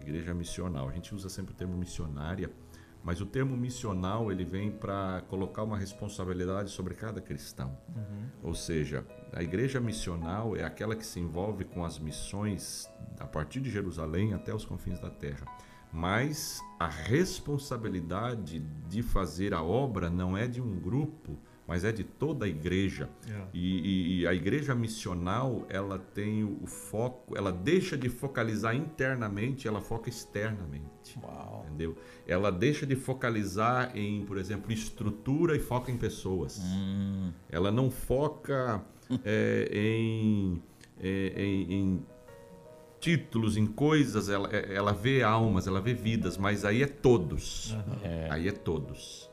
Igreja 0.00 0.32
missional. 0.34 0.88
A 0.88 0.92
gente 0.92 1.14
usa 1.14 1.28
sempre 1.28 1.52
o 1.52 1.56
termo 1.56 1.76
missionária, 1.76 2.50
mas 3.04 3.20
o 3.20 3.26
termo 3.26 3.56
missional 3.56 4.32
ele 4.32 4.44
vem 4.44 4.70
para 4.70 5.22
colocar 5.28 5.62
uma 5.62 5.76
responsabilidade 5.76 6.70
sobre 6.70 6.94
cada 6.94 7.20
cristão. 7.20 7.76
Ou 8.42 8.54
seja, 8.54 9.04
a 9.32 9.42
igreja 9.42 9.78
missional 9.80 10.56
é 10.56 10.64
aquela 10.64 10.96
que 10.96 11.04
se 11.04 11.20
envolve 11.20 11.64
com 11.64 11.84
as 11.84 11.98
missões 11.98 12.88
a 13.20 13.26
partir 13.26 13.60
de 13.60 13.70
Jerusalém 13.70 14.32
até 14.34 14.54
os 14.54 14.64
confins 14.64 14.98
da 14.98 15.10
terra. 15.10 15.44
Mas 15.92 16.60
a 16.80 16.88
responsabilidade 16.88 18.60
de 18.88 19.02
fazer 19.02 19.52
a 19.54 19.62
obra 19.62 20.08
não 20.10 20.36
é 20.36 20.46
de 20.48 20.60
um 20.60 20.78
grupo, 20.80 21.38
mas 21.66 21.84
é 21.84 21.92
de 21.92 22.02
toda 22.02 22.44
a 22.44 22.48
igreja. 22.48 23.08
É. 23.28 23.42
E, 23.54 23.78
e- 23.78 24.20
e 24.20 24.26
a 24.26 24.34
igreja 24.34 24.74
missional, 24.74 25.64
ela 25.68 25.98
tem 25.98 26.42
o 26.44 26.66
foco, 26.66 27.36
ela 27.36 27.52
deixa 27.52 27.96
de 27.96 28.08
focalizar 28.08 28.74
internamente, 28.74 29.68
ela 29.68 29.80
foca 29.80 30.08
externamente. 30.08 31.18
Uau. 31.22 31.64
Entendeu? 31.68 31.96
Ela 32.26 32.50
deixa 32.50 32.86
de 32.86 32.96
focalizar 32.96 33.96
em, 33.96 34.24
por 34.24 34.38
exemplo, 34.38 34.72
estrutura 34.72 35.56
e 35.56 35.60
foca 35.60 35.90
em 35.92 35.96
pessoas. 35.96 36.60
Ela 37.48 37.70
não 37.70 37.90
foca 37.90 38.82
é, 39.24 39.68
em, 39.72 40.62
é, 40.98 41.32
em- 41.44 41.72
em 41.72 42.06
títulos, 43.02 43.56
em 43.56 43.66
coisas, 43.66 44.28
ela, 44.28 44.48
é- 44.54 44.72
ela 44.74 44.92
vê 44.92 45.22
almas, 45.24 45.66
ela 45.66 45.80
vê 45.80 45.92
vidas, 45.92 46.38
mas 46.38 46.64
aí 46.64 46.82
é 46.82 46.86
todos. 46.86 47.76
É. 48.02 48.28
Aí 48.30 48.46
é 48.46 48.52
todos. 48.52 49.28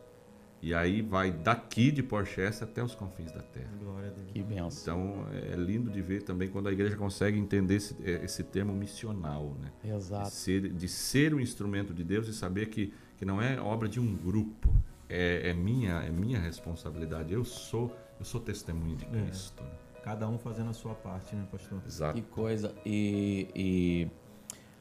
E 0.61 0.73
aí 0.73 1.01
vai 1.01 1.31
daqui 1.31 1.89
de 1.91 2.03
Porchester 2.03 2.67
até 2.67 2.83
os 2.83 2.93
confins 2.95 3.31
da 3.31 3.41
terra. 3.41 3.69
Glória 3.79 4.09
a 4.09 4.11
Deus. 4.11 4.27
Que 4.33 4.41
benção. 4.43 5.23
Então 5.23 5.25
é 5.53 5.55
lindo 5.55 5.89
de 5.89 6.01
ver 6.01 6.23
também 6.23 6.49
quando 6.49 6.67
a 6.67 6.71
igreja 6.73 6.97
consegue 6.97 7.37
entender 7.39 7.75
esse, 7.75 7.95
é, 8.03 8.25
esse 8.25 8.43
termo 8.43 8.73
missional, 8.73 9.55
né? 9.61 9.71
De 9.83 9.91
Exato. 9.91 10.31
ser, 10.31 10.67
de 10.73 10.87
ser 10.89 11.33
um 11.33 11.39
instrumento 11.39 11.93
de 11.93 12.03
Deus 12.03 12.27
e 12.27 12.33
saber 12.33 12.65
que, 12.69 12.91
que 13.17 13.23
não 13.23 13.41
é 13.41 13.57
obra 13.61 13.87
de 13.87 13.99
um 14.01 14.13
grupo, 14.17 14.73
é, 15.07 15.51
é 15.51 15.53
minha 15.53 15.93
é 16.01 16.09
minha 16.09 16.39
responsabilidade. 16.39 17.31
Eu 17.31 17.45
sou 17.45 17.95
eu 18.19 18.25
sou 18.25 18.41
testemunho 18.41 18.97
de 18.97 19.05
É. 19.05 19.09
Cristo. 19.09 19.63
né? 19.63 19.69
Cada 20.03 20.27
um 20.27 20.37
fazendo 20.37 20.69
a 20.69 20.73
sua 20.73 20.93
parte, 20.95 21.35
né, 21.35 21.45
pastor? 21.51 21.81
Exato. 21.85 22.13
Que 22.15 22.21
coisa. 22.21 22.73
E, 22.85 23.47
e 23.55 24.07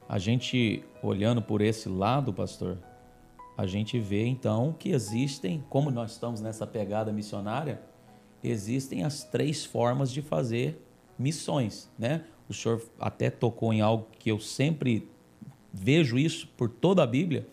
a 0.09 0.19
gente 0.19 0.85
olhando 1.03 1.43
por 1.43 1.61
esse 1.61 1.89
lado, 1.89 2.33
pastor, 2.33 2.79
a 3.57 3.67
gente 3.67 3.99
vê 3.99 4.25
então 4.27 4.75
que 4.79 4.91
existem, 4.91 5.65
como 5.69 5.91
nós 5.91 6.13
estamos 6.13 6.41
nessa 6.41 6.67
pegada 6.67 7.13
missionária, 7.13 7.81
existem 8.43 9.05
as 9.05 9.25
três 9.25 9.65
formas 9.65 10.13
de 10.13 10.23
fazer 10.23 10.81
missões, 11.19 11.91
né? 11.99 12.25
O 12.49 12.55
senhor 12.55 12.81
até 12.99 13.29
tocou 13.29 13.73
em 13.73 13.81
algo 13.81 14.07
que 14.19 14.31
eu 14.31 14.39
sempre 14.39 15.11
vejo 15.73 16.17
isso 16.17 16.49
por 16.57 16.69
toda 16.69 17.03
a 17.03 17.07
Bíblia. 17.07 17.47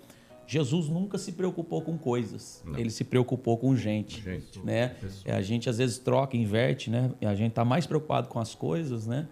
Jesus 0.47 0.87
nunca 0.89 1.17
se 1.17 1.31
preocupou 1.31 1.81
com 1.81 1.97
coisas, 1.97 2.63
Não. 2.65 2.77
ele 2.77 2.89
se 2.89 3.03
preocupou 3.03 3.57
com 3.57 3.75
gente 3.75 4.21
Gente, 4.21 4.59
né? 4.59 4.89
Pessoa. 4.89 5.35
A 5.35 5.41
gente 5.41 5.69
às 5.69 5.77
vezes 5.77 5.97
troca, 5.97 6.37
inverte, 6.37 6.89
né? 6.89 7.11
A 7.21 7.33
gente 7.35 7.53
tá 7.53 7.65
mais 7.65 7.85
preocupado 7.87 8.27
com 8.27 8.39
as 8.39 8.53
coisas, 8.53 9.07
né? 9.07 9.27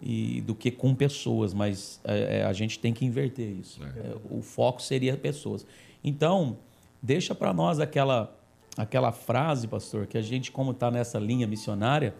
E 0.00 0.40
do 0.40 0.54
que 0.54 0.70
com 0.70 0.94
pessoas, 0.94 1.54
mas 1.54 2.00
é, 2.04 2.40
é, 2.40 2.44
a 2.44 2.52
gente 2.52 2.78
tem 2.78 2.92
que 2.92 3.04
inverter 3.04 3.48
isso. 3.48 3.80
É. 3.82 3.86
É, 3.86 4.16
o 4.30 4.42
foco 4.42 4.82
seria 4.82 5.16
pessoas. 5.16 5.64
Então, 6.02 6.58
deixa 7.00 7.34
para 7.34 7.52
nós 7.52 7.80
aquela 7.80 8.36
aquela 8.76 9.12
frase, 9.12 9.68
pastor, 9.68 10.06
que 10.06 10.16
a 10.16 10.22
gente 10.22 10.50
como 10.50 10.70
está 10.70 10.90
nessa 10.90 11.18
linha 11.18 11.46
missionária, 11.46 12.14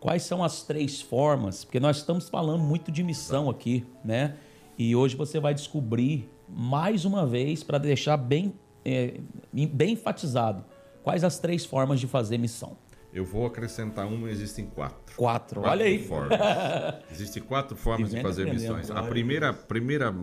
quais 0.00 0.22
são 0.22 0.42
as 0.42 0.62
três 0.62 1.00
formas? 1.00 1.64
Porque 1.64 1.78
nós 1.78 1.98
estamos 1.98 2.28
falando 2.28 2.62
muito 2.62 2.90
de 2.90 3.02
missão 3.02 3.50
aqui, 3.50 3.84
né? 4.04 4.36
E 4.78 4.96
hoje 4.96 5.14
você 5.16 5.38
vai 5.38 5.54
descobrir 5.54 6.28
mais 6.54 7.04
uma 7.04 7.26
vez 7.26 7.62
para 7.62 7.78
deixar 7.78 8.16
bem 8.16 8.54
é, 8.84 9.20
bem 9.52 9.92
enfatizado 9.92 10.64
quais 11.02 11.24
as 11.24 11.38
três 11.38 11.64
formas 11.64 12.00
de 12.00 12.06
fazer 12.06 12.38
missão. 12.38 12.76
eu 13.12 13.24
vou 13.24 13.46
acrescentar 13.46 14.06
uma, 14.06 14.30
existem 14.30 14.66
quatro. 14.66 15.16
Quatro. 15.16 15.60
Quatro 15.60 15.70
Olha 15.70 15.84
aí. 15.84 16.02
formas. 16.02 16.38
Existem 17.12 17.42
quatro 17.42 17.76
formas 17.76 18.10
de 18.10 18.20
fazer 18.22 18.50
missões. 18.50 18.90
A 18.90 19.02
primeira, 19.02 19.52
primeira 19.52 20.14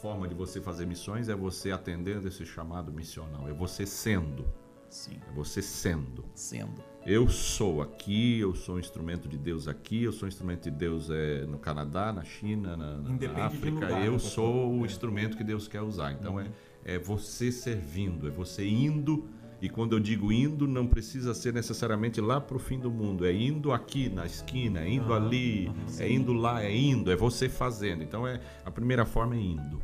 forma 0.00 0.28
de 0.28 0.34
você 0.34 0.60
fazer 0.60 0.86
missões 0.86 1.28
é 1.28 1.34
você 1.34 1.72
atendendo 1.72 2.28
esse 2.28 2.44
chamado 2.46 2.92
missional. 2.92 3.48
É 3.48 3.52
você 3.52 3.84
sendo. 3.84 4.46
Sim, 4.88 5.18
É 5.28 5.32
você 5.34 5.60
sendo. 5.62 6.24
sendo. 6.34 6.82
Eu 7.04 7.28
sou 7.28 7.80
aqui, 7.82 8.40
eu 8.40 8.54
sou 8.54 8.76
um 8.76 8.78
instrumento 8.80 9.28
de 9.28 9.38
Deus 9.38 9.68
aqui, 9.68 10.02
eu 10.04 10.12
sou 10.12 10.26
um 10.26 10.28
instrumento 10.28 10.64
de 10.64 10.70
Deus 10.72 11.08
é, 11.08 11.46
no 11.46 11.56
Canadá, 11.58 12.12
na 12.12 12.24
China, 12.24 12.76
na, 12.76 12.96
na 12.98 13.44
África. 13.46 13.70
lugar, 13.70 13.90
né, 13.92 14.08
eu 14.08 14.14
pastor? 14.14 14.30
sou 14.32 14.72
o 14.78 14.82
É. 14.82 14.86
instrumento 14.86 15.36
que 15.36 15.44
Deus 15.44 15.68
quer 15.68 15.82
usar. 15.82 16.12
Então 16.12 16.40
é, 16.40 16.46
é 16.84 16.98
você 16.98 17.52
servindo, 17.52 18.26
é 18.26 18.30
você 18.30 18.66
indo. 18.66 19.28
E 19.62 19.68
quando 19.70 19.94
eu 19.94 20.00
digo 20.00 20.30
indo, 20.32 20.66
não 20.66 20.86
precisa 20.86 21.32
ser 21.32 21.52
necessariamente 21.54 22.20
lá 22.20 22.40
para 22.40 22.56
o 22.56 22.60
fim 22.60 22.78
do 22.78 22.90
mundo. 22.90 23.24
É 23.24 23.32
indo 23.32 23.72
aqui 23.72 24.08
na 24.08 24.26
esquina, 24.26 24.80
é 24.80 24.88
indo 24.90 25.14
ali, 25.14 25.72
é 25.98 26.12
indo 26.12 26.32
lá, 26.32 26.62
é 26.62 26.76
indo, 26.76 27.10
é 27.10 27.16
você 27.16 27.48
fazendo. 27.48 28.02
Então 28.02 28.26
é 28.26 28.40
a 28.64 28.70
primeira 28.70 29.06
forma 29.06 29.34
é 29.34 29.40
indo. 29.40 29.80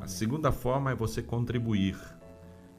A 0.00 0.06
segunda 0.06 0.52
forma 0.52 0.90
é 0.90 0.94
você 0.94 1.22
contribuir. 1.22 1.96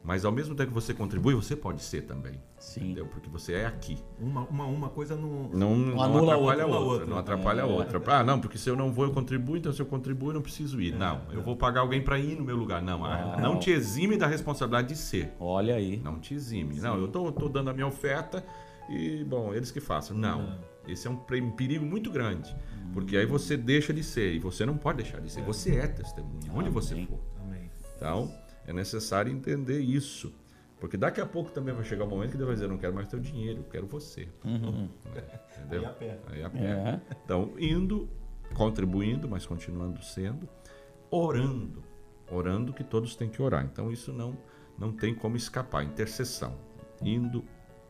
Mas 0.08 0.24
ao 0.24 0.32
mesmo 0.32 0.56
tempo 0.56 0.70
que 0.70 0.74
você 0.74 0.94
contribui, 0.94 1.36
você 1.36 1.54
pode 1.54 1.82
ser 1.84 2.04
também. 2.04 2.40
Sim. 2.58 2.80
Entendeu? 2.80 3.08
Porque 3.08 3.30
você 3.30 3.56
é 3.56 3.66
aqui. 3.66 3.98
Uma, 4.18 4.46
uma, 4.46 4.66
uma 4.66 4.90
coisa 4.90 5.18
não. 5.18 5.50
Não, 5.50 5.76
não 5.76 6.02
anula 6.02 6.34
atrapalha 6.36 6.64
a 6.64 6.66
outra. 6.66 6.80
outra. 6.80 6.92
outra. 6.94 7.06
Não 7.08 7.18
atrapalha 7.18 7.64
a 7.64 7.68
É. 7.68 7.70
outra. 7.70 8.02
Ah, 8.08 8.24
não, 8.24 8.40
porque 8.40 8.58
se 8.58 8.70
eu 8.70 8.76
não 8.78 8.90
vou, 8.94 9.04
eu 9.04 9.12
contribuo, 9.12 9.58
então 9.58 9.74
se 9.74 9.82
eu 9.82 9.86
contribuo, 9.86 10.30
eu 10.30 10.36
não 10.36 10.42
preciso 10.42 10.80
ir. 10.80 10.96
Não, 10.96 11.24
eu 11.34 11.44
vou 11.44 11.58
pagar 11.58 11.82
alguém 11.82 12.02
para 12.02 12.18
ir 12.18 12.38
no 12.38 12.46
meu 12.46 12.56
lugar. 12.56 12.82
Não, 12.82 13.04
ah, 13.04 13.36
não 13.42 13.60
te 13.60 13.70
exime 13.70 14.16
da 14.16 14.28
responsabilidade 14.28 14.88
de 14.88 14.96
ser. 14.96 15.34
Olha 15.42 15.76
aí. 15.76 15.98
Não 15.98 16.18
te 16.22 16.34
exime. 16.34 16.80
Não, 16.80 16.98
eu 16.98 17.10
tô, 17.10 17.30
tô 17.34 17.50
dando 17.50 17.70
a 17.70 17.74
minha 17.74 17.88
oferta 17.88 18.46
e, 18.90 19.26
bom, 19.26 19.54
eles 19.54 19.72
que 19.72 19.82
façam. 19.82 20.16
Não. 20.18 20.58
Esse 20.88 21.06
é 21.06 21.12
um 21.12 21.18
perigo 21.18 21.86
muito 21.86 22.10
grande. 22.10 22.56
Porque 22.94 23.18
aí 23.18 23.26
você 23.26 23.58
deixa 23.58 23.94
de 23.94 24.02
ser. 24.06 24.36
E 24.36 24.40
você 24.40 24.66
não 24.66 24.78
pode 24.78 25.04
deixar 25.04 25.20
de 25.20 25.30
ser. 25.30 25.42
Você 25.44 25.76
é 25.76 25.86
testemunha, 25.88 26.50
onde 26.54 26.70
você 26.70 26.94
Amém. 26.94 27.08
for. 27.08 27.20
Amém. 27.44 27.70
Então, 27.98 28.32
é 28.68 28.74
necessário 28.74 29.32
entender 29.32 29.80
isso. 29.80 30.32
Porque 30.80 30.96
daqui 30.96 31.20
a 31.20 31.26
pouco 31.26 31.50
também 31.52 31.74
vai 31.74 31.84
chegar 31.84 32.04
o 32.04 32.08
momento 32.08 32.32
que 32.32 32.38
Deus 32.38 32.46
vai 32.48 32.54
dizer, 32.56 32.66
eu 32.66 32.70
não 32.70 32.78
quero 32.78 32.94
mais 32.94 33.08
teu 33.08 33.20
dinheiro, 33.20 33.62
eu 33.62 33.64
quero 33.64 33.88
você. 33.88 34.28
Uhum. 34.46 34.88
Entendeu? 35.58 35.80
Aí 35.80 35.86
aperta. 35.88 36.34
Aí 36.34 36.44
aperta. 36.44 36.68
É. 37.12 37.18
Então, 37.26 37.54
indo, 37.58 38.08
contribuindo, 38.54 39.28
mas 39.28 39.44
continuando 39.46 40.04
sendo, 40.04 40.48
orando. 41.10 41.84
Orando 42.30 42.74
que 42.74 42.84
todos 42.84 43.16
têm 43.16 43.28
que 43.30 43.42
orar. 43.42 43.66
Então, 43.66 43.92
isso 43.92 44.14
não, 44.14 44.38
não 44.78 44.92
tem 44.92 45.16
como 45.16 45.36
escapar. 45.36 45.84
Intercessão. 45.84 46.56
Indo, 47.02 47.44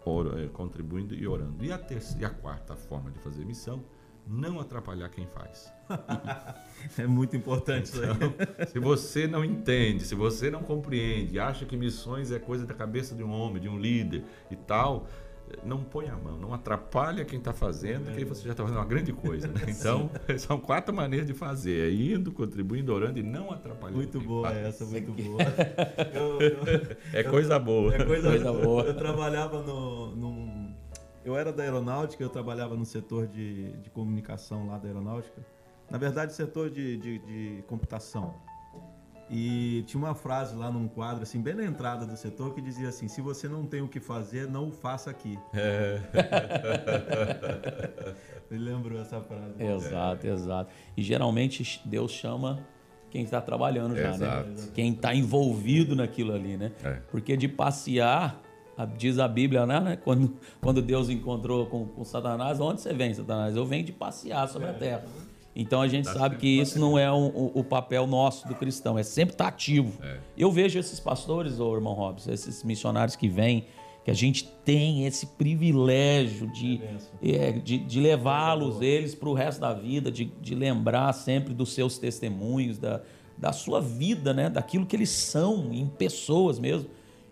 ora- 0.05 0.41
eh, 0.43 0.47
contribuindo 0.47 1.13
e 1.13 1.27
orando. 1.27 1.65
E 1.65 1.71
a, 1.73 1.77
terceira, 1.77 2.21
e 2.21 2.25
a 2.25 2.29
quarta 2.29 2.75
forma 2.75 3.11
de 3.11 3.19
fazer 3.19 3.43
missão, 3.43 3.83
não 4.29 4.59
atrapalhar 4.59 5.09
quem 5.09 5.25
faz. 5.27 5.71
É 6.97 7.05
muito 7.07 7.35
importante 7.35 7.85
isso 7.85 8.01
aí. 8.03 8.09
Então, 8.11 8.33
se 8.67 8.79
você 8.79 9.27
não 9.27 9.43
entende, 9.43 10.05
se 10.05 10.13
você 10.15 10.49
não 10.51 10.61
compreende, 10.61 11.39
acha 11.39 11.65
que 11.65 11.75
missões 11.75 12.31
é 12.31 12.37
coisa 12.39 12.65
da 12.65 12.73
cabeça 12.73 13.15
de 13.15 13.23
um 13.23 13.31
homem, 13.31 13.61
de 13.61 13.67
um 13.67 13.77
líder 13.79 14.23
e 14.51 14.55
tal, 14.55 15.07
não 15.63 15.81
põe 15.83 16.07
a 16.07 16.15
mão, 16.15 16.37
não 16.37 16.53
atrapalha 16.53 17.23
quem 17.25 17.39
está 17.39 17.51
fazendo, 17.53 18.11
que 18.11 18.17
aí 18.19 18.23
você 18.25 18.43
já 18.45 18.51
está 18.51 18.63
fazendo 18.63 18.77
uma 18.79 18.85
grande 18.85 19.11
coisa. 19.13 19.47
Né? 19.47 19.61
Então, 19.67 20.09
são 20.37 20.59
quatro 20.59 20.93
maneiras 20.95 21.25
de 21.27 21.33
fazer: 21.33 21.89
é 21.89 21.93
indo, 21.93 22.31
contribuindo, 22.31 22.93
orando 22.93 23.17
e 23.19 23.23
não 23.23 23.51
atrapalhando. 23.51 23.97
Muito 23.97 24.19
quem 24.19 24.27
boa 24.27 24.49
faz. 24.49 24.65
essa, 24.65 24.85
muito 24.85 25.11
boa. 25.13 25.41
Eu- 26.13 26.41
eu- 26.41 26.97
É 27.13 27.23
coisa 27.23 27.57
boa. 27.57 27.95
É 27.95 28.03
coisa, 28.05 28.29
Coisa 28.29 28.53
boa. 28.53 28.83
Eu 28.83 28.95
trabalhava 28.95 29.61
no, 29.63 30.15
num- 30.15 30.46
Eu 31.27 31.35
era 31.35 31.51
da 31.51 31.61
aeronáutica, 31.61 32.23
eu 32.23 32.29
trabalhava 32.29 32.77
no 32.77 32.85
setor 32.85 33.27
de, 33.27 33.73
de 33.73 33.89
comunicação 33.89 34.65
lá 34.65 34.77
da 34.77 34.87
aeronáutica. 34.87 35.45
Na 35.91 35.97
verdade, 35.97 36.31
setor 36.31 36.69
de, 36.69 36.95
de, 36.95 37.19
de 37.19 37.63
computação. 37.67 38.33
E 39.29 39.83
tinha 39.87 40.01
uma 40.01 40.15
frase 40.15 40.55
lá 40.55 40.71
num 40.71 40.87
quadro, 40.87 41.23
assim, 41.23 41.41
bem 41.41 41.53
na 41.53 41.65
entrada 41.65 42.05
do 42.05 42.15
setor, 42.15 42.53
que 42.53 42.61
dizia 42.61 42.87
assim: 42.87 43.09
se 43.09 43.19
você 43.19 43.49
não 43.49 43.65
tem 43.65 43.81
o 43.81 43.89
que 43.89 43.99
fazer, 43.99 44.47
não 44.47 44.69
o 44.69 44.71
faça 44.71 45.09
aqui. 45.11 45.37
É. 45.53 45.99
Me 48.49 48.57
lembrou 48.57 49.01
essa 49.01 49.19
frase. 49.19 49.61
Exato, 49.61 50.27
exato. 50.27 50.71
E 50.95 51.03
geralmente 51.03 51.81
Deus 51.83 52.13
chama 52.13 52.65
quem 53.09 53.23
está 53.23 53.41
trabalhando 53.41 53.97
já, 53.97 54.11
Exato. 54.11 54.49
né? 54.49 54.67
Quem 54.73 54.93
está 54.93 55.13
envolvido 55.13 55.93
naquilo 55.93 56.31
ali, 56.33 56.55
né? 56.55 56.71
É. 56.85 57.01
Porque 57.11 57.35
de 57.35 57.49
passear, 57.49 58.41
Diz 58.85 59.17
a 59.19 59.27
Bíblia, 59.27 59.65
né? 59.65 59.97
Quando, 60.03 60.33
quando 60.61 60.81
Deus 60.81 61.09
encontrou 61.09 61.65
com, 61.65 61.85
com 61.85 62.03
Satanás, 62.03 62.59
onde 62.59 62.81
você 62.81 62.93
vem, 62.93 63.13
Satanás? 63.13 63.55
Eu 63.55 63.65
venho 63.65 63.83
de 63.83 63.91
passear 63.91 64.47
sobre 64.47 64.67
a 64.69 64.73
terra. 64.73 65.05
Então 65.55 65.81
a 65.81 65.87
gente 65.87 66.07
sabe 66.07 66.35
que 66.37 66.47
isso 66.47 66.79
não 66.79 66.99
é 66.99 67.11
um- 67.11 67.29
o, 67.29 67.51
o 67.55 67.63
papel 67.63 68.05
nosso 68.05 68.47
do 68.47 68.53
cristão, 68.53 68.97
é 68.99 69.01
sempre 69.03 69.33
estar 69.33 69.47
ativo. 69.47 69.99
Eu 70.37 70.51
vejo 70.51 70.77
esses 70.77 70.99
pastores, 70.99 71.59
ô 71.59 71.73
irmão 71.73 71.93
Robson, 71.93 72.31
esses 72.31 72.63
missionários 72.63 73.15
que 73.15 73.27
vêm, 73.27 73.65
que 74.05 74.11
a 74.11 74.13
gente 74.13 74.47
tem 74.63 75.05
esse 75.07 75.25
privilégio 75.25 76.47
de, 76.51 76.79
é, 77.23 77.51
de, 77.53 77.77
de 77.79 77.99
levá-los, 77.99 78.81
eles, 78.81 79.13
para 79.15 79.29
o 79.29 79.33
resto 79.33 79.59
da 79.61 79.73
vida, 79.73 80.11
de, 80.11 80.25
de 80.25 80.55
lembrar 80.55 81.11
sempre 81.13 81.53
dos 81.53 81.73
seus 81.73 81.97
testemunhos, 81.97 82.77
da, 82.77 83.01
da 83.37 83.51
sua 83.51 83.81
vida, 83.81 84.33
né? 84.33 84.49
daquilo 84.49 84.85
que 84.85 84.95
eles 84.95 85.09
são, 85.09 85.73
em 85.73 85.87
pessoas 85.87 86.59
mesmo. 86.59 86.89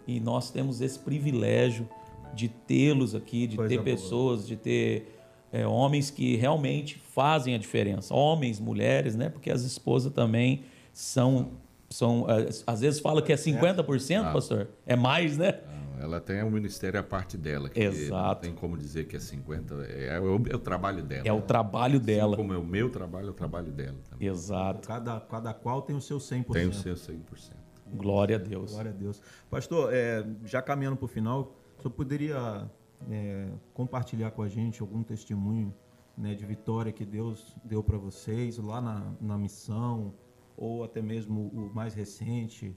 E 0.07 0.19
nós 0.19 0.51
temos 0.51 0.81
esse 0.81 0.99
privilégio 0.99 1.87
de 2.33 2.49
tê-los 2.49 3.15
aqui, 3.15 3.47
de 3.47 3.55
Coisa 3.55 3.69
ter 3.69 3.75
boa. 3.75 3.85
pessoas, 3.85 4.47
de 4.47 4.55
ter 4.55 5.15
é, 5.51 5.65
homens 5.65 6.11
que 6.11 6.35
realmente 6.35 6.97
fazem 7.13 7.55
a 7.55 7.57
diferença. 7.57 8.13
Homens, 8.13 8.59
mulheres, 8.59 9.15
né? 9.15 9.29
Porque 9.29 9.49
as 9.49 9.63
esposas 9.63 10.11
também 10.11 10.63
são. 10.91 11.51
são 11.89 12.25
é, 12.29 12.49
às 12.67 12.81
vezes 12.81 12.99
fala 12.99 13.21
que 13.21 13.31
é 13.31 13.35
50%, 13.35 14.33
pastor. 14.33 14.67
É 14.85 14.95
mais, 14.95 15.37
né? 15.37 15.59
Não, 15.97 16.03
ela 16.03 16.19
tem 16.19 16.43
um 16.43 16.51
ministério 16.51 16.99
à 16.99 17.03
parte 17.03 17.37
dela. 17.37 17.69
Que 17.69 17.79
Exato. 17.79 18.45
Não 18.45 18.53
tem 18.53 18.53
como 18.53 18.77
dizer 18.77 19.07
que 19.07 19.15
é 19.15 19.19
50%. 19.19 19.85
É, 19.89 20.19
o, 20.19 20.43
é 20.49 20.55
o 20.55 20.59
trabalho 20.59 21.01
dela. 21.01 21.23
É 21.25 21.31
o 21.31 21.41
trabalho 21.41 21.97
Assim 21.97 22.05
dela. 22.05 22.35
como 22.35 22.53
é 22.53 22.57
o 22.57 22.65
meu 22.65 22.89
trabalho, 22.89 23.27
é 23.27 23.31
o 23.31 23.33
trabalho 23.33 23.71
dela 23.71 23.97
também. 24.09 24.27
Exato. 24.27 24.87
Cada, 24.87 25.21
cada 25.21 25.53
qual 25.53 25.81
tem 25.81 25.95
o 25.95 26.01
seu 26.01 26.17
100%. 26.17 26.51
Tem 26.51 26.67
o 26.67 26.73
seu 26.73 26.95
100%. 26.95 27.64
Glória 27.93 28.35
a 28.37 28.39
Deus. 28.39 28.71
Glória 28.71 28.91
a 28.91 28.93
Deus. 28.93 29.21
Pastor, 29.49 29.93
é, 29.93 30.25
já 30.43 30.61
caminhando 30.61 30.97
para 30.97 31.05
o 31.05 31.07
final, 31.07 31.55
o 31.77 31.81
senhor 31.81 31.93
poderia 31.93 32.69
é, 33.09 33.49
compartilhar 33.73 34.31
com 34.31 34.41
a 34.41 34.47
gente 34.47 34.81
algum 34.81 35.03
testemunho 35.03 35.73
né, 36.17 36.33
de 36.33 36.45
vitória 36.45 36.91
que 36.91 37.05
Deus 37.05 37.55
deu 37.63 37.83
para 37.83 37.97
vocês 37.97 38.57
lá 38.57 38.81
na, 38.81 39.13
na 39.19 39.37
missão, 39.37 40.13
ou 40.57 40.83
até 40.83 41.01
mesmo 41.01 41.47
o 41.53 41.71
mais 41.73 41.93
recente, 41.93 42.75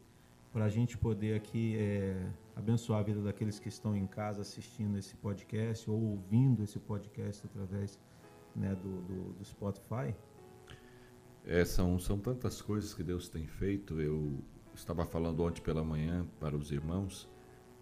para 0.52 0.64
a 0.64 0.68
gente 0.68 0.98
poder 0.98 1.36
aqui 1.36 1.76
é, 1.78 2.30
abençoar 2.56 3.00
a 3.00 3.02
vida 3.02 3.22
daqueles 3.22 3.58
que 3.58 3.68
estão 3.68 3.96
em 3.96 4.06
casa 4.06 4.40
assistindo 4.40 4.98
esse 4.98 5.14
podcast 5.16 5.88
ou 5.88 6.00
ouvindo 6.00 6.64
esse 6.64 6.78
podcast 6.78 7.46
através 7.46 7.98
né, 8.56 8.74
do, 8.74 9.02
do, 9.02 9.32
do 9.34 9.44
Spotify? 9.44 10.14
É, 11.44 11.64
são, 11.64 11.98
são 11.98 12.18
tantas 12.18 12.60
coisas 12.60 12.92
que 12.92 13.02
Deus 13.02 13.28
tem 13.28 13.46
feito. 13.46 14.00
Eu 14.00 14.38
estava 14.78 15.04
falando 15.04 15.42
ontem 15.42 15.60
pela 15.60 15.84
manhã 15.84 16.26
para 16.40 16.56
os 16.56 16.70
irmãos, 16.70 17.28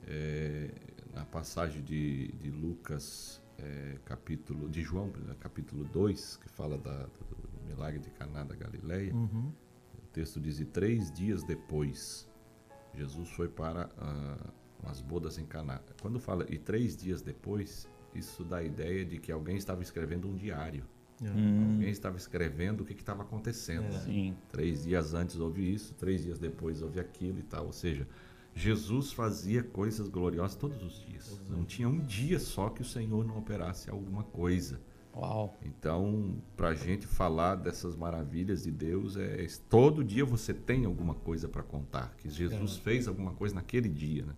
é, 0.07 0.71
na 1.15 1.25
passagem 1.25 1.83
de, 1.83 2.29
de 2.33 2.51
Lucas, 2.51 3.43
é, 3.59 3.99
capítulo, 4.05 4.69
de 4.69 4.83
João, 4.83 5.09
né, 5.09 5.35
capítulo 5.41 5.85
2, 5.85 6.37
que 6.37 6.49
fala 6.49 6.77
da- 6.79 7.07
do 7.07 7.67
milagre 7.67 7.99
de 8.01 8.11
Caná 8.11 8.45
da 8.45 8.55
Galileia. 8.55 9.15
Uhum. 9.15 9.53
O 10.03 10.07
texto 10.13 10.41
diz: 10.41 10.59
E 10.61 10.65
três 10.65 11.11
dias 11.11 11.43
depois, 11.43 12.29
Jesus 12.95 13.31
foi 13.31 13.49
para 13.49 13.91
ah, 13.99 14.51
as 14.85 15.01
bodas 15.01 15.39
em 15.39 15.45
Caná. 15.47 15.81
Quando 16.01 16.19
fala 16.19 16.47
e 16.49 16.59
três 16.59 16.97
dias 16.97 17.21
depois, 17.23 17.89
isso 18.15 18.45
dá 18.45 18.59
a 18.59 18.63
ideia 18.65 19.05
de 19.05 19.19
que 19.19 19.31
alguém 19.33 19.57
estava 19.57 19.83
escrevendo 19.83 20.29
um 20.29 20.35
diário. 20.35 20.85
Alguém 21.21 21.91
estava 21.91 22.17
escrevendo 22.17 22.83
o 22.83 22.85
que 22.85 22.93
estava 22.93 23.23
acontecendo. 23.23 23.91
Sim. 24.05 24.37
Três 24.51 24.85
dias 24.85 25.15
antes 25.15 25.39
houve 25.39 25.73
isso, 25.73 25.95
três 25.95 26.23
dias 26.25 26.39
depois 26.39 26.83
houve 26.83 27.01
aquilo 27.01 27.39
e 27.39 27.43
tal. 27.43 27.67
Ou 27.67 27.73
seja, 27.73 28.07
Jesus 28.55 29.13
fazia 29.13 29.63
coisas 29.63 30.09
gloriosas 30.09 30.57
todos 30.57 30.83
os 30.83 31.05
dias. 31.07 31.41
Não 31.49 31.65
tinha 31.65 31.89
um 31.89 31.99
dia 31.99 32.39
só 32.39 32.69
que 32.69 32.83
o 32.83 32.85
Senhor 32.85 33.25
não 33.25 33.39
operasse 33.39 33.89
alguma 33.91 34.25
coisa. 34.25 34.81
Uau. 35.15 35.57
Então, 35.65 36.37
para 36.55 36.69
a 36.69 36.75
gente 36.75 37.07
falar 37.07 37.55
dessas 37.55 37.97
maravilhas 37.97 38.65
de 38.65 38.71
Deus, 38.71 39.17
é 39.17 39.47
todo 39.69 40.05
dia 40.05 40.25
você 40.27 40.53
tem 40.53 40.85
alguma 40.85 41.15
coisa 41.15 41.49
para 41.49 41.63
contar, 41.63 42.15
que 42.19 42.29
Jesus 42.29 42.77
fez 42.77 43.09
alguma 43.09 43.33
coisa 43.33 43.55
naquele 43.55 43.89
dia. 43.89 44.27
Né? 44.27 44.35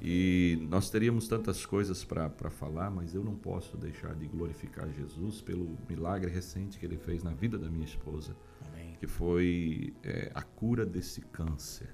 E 0.00 0.58
nós 0.70 0.90
teríamos 0.90 1.26
tantas 1.26 1.66
coisas 1.66 2.04
para 2.04 2.50
falar, 2.50 2.88
mas 2.90 3.14
eu 3.14 3.24
não 3.24 3.34
posso 3.34 3.76
deixar 3.76 4.14
de 4.14 4.26
glorificar 4.26 4.88
Jesus 4.92 5.40
pelo 5.40 5.76
milagre 5.88 6.30
recente 6.30 6.78
que 6.78 6.86
ele 6.86 6.96
fez 6.96 7.24
na 7.24 7.32
vida 7.32 7.58
da 7.58 7.68
minha 7.68 7.84
esposa, 7.84 8.36
Amém. 8.68 8.96
que 9.00 9.08
foi 9.08 9.92
é, 10.04 10.30
a 10.34 10.42
cura 10.42 10.86
desse 10.86 11.20
câncer. 11.20 11.92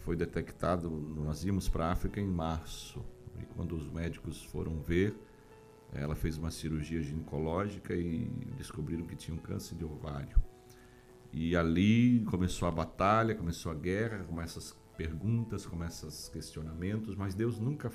Foi 0.00 0.16
detectado, 0.16 0.90
nós 0.90 1.44
íamos 1.44 1.68
para 1.68 1.86
a 1.86 1.92
África 1.92 2.20
em 2.20 2.26
março, 2.26 3.02
e 3.40 3.44
quando 3.54 3.74
os 3.74 3.88
médicos 3.88 4.44
foram 4.44 4.78
ver, 4.80 5.14
ela 5.92 6.14
fez 6.14 6.36
uma 6.36 6.50
cirurgia 6.50 7.02
ginecológica 7.02 7.94
e 7.94 8.30
descobriram 8.56 9.06
que 9.06 9.16
tinha 9.16 9.34
um 9.34 9.40
câncer 9.40 9.76
de 9.76 9.84
ovário. 9.84 10.38
E 11.32 11.56
ali 11.56 12.20
começou 12.24 12.68
a 12.68 12.70
batalha, 12.70 13.34
começou 13.34 13.72
a 13.72 13.74
guerra, 13.74 14.24
começam 14.24 14.58
as 14.58 14.76
perguntas, 15.00 15.64
começam 15.64 16.10
os 16.10 16.28
questionamentos, 16.28 17.16
mas 17.16 17.34
Deus 17.34 17.58
nunca 17.58 17.90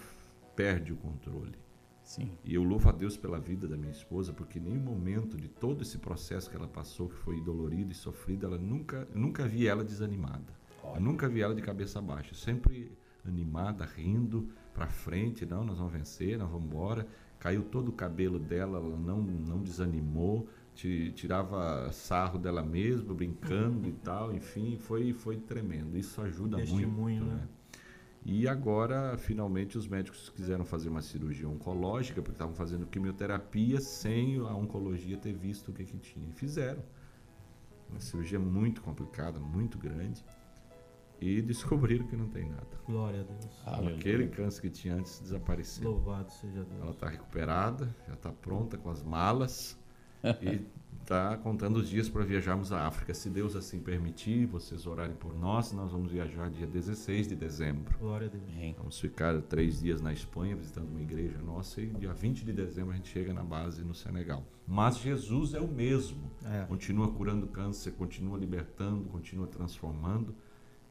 perde 0.56 0.91
o 0.91 0.95
controle. 0.95 1.53
Sim. 2.01 2.32
E 2.43 2.56
eu 2.56 2.64
louvo 2.64 2.89
a 2.89 2.91
Deus 2.91 3.16
pela 3.16 3.39
vida 3.39 3.68
da 3.68 3.78
minha 3.78 3.91
esposa, 3.91 4.34
porque 4.34 4.58
em 4.58 4.64
nenhum 4.64 4.82
momento 4.82 5.38
de 5.38 5.47
todo 5.47 5.84
esse 5.84 5.99
processo 5.99 6.49
que 6.49 6.56
ela 6.56 6.68
passou, 6.68 7.08
que 7.08 7.16
foi 7.18 7.39
dolorido 7.39 7.91
e 7.91 7.95
sofrido, 7.95 8.47
ela 8.47 8.58
nunca, 8.58 9.08
nunca 9.14 9.47
vi 9.47 9.68
ela 9.68 9.84
desanimada. 9.84 10.51
Eu 10.95 10.99
nunca 10.99 11.30
vi 11.30 11.41
ela 11.41 11.53
de 11.53 11.62
cabeça 11.62 12.01
baixa, 12.01 12.34
sempre 12.34 12.91
animada, 13.24 13.86
rindo 13.86 14.49
para 14.74 14.88
frente, 14.88 15.45
não, 15.45 15.64
nós 15.64 15.78
vamos 15.78 15.93
vencer, 15.93 16.39
nós 16.39 16.49
vamos 16.49 16.66
embora. 16.66 17.08
Caiu 17.38 17.62
todo 17.66 17.89
o 17.89 17.93
cabelo 17.93 18.39
dela, 18.39 18.80
ela 18.80 18.97
não, 18.97 19.22
não 19.22 19.62
desanimou, 19.62 20.47
tirava 20.76 21.91
sarro 21.91 22.38
dela 22.38 22.61
mesma, 22.61 23.13
brincando 23.13 23.88
e 23.88 23.93
tal, 23.93 24.34
enfim, 24.34 24.78
foi, 24.78 25.13
foi 25.13 25.38
tremendo. 25.38 25.97
Isso 25.97 26.21
ajuda 26.21 26.57
Testemunho, 26.57 26.89
muito, 26.89 27.26
né? 27.26 27.36
né? 27.36 27.47
E 28.26 28.47
agora, 28.47 29.15
finalmente, 29.17 29.78
os 29.78 29.88
médicos 29.88 30.30
quiseram 30.30 30.65
fazer 30.65 30.89
uma 30.89 31.01
cirurgia 31.01 31.47
oncológica, 31.47 32.21
porque 32.21 32.36
estavam 32.36 32.55
fazendo 32.55 32.88
quimioterapia 32.88 33.80
sem 33.80 34.38
a 34.38 34.55
oncologia 34.55 35.15
ter 35.15 35.34
visto 35.34 35.69
o 35.69 35.73
que, 35.73 35.84
que 35.84 35.97
tinha. 35.97 36.28
E 36.28 36.32
fizeram. 36.32 36.84
Uma 37.88 37.99
cirurgia 37.99 38.39
muito 38.39 38.82
complicada, 38.82 39.39
muito 39.39 39.78
grande. 39.78 40.26
E 41.21 41.39
descobriram 41.39 42.07
que 42.07 42.17
não 42.17 42.28
tem 42.28 42.49
nada. 42.49 42.67
Glória 42.88 43.21
a 43.21 43.23
Deus. 43.23 43.61
Aleluia. 43.63 43.95
Aquele 43.95 44.28
câncer 44.28 44.61
que 44.61 44.69
tinha 44.71 44.95
antes 44.95 45.19
desapareceu. 45.19 45.91
Louvado 45.91 46.32
seja 46.32 46.63
Deus. 46.63 46.82
Ela 46.82 46.91
está 46.91 47.07
recuperada, 47.07 47.95
já 48.07 48.15
está 48.15 48.32
pronta 48.32 48.76
com 48.76 48.89
as 48.89 49.03
malas 49.03 49.78
e 50.41 50.65
está 51.05 51.38
contando 51.38 51.78
os 51.78 51.88
dias 51.88 52.09
para 52.09 52.23
viajarmos 52.23 52.71
à 52.71 52.88
África. 52.88 53.13
Se 53.13 53.30
Deus 53.30 53.55
assim 53.55 53.80
permitir, 53.80 54.47
vocês 54.47 54.88
orarem 54.88 55.15
por 55.15 55.38
nós, 55.38 55.71
nós 55.71 55.91
vamos 55.91 56.11
viajar 56.11 56.49
dia 56.49 56.65
16 56.65 57.28
de 57.28 57.36
dezembro. 57.36 57.95
Glória 57.99 58.28
a 58.28 58.30
Deus. 58.30 58.43
Amém. 58.49 58.76
Vamos 58.78 58.99
ficar 58.99 59.39
três 59.43 59.82
dias 59.82 60.01
na 60.01 60.11
Espanha 60.11 60.55
visitando 60.55 60.89
uma 60.89 61.01
igreja 61.01 61.38
nossa 61.39 61.80
e 61.80 61.88
dia 61.88 62.11
20 62.11 62.43
de 62.43 62.51
dezembro 62.51 62.91
a 62.91 62.95
gente 62.95 63.09
chega 63.09 63.34
na 63.34 63.43
base 63.43 63.84
no 63.84 63.93
Senegal. 63.93 64.43
Mas 64.67 64.97
Jesus 64.97 65.53
é 65.53 65.61
o 65.61 65.67
mesmo. 65.67 66.32
É. 66.43 66.65
Continua 66.65 67.11
curando 67.11 67.45
câncer, 67.47 67.91
continua 67.91 68.38
libertando, 68.38 69.03
continua 69.05 69.45
transformando. 69.45 70.34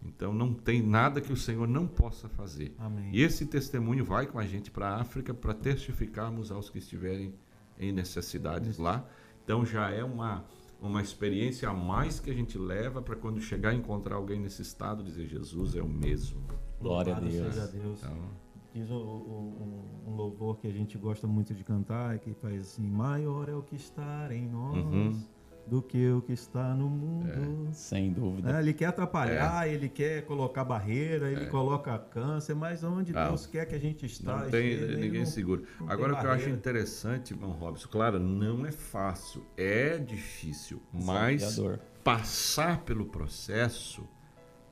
Então 0.04 0.32
não 0.32 0.54
tem 0.54 0.80
nada 0.80 1.20
que 1.20 1.32
o 1.32 1.36
Senhor 1.36 1.66
não 1.66 1.88
possa 1.88 2.28
fazer. 2.28 2.72
Amém. 2.78 3.10
E 3.12 3.22
esse 3.22 3.46
testemunho 3.46 4.04
vai 4.04 4.26
com 4.26 4.38
a 4.38 4.46
gente 4.46 4.70
para 4.70 4.90
a 4.90 5.00
África 5.00 5.34
para 5.34 5.54
testificarmos 5.54 6.52
aos 6.52 6.70
que 6.70 6.78
estiverem 6.78 7.34
em 7.78 7.90
necessidades 7.90 8.78
lá. 8.78 9.04
Então 9.44 9.64
já 9.64 9.90
é 9.90 10.02
uma, 10.02 10.44
uma 10.80 11.00
experiência 11.02 11.68
a 11.68 11.74
mais 11.74 12.18
que 12.18 12.30
a 12.30 12.34
gente 12.34 12.58
leva 12.58 13.00
para 13.02 13.14
quando 13.14 13.40
chegar 13.40 13.70
a 13.70 13.74
encontrar 13.74 14.16
alguém 14.16 14.40
nesse 14.40 14.62
estado 14.62 15.04
dizer 15.04 15.26
Jesus 15.26 15.76
é 15.76 15.82
o 15.82 15.88
mesmo. 15.88 16.40
Glória 16.80 17.14
a 17.16 17.20
Deus. 17.20 17.54
seja 17.54 17.66
Deus. 17.68 17.98
Então, 18.02 18.44
Diz 18.74 18.90
o- 18.90 18.94
o- 18.96 19.84
um, 20.06 20.10
um 20.10 20.16
louvor 20.16 20.56
que 20.58 20.66
a 20.66 20.70
gente 20.72 20.98
gosta 20.98 21.28
muito 21.28 21.54
de 21.54 21.62
cantar, 21.62 22.18
que 22.18 22.34
faz 22.34 22.60
assim: 22.62 22.82
Maior 22.84 23.48
é 23.48 23.54
o 23.54 23.62
que 23.62 23.76
está 23.76 24.34
em 24.34 24.48
nós 24.48 24.76
Uhum. 24.76 25.22
Do 25.66 25.80
que 25.82 26.10
o 26.10 26.20
que 26.20 26.32
está 26.32 26.74
no 26.74 26.88
mundo. 26.88 27.70
Sem 27.72 28.12
dúvida. 28.12 28.56
É, 28.56 28.60
ele 28.60 28.74
quer 28.74 28.86
atrapalhar, 28.86 29.66
ele 29.68 29.88
quer 29.88 30.22
colocar 30.26 30.64
barreira, 30.64 31.30
ele 31.30 31.46
coloca 31.46 31.98
câncer, 31.98 32.54
mas 32.54 32.84
onde 32.84 33.12
Deus 33.12 33.46
quer 33.46 33.64
que 33.66 33.74
a 33.74 33.78
gente 33.80 34.04
está, 34.06 34.36
não 34.44 34.50
tem 34.50 34.66
ele 34.66 34.96
ninguém 35.00 35.20
não- 35.20 35.26
segura. 35.26 35.62
não 35.80 35.88
Agora 35.90 36.12
o 36.12 36.16
que 36.18 36.26
eu 36.26 36.30
acho 36.30 36.38
barreira. 36.40 36.50
interessante, 36.58 37.32
irmão 37.32 37.50
Robson, 37.52 37.88
claro, 37.88 38.18
não 38.18 38.66
é 38.66 38.72
fácil, 38.72 39.44
é 39.56 39.96
difícil, 39.98 40.82
mas 40.92 41.58
passar 42.02 42.82
pelo 42.84 43.06
processo 43.06 44.06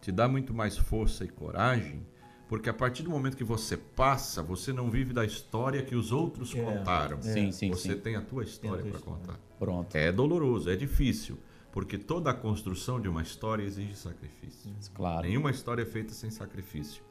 te 0.01 0.13
dá 0.13 0.29
muito 0.29 0.53
mais 0.53 0.77
força 0.77 1.25
e 1.25 1.29
coragem, 1.29 2.07
porque 2.53 2.69
a 2.69 2.75
partir 2.75 3.03
do 3.03 3.09
momento 3.09 3.35
que 3.35 3.45
você 3.45 3.79
passa, 3.79 4.43
você 4.43 4.75
não 4.75 4.91
vive 4.91 5.15
da 5.15 5.25
história 5.25 5.83
que 5.83 5.97
os 5.97 6.13
outros 6.13 6.55
É, 6.55 6.63
contaram. 6.63 7.23
Sim, 7.23 7.51
sim, 7.51 7.71
Você 7.71 7.95
sim. 7.95 7.99
tem 7.99 8.15
a 8.15 8.21
tua 8.21 8.45
história 8.45 8.85
para 8.85 9.01
contar. 9.01 9.41
Pronto. 9.59 9.97
É 9.97 10.13
doloroso, 10.13 10.69
é 10.69 10.77
difícil, 10.77 11.39
porque 11.73 11.97
toda 11.97 12.29
a 12.29 12.35
construção 12.35 13.01
de 13.01 13.09
uma 13.09 13.23
história 13.23 13.63
exige 13.63 13.97
sacrifício. 13.97 14.71
Claro. 14.93 15.27
Nenhuma 15.27 15.51
história 15.51 15.81
é 15.81 15.87
feita 15.87 16.13
sem 16.13 16.31
sacrifício. 16.31 17.03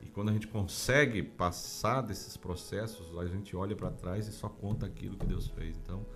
E 0.00 0.06
quando 0.06 0.30
a 0.30 0.32
gente 0.32 0.48
consegue 0.48 1.22
passar 1.22 2.00
desses 2.00 2.38
processos, 2.38 3.18
a 3.18 3.26
gente 3.26 3.54
olha 3.54 3.76
para 3.76 3.90
trás 3.90 4.28
e 4.28 4.32
só 4.32 4.48
conta 4.48 4.86
aquilo 4.86 5.18
que 5.18 5.26
Deus 5.26 5.46
fez. 5.48 5.76
Então, 5.76 6.06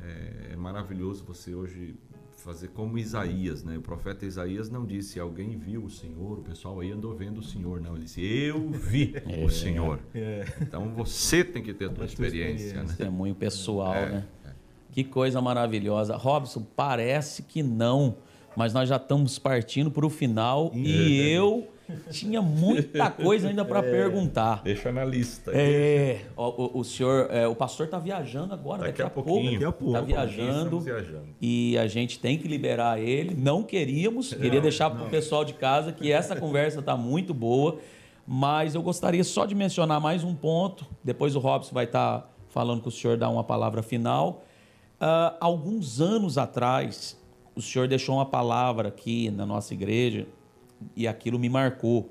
é, 0.00 0.52
é 0.52 0.56
maravilhoso 0.56 1.22
você 1.22 1.54
hoje 1.54 1.94
fazer 2.40 2.68
como 2.68 2.98
Isaías, 2.98 3.62
né? 3.62 3.76
O 3.76 3.82
profeta 3.82 4.24
Isaías 4.24 4.70
não 4.70 4.86
disse 4.86 5.20
alguém 5.20 5.56
viu 5.56 5.84
o 5.84 5.90
Senhor, 5.90 6.38
o 6.38 6.42
pessoal 6.42 6.80
aí 6.80 6.90
andou 6.90 7.14
vendo 7.14 7.38
o 7.38 7.42
Senhor, 7.42 7.80
não. 7.80 7.94
Ele 7.94 8.04
disse 8.04 8.24
eu 8.24 8.70
vi 8.70 9.14
é, 9.26 9.44
o 9.44 9.48
Senhor. 9.48 10.00
É. 10.14 10.46
Então 10.60 10.88
você 10.94 11.44
tem 11.44 11.62
que 11.62 11.72
ter 11.74 11.86
a 11.86 11.92
tua 11.92 12.06
experiência, 12.06 12.66
experiência, 12.66 12.82
né? 12.82 12.88
Testemunho 12.88 13.34
pessoal, 13.34 13.94
é, 13.94 14.08
né? 14.10 14.26
É. 14.46 14.50
Que 14.90 15.04
coisa 15.04 15.40
maravilhosa. 15.40 16.16
Robson, 16.16 16.66
parece 16.74 17.42
que 17.42 17.62
não, 17.62 18.16
mas 18.56 18.72
nós 18.72 18.88
já 18.88 18.96
estamos 18.96 19.38
partindo 19.38 19.90
para 19.90 20.06
o 20.06 20.10
final 20.10 20.72
e 20.74 21.30
eu 21.30 21.68
tinha 22.10 22.42
muita 22.42 23.10
coisa 23.10 23.48
ainda 23.48 23.64
para 23.64 23.80
é, 23.86 23.90
perguntar. 23.90 24.62
Deixa 24.62 24.90
na 24.92 25.04
lista. 25.04 25.52
É, 25.54 26.20
o, 26.36 26.80
o, 26.80 26.84
senhor, 26.84 27.28
é, 27.30 27.46
o 27.46 27.54
pastor 27.54 27.86
está 27.86 27.98
viajando 27.98 28.54
agora, 28.54 28.82
daqui, 28.82 28.90
daqui 28.98 29.02
a, 29.02 29.06
a 29.06 29.10
pouco. 29.10 29.42
Daqui 29.42 29.64
a 29.64 29.72
pouco. 29.72 29.96
Está 29.96 30.00
viajando, 30.00 30.80
viajando. 30.80 31.28
E 31.40 31.76
a 31.78 31.86
gente 31.86 32.18
tem 32.18 32.38
que 32.38 32.48
liberar 32.48 33.00
ele. 33.00 33.34
Não 33.34 33.62
queríamos, 33.62 34.32
queria 34.32 34.54
não, 34.54 34.62
deixar 34.62 34.90
para 34.90 35.04
o 35.04 35.10
pessoal 35.10 35.44
de 35.44 35.54
casa 35.54 35.92
que 35.92 36.10
essa 36.10 36.36
conversa 36.36 36.80
está 36.80 36.96
muito 36.96 37.34
boa. 37.34 37.78
Mas 38.26 38.74
eu 38.74 38.82
gostaria 38.82 39.24
só 39.24 39.44
de 39.44 39.54
mencionar 39.54 40.00
mais 40.00 40.22
um 40.22 40.34
ponto. 40.34 40.86
Depois 41.02 41.34
o 41.34 41.38
Robson 41.38 41.74
vai 41.74 41.84
estar 41.84 42.20
tá 42.20 42.28
falando 42.48 42.82
que 42.82 42.88
o 42.88 42.92
senhor 42.92 43.16
dá 43.16 43.28
uma 43.28 43.42
palavra 43.42 43.82
final. 43.82 44.44
Uh, 45.00 45.34
alguns 45.40 46.00
anos 46.00 46.36
atrás, 46.36 47.18
o 47.56 47.62
senhor 47.62 47.88
deixou 47.88 48.16
uma 48.16 48.26
palavra 48.26 48.88
aqui 48.88 49.30
na 49.30 49.46
nossa 49.46 49.74
igreja 49.74 50.26
e 50.96 51.06
aquilo 51.06 51.38
me 51.38 51.48
marcou. 51.48 52.10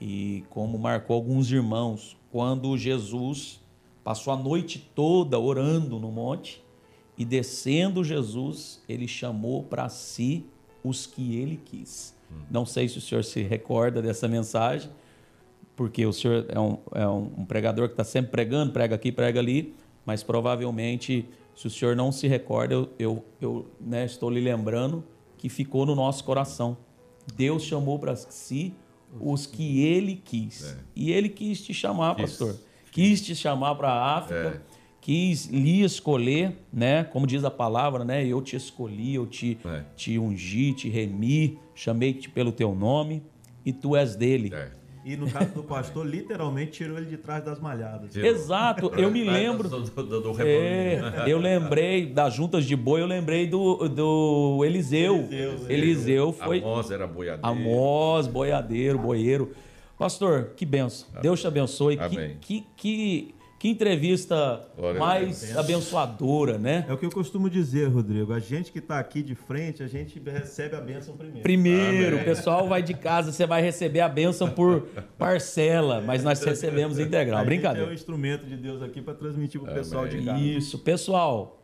E 0.00 0.44
como 0.50 0.78
marcou 0.78 1.16
alguns 1.16 1.50
irmãos, 1.50 2.16
quando 2.30 2.76
Jesus 2.76 3.60
passou 4.04 4.32
a 4.32 4.36
noite 4.36 4.90
toda 4.94 5.38
orando 5.38 5.98
no 5.98 6.10
monte 6.10 6.64
e 7.16 7.24
descendo 7.24 8.04
Jesus, 8.04 8.82
ele 8.88 9.08
chamou 9.08 9.62
para 9.64 9.88
si 9.88 10.46
os 10.84 11.04
que 11.04 11.36
ele 11.36 11.60
quis. 11.64 12.14
Hum. 12.30 12.42
Não 12.50 12.64
sei 12.64 12.88
se 12.88 12.98
o 12.98 13.00
senhor 13.00 13.24
se 13.24 13.42
recorda 13.42 14.00
dessa 14.00 14.28
mensagem, 14.28 14.90
porque 15.74 16.04
o 16.06 16.12
senhor 16.12 16.46
é 16.48 16.58
um, 16.58 16.78
é 16.94 17.06
um 17.06 17.44
pregador 17.44 17.88
que 17.88 17.94
está 17.94 18.04
sempre 18.04 18.30
pregando, 18.30 18.72
prega 18.72 18.94
aqui, 18.94 19.12
prega 19.12 19.40
ali, 19.40 19.74
mas 20.04 20.22
provavelmente, 20.22 21.28
se 21.54 21.66
o 21.66 21.70
senhor 21.70 21.94
não 21.94 22.10
se 22.10 22.26
recorda, 22.26 22.74
eu, 22.74 22.88
eu, 22.98 23.24
eu 23.40 23.66
né, 23.80 24.04
estou 24.04 24.30
lhe 24.30 24.40
lembrando 24.40 25.04
que 25.36 25.48
ficou 25.48 25.84
no 25.84 25.94
nosso 25.94 26.24
coração. 26.24 26.76
Deus 27.36 27.62
chamou 27.62 27.98
para 27.98 28.16
si 28.16 28.74
os 29.20 29.46
que 29.46 29.82
ele 29.82 30.20
quis. 30.24 30.64
É. 30.64 30.76
E 30.94 31.12
ele 31.12 31.28
quis 31.28 31.60
te 31.60 31.72
chamar, 31.72 32.14
quis. 32.14 32.30
pastor. 32.30 32.56
Quis 32.90 33.20
te 33.20 33.34
chamar 33.34 33.74
para 33.74 33.90
a 33.90 34.16
África. 34.18 34.62
É. 34.74 34.78
Quis 35.00 35.46
lhe 35.46 35.82
escolher, 35.82 36.58
né? 36.72 37.04
Como 37.04 37.26
diz 37.26 37.42
a 37.44 37.50
palavra, 37.50 38.04
né? 38.04 38.26
Eu 38.26 38.42
te 38.42 38.56
escolhi, 38.56 39.14
eu 39.14 39.26
te, 39.26 39.58
é. 39.64 39.84
te 39.96 40.18
ungi, 40.18 40.74
te 40.74 40.88
remi, 40.88 41.58
chamei-te 41.74 42.28
pelo 42.28 42.52
teu 42.52 42.74
nome 42.74 43.22
e 43.64 43.72
tu 43.72 43.96
és 43.96 44.16
dele. 44.16 44.52
É. 44.52 44.70
E 45.04 45.16
no 45.16 45.30
caso 45.30 45.52
do 45.54 45.62
pastor, 45.62 46.06
literalmente 46.06 46.72
tirou 46.72 46.96
ele 46.96 47.06
de 47.06 47.16
trás 47.16 47.44
das 47.44 47.60
malhadas. 47.60 48.14
Exato, 48.16 48.92
eu 48.96 49.10
me 49.10 49.24
lembro. 49.24 49.68
Do, 49.68 49.80
do, 49.80 50.20
do 50.20 50.42
é, 50.42 51.24
eu 51.26 51.38
lembrei 51.38 52.06
das 52.06 52.34
juntas 52.34 52.64
de 52.64 52.76
boi, 52.76 53.00
eu 53.00 53.06
lembrei 53.06 53.46
do, 53.46 53.88
do 53.88 54.62
Eliseu. 54.64 55.16
Eliseu, 55.30 55.70
Eliseu 55.70 56.32
foi. 56.32 56.58
Amós 56.58 56.90
era 56.90 57.06
boiadeiro. 57.06 57.46
Amós, 57.46 58.26
boiadeiro, 58.26 58.98
boieiro. 58.98 59.52
Pastor, 59.98 60.52
que 60.56 60.64
benção. 60.64 61.08
Deus 61.20 61.40
te 61.40 61.46
abençoe. 61.46 61.98
Amém. 61.98 62.36
Que, 62.40 62.60
que, 62.60 62.66
que 62.76 63.34
que 63.58 63.68
entrevista 63.68 64.64
Glória 64.76 65.00
mais 65.00 65.56
abençoadora, 65.56 66.58
né? 66.58 66.86
É 66.88 66.92
o 66.92 66.96
que 66.96 67.04
eu 67.04 67.10
costumo 67.10 67.50
dizer, 67.50 67.86
Rodrigo. 67.88 68.32
A 68.32 68.38
gente 68.38 68.70
que 68.70 68.78
está 68.78 69.00
aqui 69.00 69.20
de 69.20 69.34
frente, 69.34 69.82
a 69.82 69.88
gente 69.88 70.20
recebe 70.20 70.76
a 70.76 70.80
bênção 70.80 71.16
primeiro. 71.16 71.42
Primeiro, 71.42 72.16
Amém. 72.16 72.22
o 72.22 72.24
pessoal 72.24 72.68
vai 72.68 72.82
de 72.82 72.94
casa, 72.94 73.32
você 73.32 73.46
vai 73.46 73.60
receber 73.60 74.00
a 74.00 74.08
bênção 74.08 74.48
por 74.48 74.82
parcela, 75.18 76.00
mas 76.00 76.22
nós 76.22 76.40
recebemos 76.40 76.98
integral. 77.00 77.40
A 77.40 77.44
Brincadeira. 77.44 77.80
Gente 77.80 77.88
é 77.88 77.92
o 77.92 77.94
instrumento 77.94 78.46
de 78.46 78.56
Deus 78.56 78.80
aqui 78.80 79.02
para 79.02 79.14
transmitir 79.14 79.60
para 79.60 79.72
o 79.72 79.74
pessoal 79.74 80.06
de 80.06 80.24
casa. 80.24 80.40
Isso, 80.40 80.78
pessoal. 80.78 81.60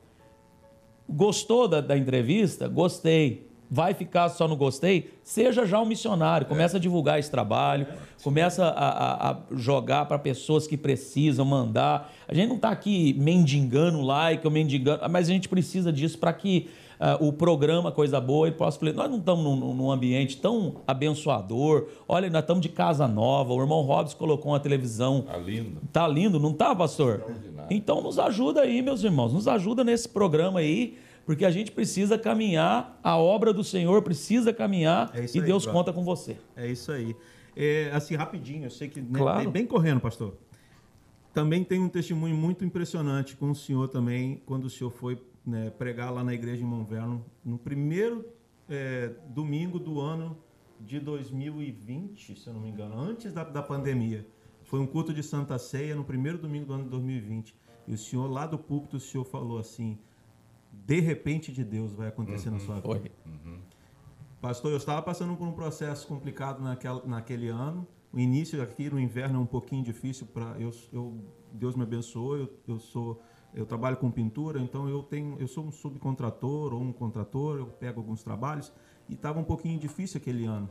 Gostou 1.09 1.69
da, 1.69 1.81
da 1.81 1.97
entrevista? 1.97 2.67
Gostei 2.67 3.54
vai 3.71 3.95
ficar 3.95 4.29
só 4.29 4.47
no 4.47 4.57
gostei, 4.57 5.11
seja 5.23 5.67
já 5.67 5.81
um 5.81 5.87
missionário, 5.87 6.47
começa 6.47 6.77
a 6.77 6.81
divulgar 6.81 7.19
esse 7.19 7.31
trabalho, 7.31 7.87
começa 8.23 8.65
a, 8.65 8.89
a, 8.89 9.31
a 9.31 9.37
jogar 9.53 10.07
para 10.07 10.19
pessoas 10.19 10.67
que 10.67 10.77
precisam 10.77 11.45
mandar. 11.45 12.13
A 12.29 12.35
gente 12.35 12.49
não 12.49 12.57
está 12.57 12.71
aqui 12.71 13.15
mendigando 13.19 14.01
like 14.01 14.47
ou 14.47 14.51
mendigando, 14.53 15.09
mas 15.11 15.29
a 15.29 15.33
gente 15.33 15.49
precisa 15.49 15.93
disso 15.93 16.19
para 16.19 16.33
que 16.33 16.69
uh, 17.01 17.27
o 17.27 17.33
programa 17.33 17.91
Coisa 17.91 18.21
Boa 18.21 18.49
e 18.49 18.53
possa 18.53 18.79
falar, 18.79 18.93
nós 18.93 19.11
não 19.11 19.19
estamos 19.19 19.45
num, 19.45 19.75
num, 19.75 19.91
ambiente 19.91 20.37
tão 20.37 20.77
abençoador, 20.87 21.89
olha, 22.09 22.31
nós 22.31 22.43
estamos 22.43 22.63
de 22.63 22.69
casa 22.69 23.07
nova, 23.09 23.53
o 23.53 23.61
irmão 23.61 23.83
Robson 23.83 24.17
colocou 24.17 24.53
uma 24.53 24.61
televisão. 24.61 25.23
Tá 25.23 25.37
lindo. 25.37 25.81
Tá 25.93 26.09
lindo, 26.09 26.39
não 26.39 26.53
tá, 26.53 26.75
pastor? 26.75 27.25
Então 27.71 28.01
nos 28.01 28.19
ajuda 28.19 28.61
aí, 28.63 28.83
meus 28.83 29.03
irmãos, 29.03 29.33
nos 29.33 29.49
ajuda 29.49 29.83
nesse 29.83 30.09
programa 30.09 30.61
aí 30.61 30.97
porque 31.25 31.45
a 31.45 31.51
gente 31.51 31.73
precisa 31.73 32.19
caminhar, 32.19 32.99
a 33.03 33.17
obra 33.17 33.53
do 33.53 33.65
Senhor 33.65 34.03
precisa 34.03 34.53
caminhar 34.53 35.11
é 35.15 35.25
e 35.25 35.41
aí, 35.41 35.41
Deus 35.41 35.67
conta 35.67 35.93
com 35.93 36.05
você. 36.05 36.37
É 36.55 36.67
isso 36.67 36.93
aí. 36.93 37.17
É, 37.57 37.91
assim, 37.93 38.15
rapidinho, 38.15 38.65
eu 38.65 38.71
sei 38.71 38.89
que 38.89 39.01
né, 39.01 39.19
claro. 39.19 39.51
bem 39.51 39.67
correndo, 39.67 40.01
pastor. 40.01 40.37
Também 41.33 41.65
tem 41.65 41.81
um 41.81 41.89
testemunho 41.89 42.37
muito 42.37 42.65
impressionante 42.65 43.37
com 43.37 43.51
o 43.51 43.55
senhor 43.55 43.89
também, 43.89 44.43
quando 44.45 44.67
o 44.67 44.71
senhor 44.71 44.91
foi 44.91 45.21
né, 45.45 45.71
pregar 45.71 46.13
lá 46.13 46.23
na 46.23 46.33
igreja 46.33 46.63
em 46.63 46.67
Monverno, 46.67 47.25
no 47.45 47.59
primeiro 47.59 48.25
é, 48.69 49.11
domingo 49.29 49.79
do 49.79 50.01
ano 50.01 50.37
de 50.81 51.01
2020, 51.01 52.39
se 52.39 52.47
eu 52.47 52.55
não 52.55 52.61
me 52.61 52.69
engano, 52.69 52.99
antes 52.99 53.33
da, 53.33 53.45
da 53.45 53.63
pandemia. 53.63 54.27
Foi 54.65 54.81
um 54.81 54.87
culto 54.87 55.13
de 55.13 55.23
Santa 55.23 55.59
Ceia 55.59 55.95
no 55.95 56.05
primeiro 56.05 56.39
domingo 56.39 56.67
do 56.67 56.75
ano 56.75 56.85
de 56.85 56.91
2020. 56.91 57.55
E 57.87 57.95
o 57.95 57.99
senhor, 57.99 58.31
lá 58.31 58.47
do 58.47 58.59
púlpito, 58.59 58.97
o 58.97 59.01
senhor 59.01 59.25
falou 59.25 59.59
assim: 59.59 59.99
de 60.85 61.01
repente 61.01 61.51
de 61.53 61.65
Deus 61.65 61.93
vai 61.93 62.09
acontecer 62.09 62.49
uhum, 62.49 62.55
na 62.55 62.61
sua 62.61 62.81
vida. 62.81 63.11
Uhum. 63.27 63.59
Pastor, 64.41 64.71
eu 64.71 64.77
estava 64.77 65.01
passando 65.01 65.35
por 65.37 65.47
um 65.47 65.53
processo 65.53 66.07
complicado 66.07 66.63
naquela, 66.63 67.03
naquele 67.07 67.49
ano. 67.49 67.87
O 68.13 68.19
início 68.19 68.63
aqui 68.63 68.91
no 68.91 69.01
inverno 69.01 69.39
é 69.39 69.43
um 69.43 69.47
pouquinho 69.47 69.83
difícil 69.83 70.27
para 70.27 70.55
eu, 70.61 70.71
eu, 70.93 71.19
Deus 71.53 71.75
me 71.75 71.83
abençoou. 71.83 72.37
Eu, 72.37 72.53
eu 72.69 72.79
sou 72.79 73.21
eu 73.55 73.65
trabalho 73.65 73.97
com 73.97 74.11
pintura, 74.11 74.61
então 74.61 74.89
eu 74.89 75.03
tenho 75.03 75.37
eu 75.41 75.47
sou 75.47 75.65
um 75.65 75.73
subcontrator 75.73 76.75
ou 76.75 76.83
um 76.83 76.93
contrator. 76.93 77.59
Eu 77.59 77.67
pego 77.67 78.01
alguns 78.01 78.23
trabalhos 78.23 78.71
e 79.09 79.15
estava 79.15 79.39
um 79.39 79.45
pouquinho 79.45 79.79
difícil 79.79 80.19
aquele 80.19 80.45
ano. 80.45 80.69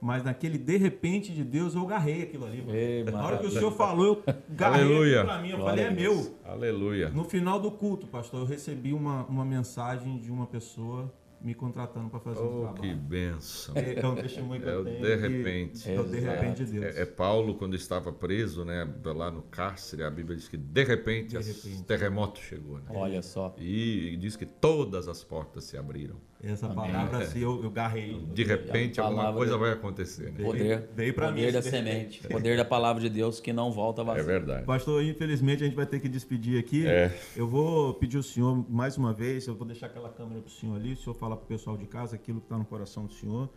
Mas 0.00 0.22
naquele 0.22 0.58
de 0.58 0.76
repente 0.76 1.32
de 1.32 1.42
Deus 1.42 1.74
eu 1.74 1.84
garrei 1.86 2.22
aquilo 2.22 2.46
ali. 2.46 2.64
Ei, 2.68 3.04
Na 3.04 3.24
hora 3.24 3.38
que 3.38 3.46
o 3.46 3.50
senhor 3.50 3.72
falou, 3.72 4.22
eu 4.26 4.34
garrei 4.50 5.14
para 5.22 5.42
mim. 5.42 5.50
Eu 5.50 5.58
falei, 5.58 5.84
é 5.84 5.90
meu. 5.90 6.38
Aleluia. 6.44 7.08
No 7.08 7.24
final 7.24 7.60
do 7.60 7.70
culto, 7.70 8.06
pastor, 8.06 8.40
eu 8.40 8.46
recebi 8.46 8.92
uma, 8.92 9.24
uma 9.26 9.44
mensagem 9.44 10.18
de 10.18 10.30
uma 10.30 10.46
pessoa 10.46 11.12
me 11.40 11.54
contratando 11.54 12.08
para 12.10 12.18
fazer 12.18 12.40
oh, 12.40 12.46
um 12.46 12.60
trabalho. 12.62 12.82
Que 12.82 12.94
benção. 12.94 13.74
É, 13.76 14.00
é 14.00 14.06
um 14.06 14.14
testemunho 14.16 14.60
que 14.60 14.68
é 14.68 14.74
eu 14.74 14.84
tenho. 14.84 15.02
De 15.02 15.16
repente. 15.16 15.90
É 15.90 16.00
o 16.00 16.04
de 16.04 16.18
repente 16.18 16.64
de 16.64 16.72
Deus. 16.72 16.96
É, 16.96 17.02
é, 17.02 17.06
Paulo, 17.06 17.54
quando 17.54 17.76
estava 17.76 18.12
preso, 18.12 18.64
né, 18.64 18.88
lá 19.04 19.30
no 19.30 19.42
cárcere, 19.42 20.02
a 20.02 20.10
Bíblia 20.10 20.36
diz 20.36 20.48
que 20.48 20.56
de 20.56 20.84
repente, 20.84 21.38
de 21.38 21.42
repente. 21.42 21.82
terremoto 21.84 22.40
chegou. 22.40 22.78
Né? 22.78 22.84
Olha 22.90 23.22
só. 23.22 23.54
E, 23.58 24.14
e 24.14 24.16
diz 24.16 24.36
que 24.36 24.46
todas 24.46 25.06
as 25.08 25.22
portas 25.22 25.64
se 25.64 25.76
abriram. 25.76 26.16
Essa 26.40 26.66
Amém. 26.66 26.76
palavra, 26.76 27.18
assim, 27.18 27.40
eu, 27.40 27.60
eu 27.64 27.70
garrei. 27.70 28.16
De 28.32 28.44
repente, 28.44 29.00
alguma 29.00 29.32
coisa 29.32 29.58
vai 29.58 29.72
acontecer. 29.72 30.32
Né? 30.32 30.44
Poder, 30.44 30.88
veio 30.94 31.12
para 31.12 31.32
mim. 31.32 31.40
Poder 31.40 31.52
da 31.52 31.62
semente. 31.62 32.26
Poder 32.28 32.56
da 32.56 32.64
palavra 32.64 33.02
de 33.02 33.08
Deus 33.08 33.40
que 33.40 33.52
não 33.52 33.72
volta 33.72 34.04
vazio. 34.04 34.22
É 34.22 34.24
verdade. 34.24 34.64
Pastor, 34.64 35.02
infelizmente 35.02 35.64
a 35.64 35.66
gente 35.66 35.74
vai 35.74 35.86
ter 35.86 35.98
que 35.98 36.08
despedir 36.08 36.56
aqui. 36.56 36.86
É. 36.86 37.12
Eu 37.34 37.48
vou 37.48 37.94
pedir 37.94 38.18
ao 38.18 38.22
senhor, 38.22 38.64
mais 38.70 38.96
uma 38.96 39.12
vez, 39.12 39.48
eu 39.48 39.54
vou 39.56 39.66
deixar 39.66 39.86
aquela 39.86 40.10
câmera 40.10 40.40
para 40.40 40.48
o 40.48 40.52
senhor 40.52 40.76
ali, 40.76 40.92
o 40.92 40.96
senhor 40.96 41.14
falar 41.14 41.36
para 41.36 41.44
o 41.44 41.48
pessoal 41.48 41.76
de 41.76 41.86
casa 41.86 42.14
aquilo 42.14 42.38
que 42.38 42.46
está 42.46 42.56
no 42.56 42.64
coração 42.64 43.04
do 43.04 43.12
senhor 43.12 43.50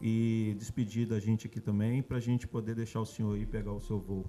e 0.00 0.54
despedir 0.56 1.08
da 1.08 1.18
gente 1.18 1.48
aqui 1.48 1.60
também, 1.60 2.02
para 2.02 2.18
a 2.18 2.20
gente 2.20 2.46
poder 2.46 2.76
deixar 2.76 3.00
o 3.00 3.06
senhor 3.06 3.34
aí 3.34 3.44
pegar 3.44 3.72
o 3.72 3.80
seu 3.80 3.98
voo. 3.98 4.24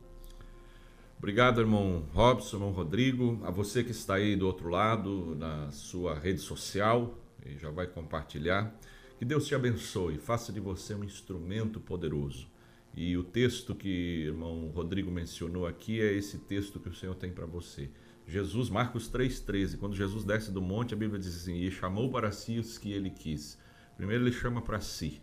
Obrigado, 1.20 1.60
irmão 1.60 2.06
Robson, 2.14 2.56
irmão 2.56 2.72
Rodrigo, 2.72 3.40
a 3.44 3.52
você 3.52 3.84
que 3.84 3.92
está 3.92 4.16
aí 4.16 4.36
do 4.36 4.48
outro 4.48 4.70
lado, 4.70 5.36
na 5.36 5.70
sua 5.70 6.18
rede 6.18 6.40
social, 6.40 7.19
e 7.46 7.58
já 7.58 7.70
vai 7.70 7.88
compartilhar. 7.88 8.74
Que 9.18 9.26
Deus 9.26 9.48
te 9.48 9.54
abençoe, 9.54 10.18
faça 10.18 10.52
de 10.52 10.60
você 10.60 10.94
um 10.94 11.04
instrumento 11.04 11.80
poderoso. 11.80 12.48
E 12.96 13.16
o 13.18 13.24
texto 13.24 13.76
que 13.76 14.24
irmão 14.26 14.72
Rodrigo 14.74 15.12
mencionou 15.12 15.68
aqui 15.68 16.02
é 16.02 16.14
esse 16.14 16.40
texto 16.40 16.80
que 16.80 16.90
o 16.90 16.96
Senhor 16.96 17.16
tem 17.16 17.32
para 17.32 17.46
você. 17.46 17.90
Jesus, 18.28 18.70
Marcos 18.70 19.10
3,13, 19.12 19.78
quando 19.78 19.96
Jesus 19.96 20.24
desce 20.24 20.52
do 20.52 20.62
monte, 20.62 20.94
a 20.94 20.98
Bíblia 20.98 21.20
diz 21.20 21.36
assim: 21.36 21.56
E 21.56 21.72
chamou 21.72 22.12
para 22.12 22.32
si 22.32 22.60
os 22.60 22.78
que 22.78 22.92
ele 22.92 23.10
quis. 23.10 23.58
Primeiro 23.98 24.24
ele 24.24 24.32
chama 24.32 24.62
para 24.62 24.80
si. 24.80 25.22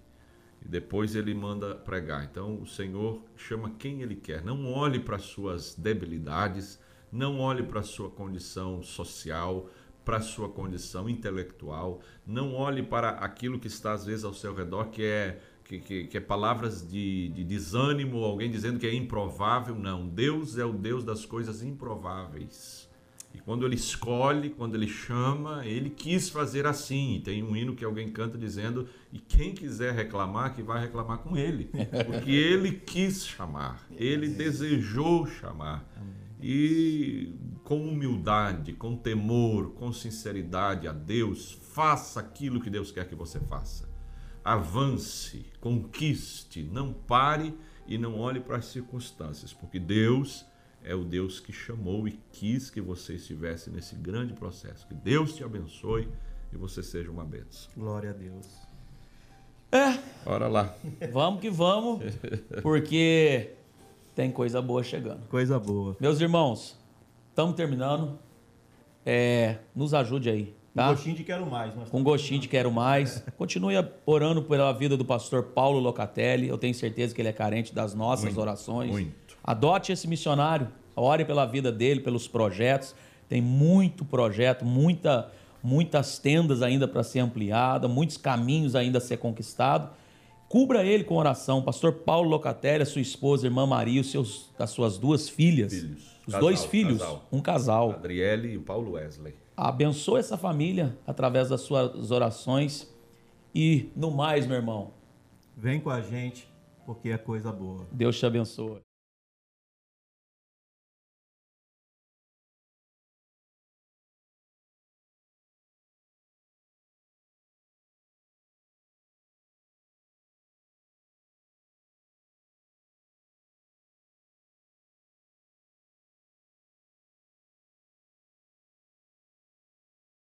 e 0.65 0.69
depois 0.69 1.15
ele 1.15 1.33
manda 1.35 1.75
pregar. 1.75 2.25
Então 2.25 2.61
o 2.61 2.67
Senhor 2.67 3.23
chama 3.37 3.71
quem 3.79 4.03
ele 4.03 4.17
quer. 4.17 4.43
Não 4.45 4.67
olhe 4.73 5.01
para 5.01 5.19
suas 5.19 5.75
debilidades, 5.75 6.79
não 7.11 7.39
olhe 7.39 7.63
para 7.63 7.83
sua 7.83 8.11
condição 8.11 8.83
social, 8.83 9.71
para 10.07 10.21
sua 10.21 10.49
condição 10.49 11.09
intelectual, 11.09 12.01
não 12.25 12.55
olhe 12.55 12.81
para 12.81 13.11
aquilo 13.11 13.59
que 13.59 13.67
está 13.67 13.93
às 13.93 14.07
vezes 14.07 14.25
ao 14.25 14.33
seu 14.33 14.55
redor 14.55 14.85
que 14.85 15.03
é 15.03 15.41
que, 15.65 15.81
que, 15.81 16.05
que, 16.05 16.17
é 16.17 16.21
palavras 16.21 16.89
de, 16.89 17.29
de 17.31 17.43
desânimo, 17.43 18.23
alguém 18.23 18.49
dizendo 18.49 18.79
que 18.79 18.87
é 18.87 18.95
improvável. 18.95 19.75
Não, 19.75 20.07
Deus 20.07 20.57
é 20.57 20.65
o 20.65 20.73
Deus 20.73 21.03
das 21.03 21.27
coisas 21.27 21.61
improváveis. 21.61 22.89
E 23.35 23.39
quando 23.41 23.67
ele 23.67 23.75
escolhe, 23.75 24.51
quando 24.51 24.77
ele 24.77 24.87
chama, 24.87 25.67
ele 25.67 25.91
quis 25.91 26.29
fazer 26.29 26.69
assim. 26.69 27.21
Tem 27.25 27.43
um 27.43 27.57
hino 27.57 27.75
que 27.75 27.85
alguém 27.85 28.09
canta 28.09 28.39
dizendo: 28.39 28.89
e 29.13 29.19
quem 29.19 29.53
quiser 29.53 29.93
reclamar, 29.93 30.55
que 30.55 30.63
vai 30.63 30.81
reclamar 30.81 31.19
com 31.19 31.37
ele. 31.37 31.69
Porque 32.07 32.31
ele 32.31 32.71
quis 32.71 33.27
chamar, 33.27 33.85
ele 33.97 34.29
desejou 34.29 35.27
chamar. 35.27 35.85
E 36.49 37.35
com 37.65 37.83
humildade, 37.89 38.73
com 38.73 38.97
temor, 38.97 39.71
com 39.73 39.93
sinceridade 39.93 40.87
a 40.87 40.93
Deus, 40.93 41.59
faça 41.73 42.21
aquilo 42.21 42.61
que 42.61 42.71
Deus 42.71 42.93
quer 42.93 43.09
que 43.09 43.17
você 43.17 43.41
faça. 43.41 43.89
Avance, 44.45 45.45
conquiste, 45.61 46.63
não 46.63 46.93
pare 46.93 47.53
e 47.85 47.99
não 47.99 48.17
olhe 48.21 48.39
para 48.39 48.59
as 48.59 48.67
circunstâncias, 48.67 49.53
porque 49.53 49.81
Deus 49.81 50.47
é 50.85 50.95
o 50.95 51.03
Deus 51.03 51.41
que 51.41 51.53
chamou 51.53 52.07
e 52.07 52.13
quis 52.31 52.71
que 52.71 52.81
você 52.81 53.15
estivesse 53.15 53.69
nesse 53.69 53.97
grande 53.97 54.33
processo. 54.33 54.87
Que 54.87 54.95
Deus 54.95 55.35
te 55.35 55.43
abençoe 55.43 56.09
e 56.53 56.57
você 56.57 56.81
seja 56.81 57.11
uma 57.11 57.25
bênção. 57.25 57.73
Glória 57.77 58.11
a 58.11 58.13
Deus. 58.13 58.47
É. 59.73 59.99
Bora 60.25 60.47
lá. 60.47 60.73
Vamos 61.13 61.41
que 61.41 61.51
vamos, 61.51 62.05
porque 62.63 63.56
tem 64.17 64.31
coisa 64.31 64.63
boa 64.63 64.83
chegando. 64.83 65.29
Coisa 65.29 65.61
boa. 65.61 65.95
Meus 66.01 66.23
irmãos, 66.23 66.75
estamos 67.29 67.55
terminando. 67.55 68.19
É, 69.05 69.59
nos 69.75 69.93
ajude 69.93 70.31
aí. 70.31 70.57
Tá? 70.75 70.89
Com 70.89 70.95
gostinho 70.95 71.17
de 71.17 71.23
quero 71.23 71.47
mais. 71.47 71.75
Com 71.91 72.03
gostinho 72.03 72.41
de 72.41 72.49
quero 72.49 72.73
mais. 72.73 73.23
Continue 73.37 73.75
orando 74.07 74.43
pela 74.43 74.73
vida 74.73 74.97
do 74.97 75.05
pastor 75.05 75.45
Paulo 75.45 75.79
Locatelli. 75.79 76.49
Eu 76.49 76.57
tenho 76.57 76.75
certeza 76.75 77.15
que 77.15 77.21
ele 77.21 77.29
é 77.29 77.33
carente 77.33 77.75
das 77.75 77.95
nossas 77.95 78.25
Muito, 78.25 78.41
orações. 78.41 78.91
muito. 78.91 79.37
Adote 79.45 79.93
esse 79.93 80.09
missionário. 80.09 80.69
Ore 80.97 81.27
pela 81.27 81.45
vida 81.45 81.71
dele, 81.71 82.01
pelos 82.01 82.27
projetos. 82.27 82.95
Tem 83.29 83.43
muito 83.43 84.03
projeto, 84.03 84.65
muita, 84.65 85.31
muitas 85.63 86.19
tendas 86.19 86.63
ainda 86.63 86.89
para 86.89 87.03
ser 87.03 87.19
ampliada, 87.19 87.87
muitos 87.87 88.17
caminhos 88.17 88.75
ainda 88.75 88.97
a 88.97 89.01
ser 89.01 89.19
conquistado. 89.19 89.91
Cubra 90.49 90.85
ele 90.85 91.05
com 91.05 91.17
oração. 91.17 91.63
Pastor 91.63 91.93
Paulo 91.93 92.29
Locatelli, 92.29 92.83
a 92.83 92.87
sua 92.87 93.03
esposa, 93.03 93.47
irmã 93.47 93.67
Maria, 93.67 94.01
os 94.01 94.11
seus, 94.11 94.51
as 94.59 94.71
suas 94.71 94.99
duas 94.99 95.29
filhas. 95.29 95.73
Filhos. 95.73 96.17
Os 96.27 96.33
Casal, 96.33 96.41
dois 96.41 96.65
filhos, 96.65 96.99
casal. 96.99 97.29
um 97.31 97.41
casal. 97.41 97.91
Adriele 97.93 98.53
e 98.53 98.57
o 98.57 98.63
Paulo 98.63 98.93
Wesley. 98.93 99.35
Abençoe 99.57 100.19
essa 100.21 100.37
família 100.37 100.99
através 101.07 101.49
das 101.49 101.61
suas 101.61 102.11
orações. 102.11 102.93
E 103.55 103.91
no 103.95 104.11
mais, 104.11 104.47
meu 104.47 104.57
irmão, 104.57 104.91
Vem 105.57 105.81
com 105.81 105.89
a 105.89 106.03
gente, 106.03 106.47
porque 106.85 107.09
é 107.09 107.17
coisa 107.17 107.51
boa. 107.51 107.87
Deus 107.91 108.19
te 108.19 108.27
abençoe. 108.27 108.86